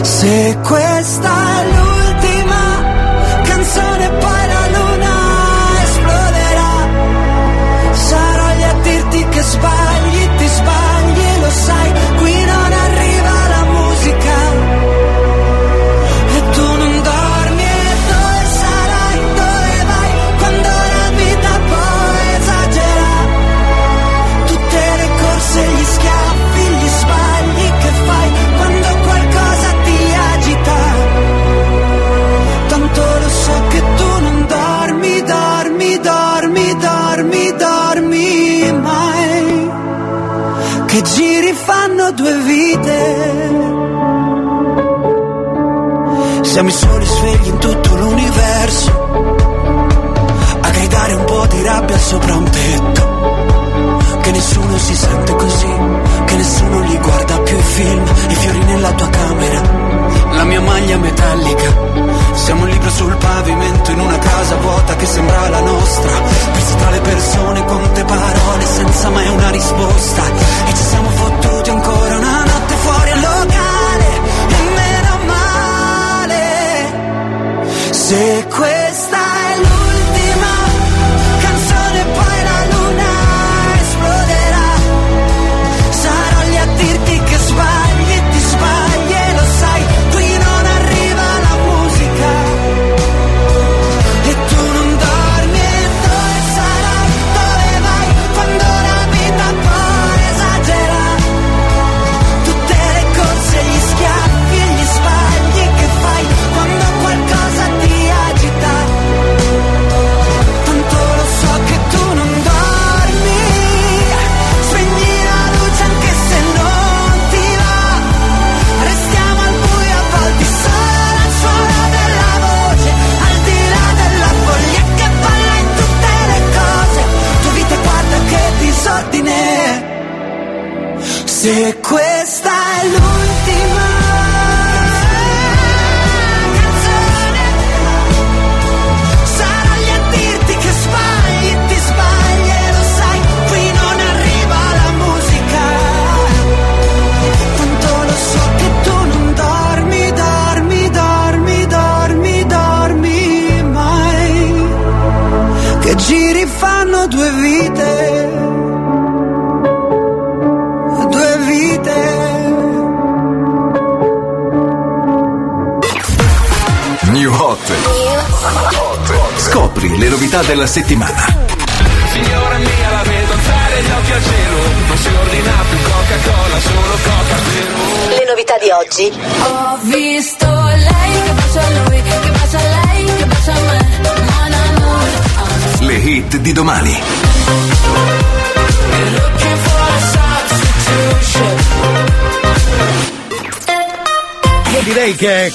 [0.01, 1.82] Se questa è l'ora.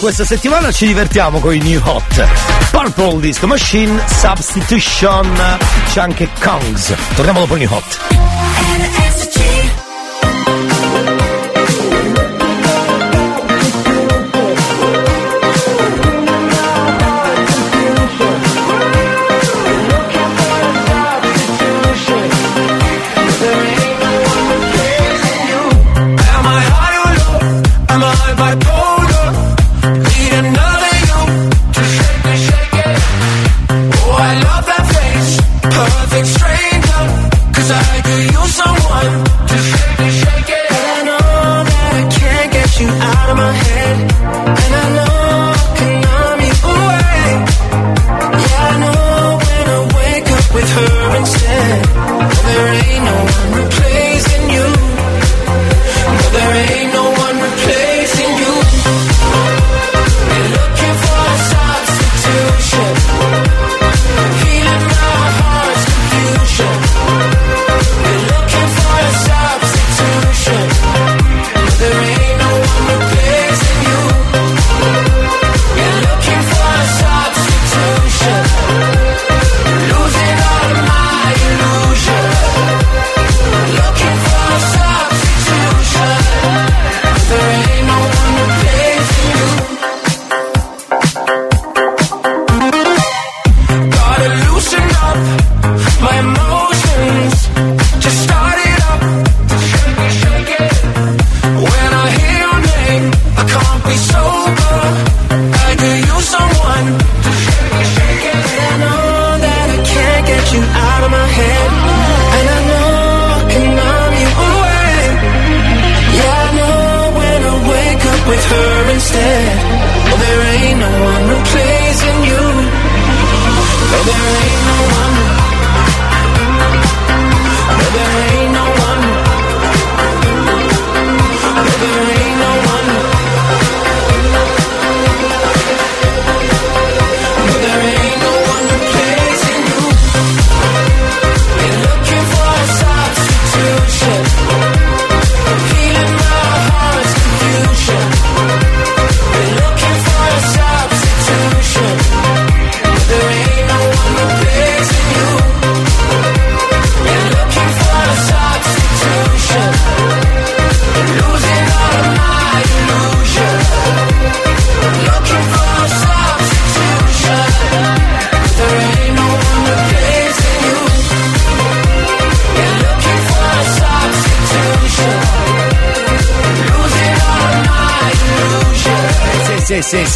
[0.09, 2.27] questa settimana ci divertiamo con i new hot.
[2.71, 5.59] Purple Disco Machine Substitution,
[5.93, 6.95] c'è anche Kongs.
[7.15, 8.18] Torniamo dopo i new hot.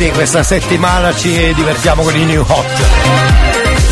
[0.03, 2.83] Sì, questa settimana ci divertiamo con i New Hot.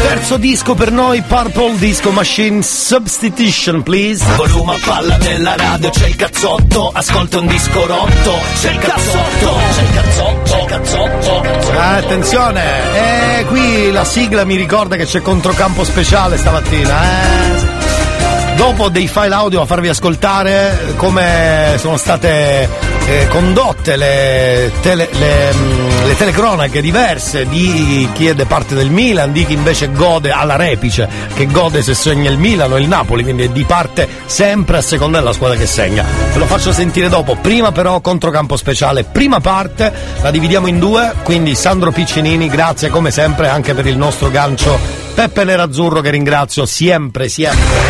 [0.02, 4.24] Terzo disco per noi, Purple Disco Machine Substitution, please.
[4.34, 9.56] Volume a palla della radio, c'è il cazzotto, ascolta un disco rotto, c'è il cazzotto,
[9.72, 11.78] c'è il cazzotto, c'è il cazzotto, cazzotto.
[11.78, 18.56] Attenzione, eh, qui la sigla mi ricorda che c'è controcampo speciale stamattina, eh.
[18.56, 25.52] Dopo dei file audio a farvi ascoltare come sono state eh, condotte le, tele- le,
[25.52, 30.30] mm, le telecronache diverse di chi è da parte del Milan, di chi invece gode
[30.30, 34.08] alla repice, che gode se segna il Milan o il Napoli, quindi è di parte
[34.26, 36.04] sempre a seconda della squadra che segna.
[36.32, 41.12] Ve lo faccio sentire dopo, prima però controcampo speciale, prima parte, la dividiamo in due,
[41.24, 44.78] quindi Sandro Piccinini, grazie come sempre anche per il nostro gancio
[45.14, 47.89] Peppe Nerazzurro che ringrazio sempre, sempre.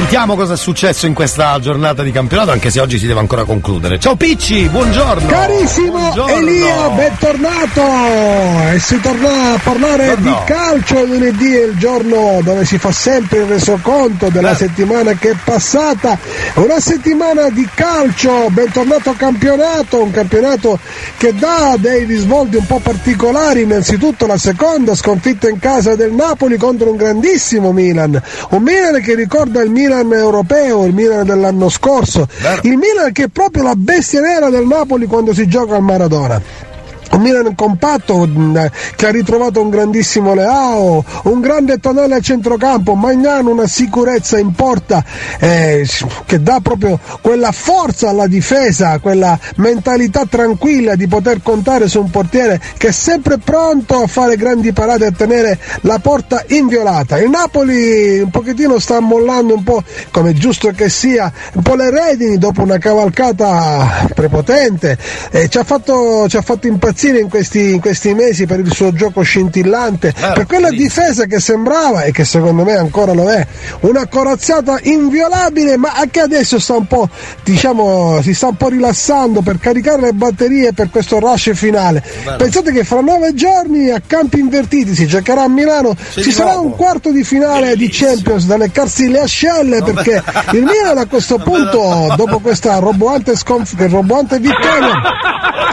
[0.00, 3.44] Sentiamo cosa è successo in questa giornata di campionato, anche se oggi si deve ancora
[3.44, 3.98] concludere.
[3.98, 5.28] Ciao Picci, buongiorno!
[5.28, 6.36] Carissimo Buongiorno.
[6.36, 8.72] Elia, bentornato!
[8.72, 13.40] E si torna a parlare di calcio lunedì è il giorno dove si fa sempre
[13.40, 16.18] il resoconto della settimana che è passata.
[16.54, 20.78] Una settimana di calcio, bentornato campionato, un campionato
[21.18, 26.56] che dà dei risvolti un po' particolari, innanzitutto la seconda sconfitta in casa del Napoli
[26.56, 32.26] contro un grandissimo Milan, un Milan che ricorda il Milan europeo, il Milan dell'anno scorso,
[32.62, 36.68] il Milan che è proprio la bestia nera del Napoli quando si gioca al Maradona.
[37.12, 42.94] Un Milan compatto mh, che ha ritrovato un grandissimo Leao, un grande Tonale a centrocampo,
[42.94, 45.02] Magnano una sicurezza in porta
[45.40, 45.86] eh,
[46.24, 52.10] che dà proprio quella forza alla difesa, quella mentalità tranquilla di poter contare su un
[52.10, 57.18] portiere che è sempre pronto a fare grandi parate e a tenere la porta inviolata.
[57.18, 59.82] Il Napoli un pochettino sta mollando un po',
[60.12, 64.96] come giusto che sia, un po' le redini dopo una cavalcata prepotente,
[65.32, 68.72] eh, ci, ha fatto, ci ha fatto impazzire in questi, in questi mesi per il
[68.72, 73.46] suo gioco scintillante, per quella difesa che sembrava e che secondo me ancora lo è,
[73.80, 77.08] una corazzata inviolabile, ma anche adesso sta un po',
[77.42, 82.02] diciamo, si sta un po' rilassando per caricare le batterie per questo rush finale.
[82.36, 86.74] Pensate che fra nove giorni a campi invertiti si giocherà a Milano, ci sarà un
[86.76, 90.22] quarto di finale di Champions da leccarsi le ascelle perché
[90.52, 94.92] il Milan a questo punto, dopo questa roboante, sconf- roboante vittoria,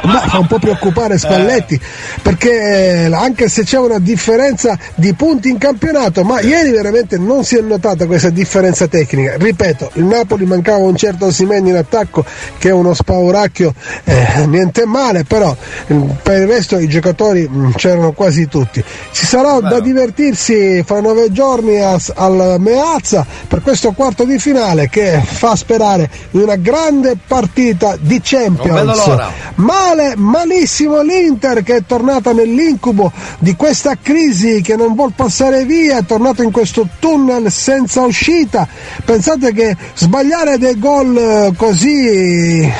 [0.03, 1.79] ma fa un po' preoccupare Spalletti
[2.21, 7.43] perché eh, anche se c'è una differenza di punti in campionato ma ieri veramente non
[7.43, 9.35] si è notata questa differenza tecnica.
[9.37, 12.23] Ripeto il Napoli mancava un certo Osimeni in attacco
[12.57, 13.73] che è uno spauracchio
[14.03, 15.55] eh, niente male però
[15.87, 18.83] eh, per il resto i giocatori mh, c'erano quasi tutti.
[19.11, 24.89] Ci sarà da divertirsi fra nove giorni a- al Meazza per questo quarto di finale
[24.89, 28.75] che fa sperare in una grande partita di Champions.
[29.55, 35.97] Male, malissimo l'Inter che è tornata nell'incubo di questa crisi che non vuol passare via,
[35.97, 38.67] è tornato in questo tunnel senza uscita.
[39.03, 42.71] Pensate che sbagliare dei gol eh, così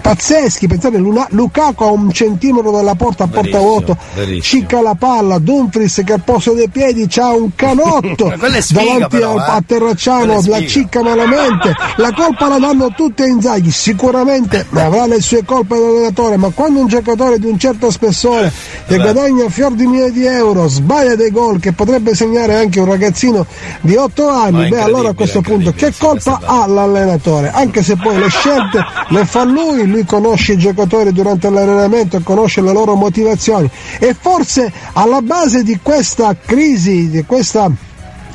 [0.00, 3.96] pazzeschi, pensate Lukaku a un centimetro dalla porta a porta vuoto,
[4.40, 8.74] cicca la palla, Dumfries che al posto dei piedi c'ha un canotto davanti
[9.08, 9.50] però, al eh.
[9.50, 15.20] a Terracciano, la cicca malamente, la colpa la danno tutte a Inzaghi, sicuramente avrà le
[15.20, 18.52] sue colpe l'allenatore, ma quando quando un giocatore di un certo spessore
[18.86, 22.86] che guadagna fior di migliaia di euro sbaglia dei gol che potrebbe segnare anche un
[22.86, 23.46] ragazzino
[23.80, 27.50] di 8 anni, beh allora a questo punto che colpa ha l'allenatore?
[27.50, 32.60] Anche se poi le scelte le fa lui, lui conosce i giocatori durante l'allenamento, conosce
[32.60, 33.70] le loro motivazioni.
[33.98, 37.70] E forse alla base di questa crisi, di questa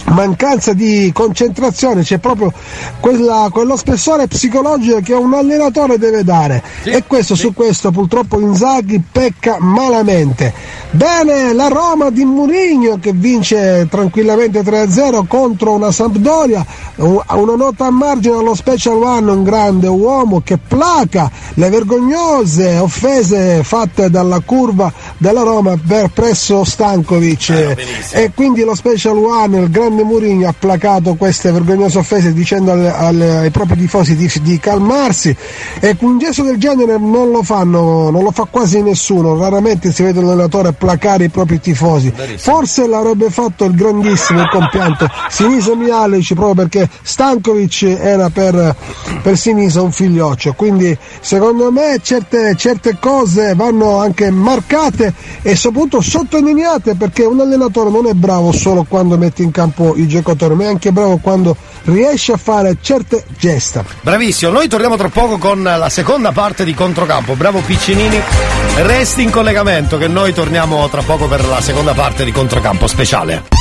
[0.05, 2.51] mancanza di concentrazione, c'è proprio
[2.99, 6.63] quella- quello spessore psicologico che un allenatore deve dare.
[6.83, 10.53] E questo su questo purtroppo Inzaghi pecca malamente.
[10.91, 16.65] Bene, la Roma di Murigno che vince tranquillamente 3-0 contro una Sampdoria,
[16.97, 23.63] una nota a margine allo Special One, un grande uomo che placa le vergognose offese
[23.63, 27.49] fatte dalla curva della Roma per presso Stankovic.
[28.11, 32.93] E quindi lo Special One, il grande Mourinho ha placato queste vergognose offese dicendo alle-
[32.93, 35.35] alle- ai propri tifosi di, di calmarsi
[35.79, 40.03] e un gesto del genere non lo fanno, non lo fa quasi nessuno, raramente si
[40.03, 42.11] vede un allenatore placare i propri tifosi.
[42.37, 48.75] Forse l'avrebbe fatto il grandissimo, il compianto Sinisa Mihalic proprio perché Stankovic era per,
[49.21, 56.01] per Sinisa un figlioccio, quindi secondo me certe, certe cose vanno anche marcate e soprattutto
[56.01, 60.63] sottolineate perché un allenatore non è bravo solo quando mette in campo i giocatori, ma
[60.63, 63.83] è anche bravo quando riesce a fare certe gesta.
[64.01, 67.35] Bravissimo, noi torniamo tra poco con la seconda parte di Controcampo.
[67.35, 68.19] Bravo Piccinini,
[68.77, 73.60] resti in collegamento che noi torniamo tra poco per la seconda parte di Controcampo speciale.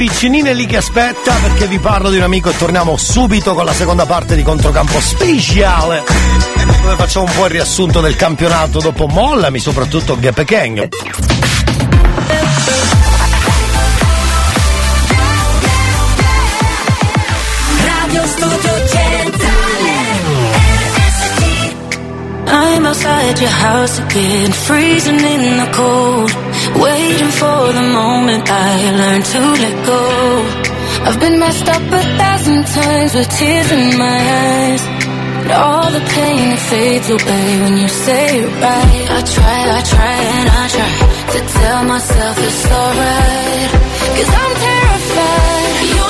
[0.00, 3.74] È lì che aspetta perché vi parlo di un amico e torniamo subito con la
[3.74, 6.04] seconda parte di Controcampo Speciale.
[6.80, 10.88] Dove facciamo un po' il riassunto del campionato dopo Mollami, soprattutto Gheppe Keng.
[23.40, 26.30] Your house again, freezing in the cold.
[26.76, 30.02] Waiting for the moment I learn to let go.
[31.06, 34.82] I've been messed up a thousand times with tears in my eyes.
[35.40, 39.06] But all the pain fades away when you say it right.
[39.18, 40.92] I try, I try, and I try
[41.32, 43.70] to tell myself it's alright.
[44.16, 45.74] Cause I'm terrified.
[45.94, 46.09] You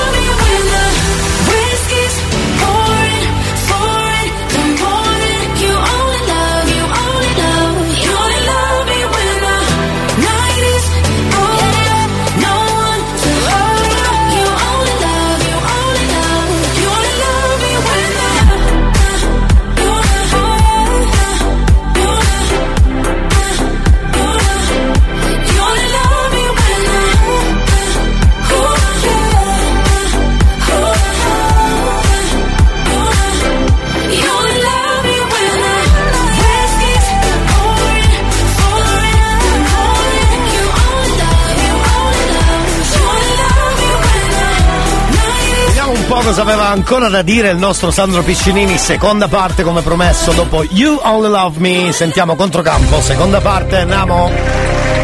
[46.11, 50.61] po' cosa aveva ancora da dire il nostro Sandro Piccinini, seconda parte come promesso, dopo
[50.71, 54.29] You Only Love Me, sentiamo controcampo, seconda parte, andiamo.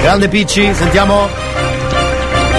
[0.01, 1.29] Grande Picci, sentiamo.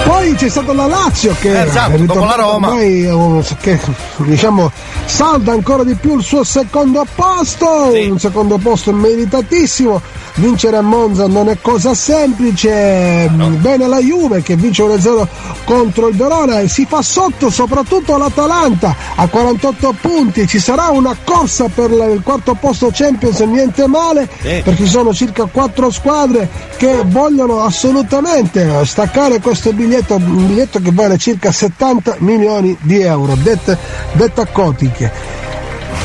[0.03, 2.69] Poi c'è stata la Lazio che Eh, esatto, dopo la Roma.
[2.69, 3.79] ormai, eh, che
[4.17, 4.71] diciamo
[5.05, 10.01] salda ancora di più il suo secondo posto, un secondo posto meritatissimo.
[10.35, 13.29] Vincere a Monza non è cosa semplice.
[13.29, 15.27] Bene la Juve che vince 1-0
[15.65, 20.47] contro il Verona e si fa sotto soprattutto l'Atalanta a 48 punti.
[20.47, 25.45] Ci sarà una corsa per il quarto posto Champions, niente male, perché ci sono circa
[25.45, 32.77] quattro squadre che vogliono assolutamente staccare questo biglietto, un biglietto che vale circa 70 milioni
[32.81, 33.77] di euro, dette,
[34.13, 35.38] detta cotiche.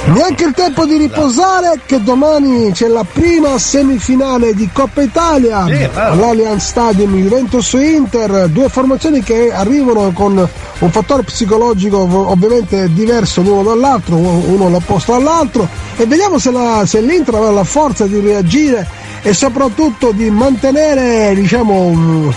[0.06, 5.66] Neanche il tempo di riposare che domani c'è la prima semifinale di Coppa Italia.
[6.12, 10.46] all'Allianz Stadium Juventus Inter, due formazioni che arrivano con
[10.78, 15.66] un fattore psicologico ov- ovviamente diverso l'uno dall'altro, uno l'opposto all'altro.
[15.96, 18.86] E vediamo se, la- se l'Inter avrà la forza di reagire
[19.22, 22.32] e soprattutto di mantenere diciamo, un,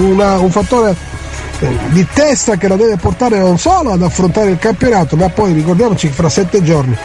[0.00, 0.96] una- un fattore
[1.88, 6.08] di testa che la deve portare non solo ad affrontare il campionato, ma poi ricordiamoci
[6.08, 6.96] che fra sette giorni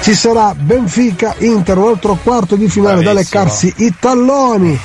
[0.00, 4.78] ci sarà Benfica Inter, un altro quarto di finale da leccarsi i talloni.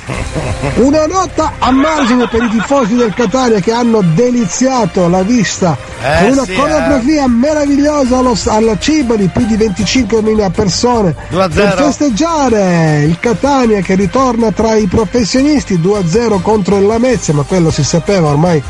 [0.76, 6.22] Una nota a margine per i tifosi del Catania che hanno deliziato la vista Eh,
[6.22, 11.54] con una sì, coreografia meravigliosa allo, alla di più di 25.000 persone 2-0.
[11.54, 17.70] per festeggiare il Catania che ritorna tra i professionisti 2-0 contro il Lamezia, ma quello
[17.70, 18.60] si sapeva ormai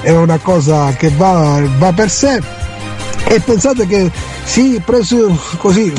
[0.00, 2.40] è una cosa che va, va per sé.
[3.28, 4.10] E pensate che
[4.44, 5.92] sì, preso così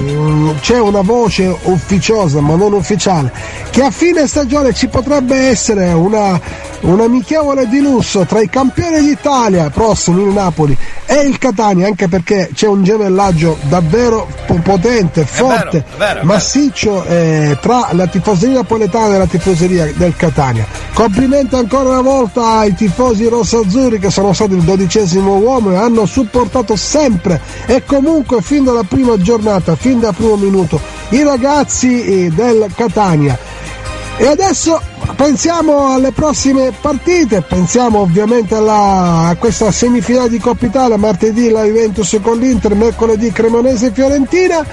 [0.59, 3.31] c'è una voce ufficiosa ma non ufficiale
[3.69, 6.39] che a fine stagione ci potrebbe essere una,
[6.81, 12.07] un amichevole di lusso tra i campioni d'Italia prossimi il Napoli e il Catania anche
[12.07, 17.89] perché c'è un gemellaggio davvero po- potente, forte, vero, è vero, è massiccio eh, tra
[17.91, 20.65] la tifoseria napoletana e la tifoseria del Catania.
[20.93, 26.05] Complimenti ancora una volta ai tifosi rossazzurri che sono stati il dodicesimo uomo e hanno
[26.05, 30.79] supportato sempre e comunque fin dalla prima giornata, fin dal primo minuto,
[31.09, 33.50] i ragazzi eh, del Catania.
[34.21, 34.79] E adesso
[35.15, 41.63] pensiamo alle prossime partite, pensiamo ovviamente alla, a questa semifinale di Coppa Italia, martedì la
[41.63, 44.63] Juventus con l'Inter, mercoledì Cremonese e Fiorentina.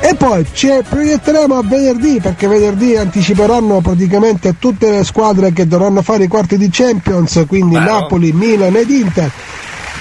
[0.00, 6.02] E poi ci proietteremo a venerdì perché venerdì anticiperanno praticamente tutte le squadre che dovranno
[6.02, 9.30] fare i quarti di Champions, quindi Napoli, Milan ed Inter.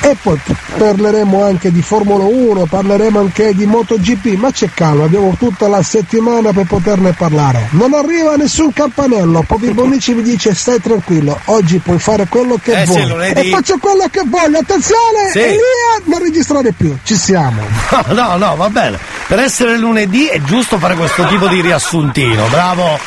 [0.06, 0.40] E poi
[0.78, 5.82] parleremo anche di Formula 1, parleremo anche di MotoGP, ma c'è calma, abbiamo tutta la
[5.82, 7.70] settimana per poterne parlare.
[7.72, 12.82] Non arriva nessun campanello, Popi Bonici mi dice stai tranquillo, oggi puoi fare quello che
[12.82, 13.08] Eh vuoi.
[13.08, 13.40] lunedì.
[13.40, 15.40] E faccio quello che voglio, attenzione, Sì.
[15.40, 15.60] Elia,
[16.04, 17.64] non registrare più, ci siamo.
[18.08, 19.00] No, no, no, va bene.
[19.28, 22.46] Per essere lunedì è giusto fare questo tipo di riassuntino.
[22.52, 23.00] Bravo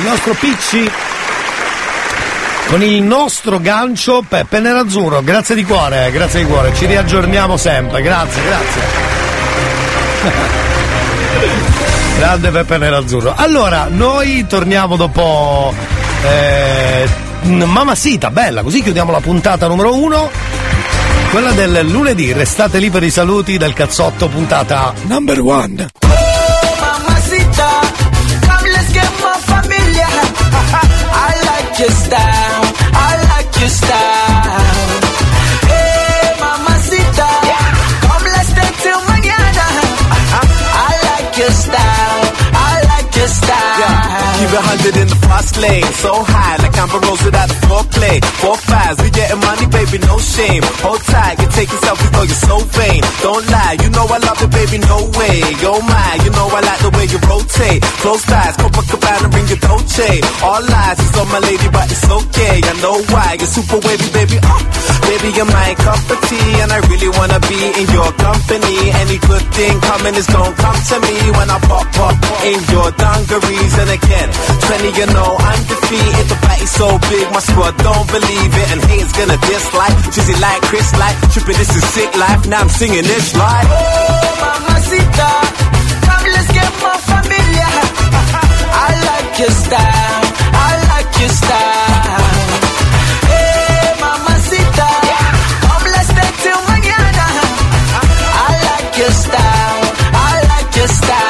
[0.00, 0.90] il nostro Picci.
[2.72, 5.20] Con il nostro gancio Peppe Nerazzurro.
[5.20, 6.74] Grazie di cuore, eh, grazie di cuore.
[6.74, 8.00] Ci riaggiorniamo sempre.
[8.00, 8.82] Grazie, grazie.
[12.16, 13.34] Grande Peppe Nerazzurro.
[13.36, 15.74] Allora, noi torniamo dopo
[16.24, 17.06] eh,
[17.42, 20.30] Mamacita, bella, così chiudiamo la puntata numero uno.
[21.30, 25.88] Quella del lunedì, restate lì per i saluti del cazzotto puntata number one.
[26.80, 27.80] Mamacita,
[31.82, 32.51] your style,
[33.62, 34.98] I like your style.
[35.70, 37.30] Hey, mamacita,
[38.02, 39.66] come let's stay till mañana.
[40.82, 42.24] I like your style,
[42.58, 43.78] I like your style.
[43.78, 47.58] Chi Keep it hundred in the fast lane, so high like Amber Rose without the
[47.68, 48.16] foreplay.
[48.40, 50.62] Four fives, we getting money, baby, no shame.
[50.84, 53.00] Hold tight, you yourself, you know you're so vain.
[53.20, 55.36] Don't lie, you know I love it, baby, no way.
[55.60, 57.80] Yo, my, you know I like the way you rotate.
[58.00, 60.10] Close ties, Copacabana, ring your Dolce.
[60.42, 62.56] All lies, it's on my lady, but it's okay.
[62.64, 64.36] I know why, you're super wavy, baby.
[64.42, 64.60] Oh,
[65.08, 68.76] baby, you're my cup of tea, and I really wanna be in your company.
[69.02, 72.16] Any good thing coming is gonna come to me when I pop pop
[72.48, 73.74] in your dungarees.
[73.82, 74.28] And again,
[74.72, 76.26] 20, you know I'm defeated.
[76.30, 79.96] The body's so big, my squad don't believe it, and haters gonna dislike.
[80.14, 81.58] Drizzy like Chris, like tripping.
[81.58, 82.46] This is sick life.
[82.46, 83.66] Now I'm singing this like.
[83.66, 83.78] Oh,
[84.42, 85.30] mamacita,
[86.06, 87.72] come let's get more familiar.
[88.86, 90.24] I like your style,
[90.68, 92.26] I like your style.
[93.32, 94.90] Hey, mamacita,
[95.66, 97.26] come let's stay till mañana.
[98.46, 99.82] I like your style,
[100.14, 101.22] I like your style.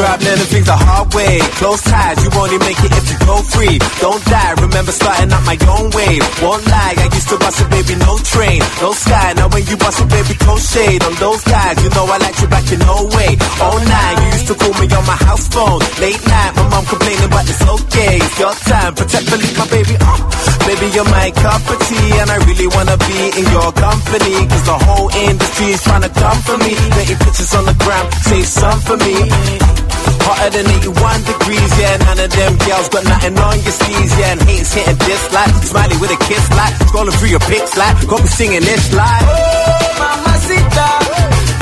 [0.00, 1.42] Up learning things the hard way.
[1.58, 3.76] Close ties, you only make it if you go free.
[3.98, 6.22] Don't die, remember starting up my own wave.
[6.38, 9.34] Won't lie, I used to bust it, baby, no train, no sky.
[9.34, 11.82] Now when you bust it, baby, throw shade on those guys.
[11.82, 13.34] You know I like you back in no way.
[13.58, 15.82] All night, you used to call me on my house phone.
[15.98, 18.14] Late night, my mom complaining, but it's okay.
[18.22, 19.94] It's your time, protect, believe my baby.
[19.98, 20.18] Oh,
[20.62, 24.34] baby, you're my cup of tea, and I really wanna be in your company.
[24.46, 26.70] Cause the whole industry is trying to come for me.
[26.94, 30.19] Getting pictures on the ground, say some for me.
[30.24, 31.96] Hotter than 81 degrees, yeah.
[32.06, 34.32] None of them girls got nothing on your sleeves, yeah.
[34.32, 37.94] And haters hitting this like, smiley with a kiss like, scrolling through your pics like,
[38.06, 39.24] got me singing this like.
[39.24, 40.88] Oh, mamacita,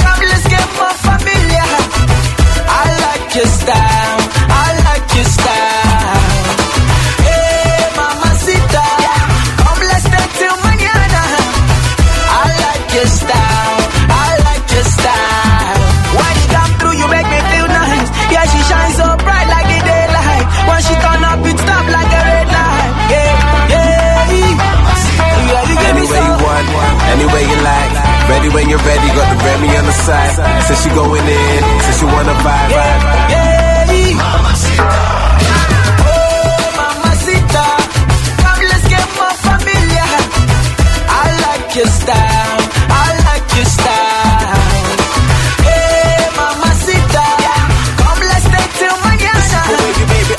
[0.03, 1.69] come let's get more familiar.
[2.69, 4.21] I like your style,
[4.51, 5.58] I like your style.
[28.49, 30.63] Ready when you're ready, got the Remy on the side.
[30.65, 34.19] Says she going in, says she wanna vibe, vibe, vibe.
[36.79, 37.67] Mamacita,
[38.41, 40.09] come let's get more familiar.
[41.13, 44.97] I like your style, I like your style.
[45.69, 47.27] Hey, mamacita,
[48.01, 49.61] come let's stay till mañana.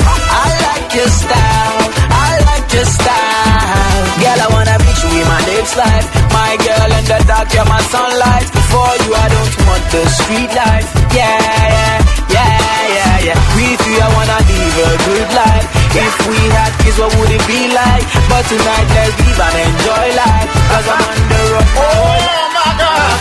[0.02, 0.42] Uh.
[0.42, 4.04] I like your style, I like your style.
[4.22, 6.29] Girl, I wanna meet you in my next life.
[6.50, 8.48] My girl in the dark, you're my sunlight.
[8.74, 10.90] For you, I don't want the street life.
[11.14, 11.30] Yeah,
[11.78, 12.58] yeah, yeah,
[12.98, 13.38] yeah, yeah.
[13.54, 15.66] With you, I wanna live a good life.
[15.94, 18.02] If we had kids, what would it be like?
[18.26, 20.50] But tonight, let's live and enjoy life.
[20.74, 21.70] Cause I'm on the road.
[21.86, 22.18] Oh
[22.58, 23.18] my god.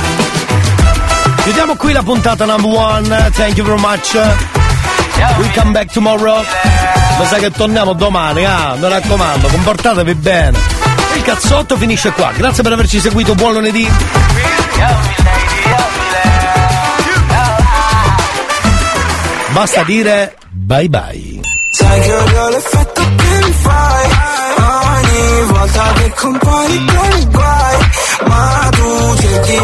[1.45, 3.13] Chiudiamo qui la puntata number one.
[3.37, 4.17] Thank you very much.
[5.37, 6.43] We come back tomorrow.
[7.19, 10.78] Ma sa che torniamo domani, ah, mi raccomando, comportatevi bene.
[11.19, 12.31] Il cazzotto finisce qua.
[12.33, 13.91] Grazie per averci seguito, buon lunedì.
[19.49, 21.41] Basta dire bye bye.
[21.73, 24.11] Sai che odio l'effetto che mi fai
[24.59, 27.77] Ogni volta che compari i guai
[28.27, 29.59] Ma tu cerchi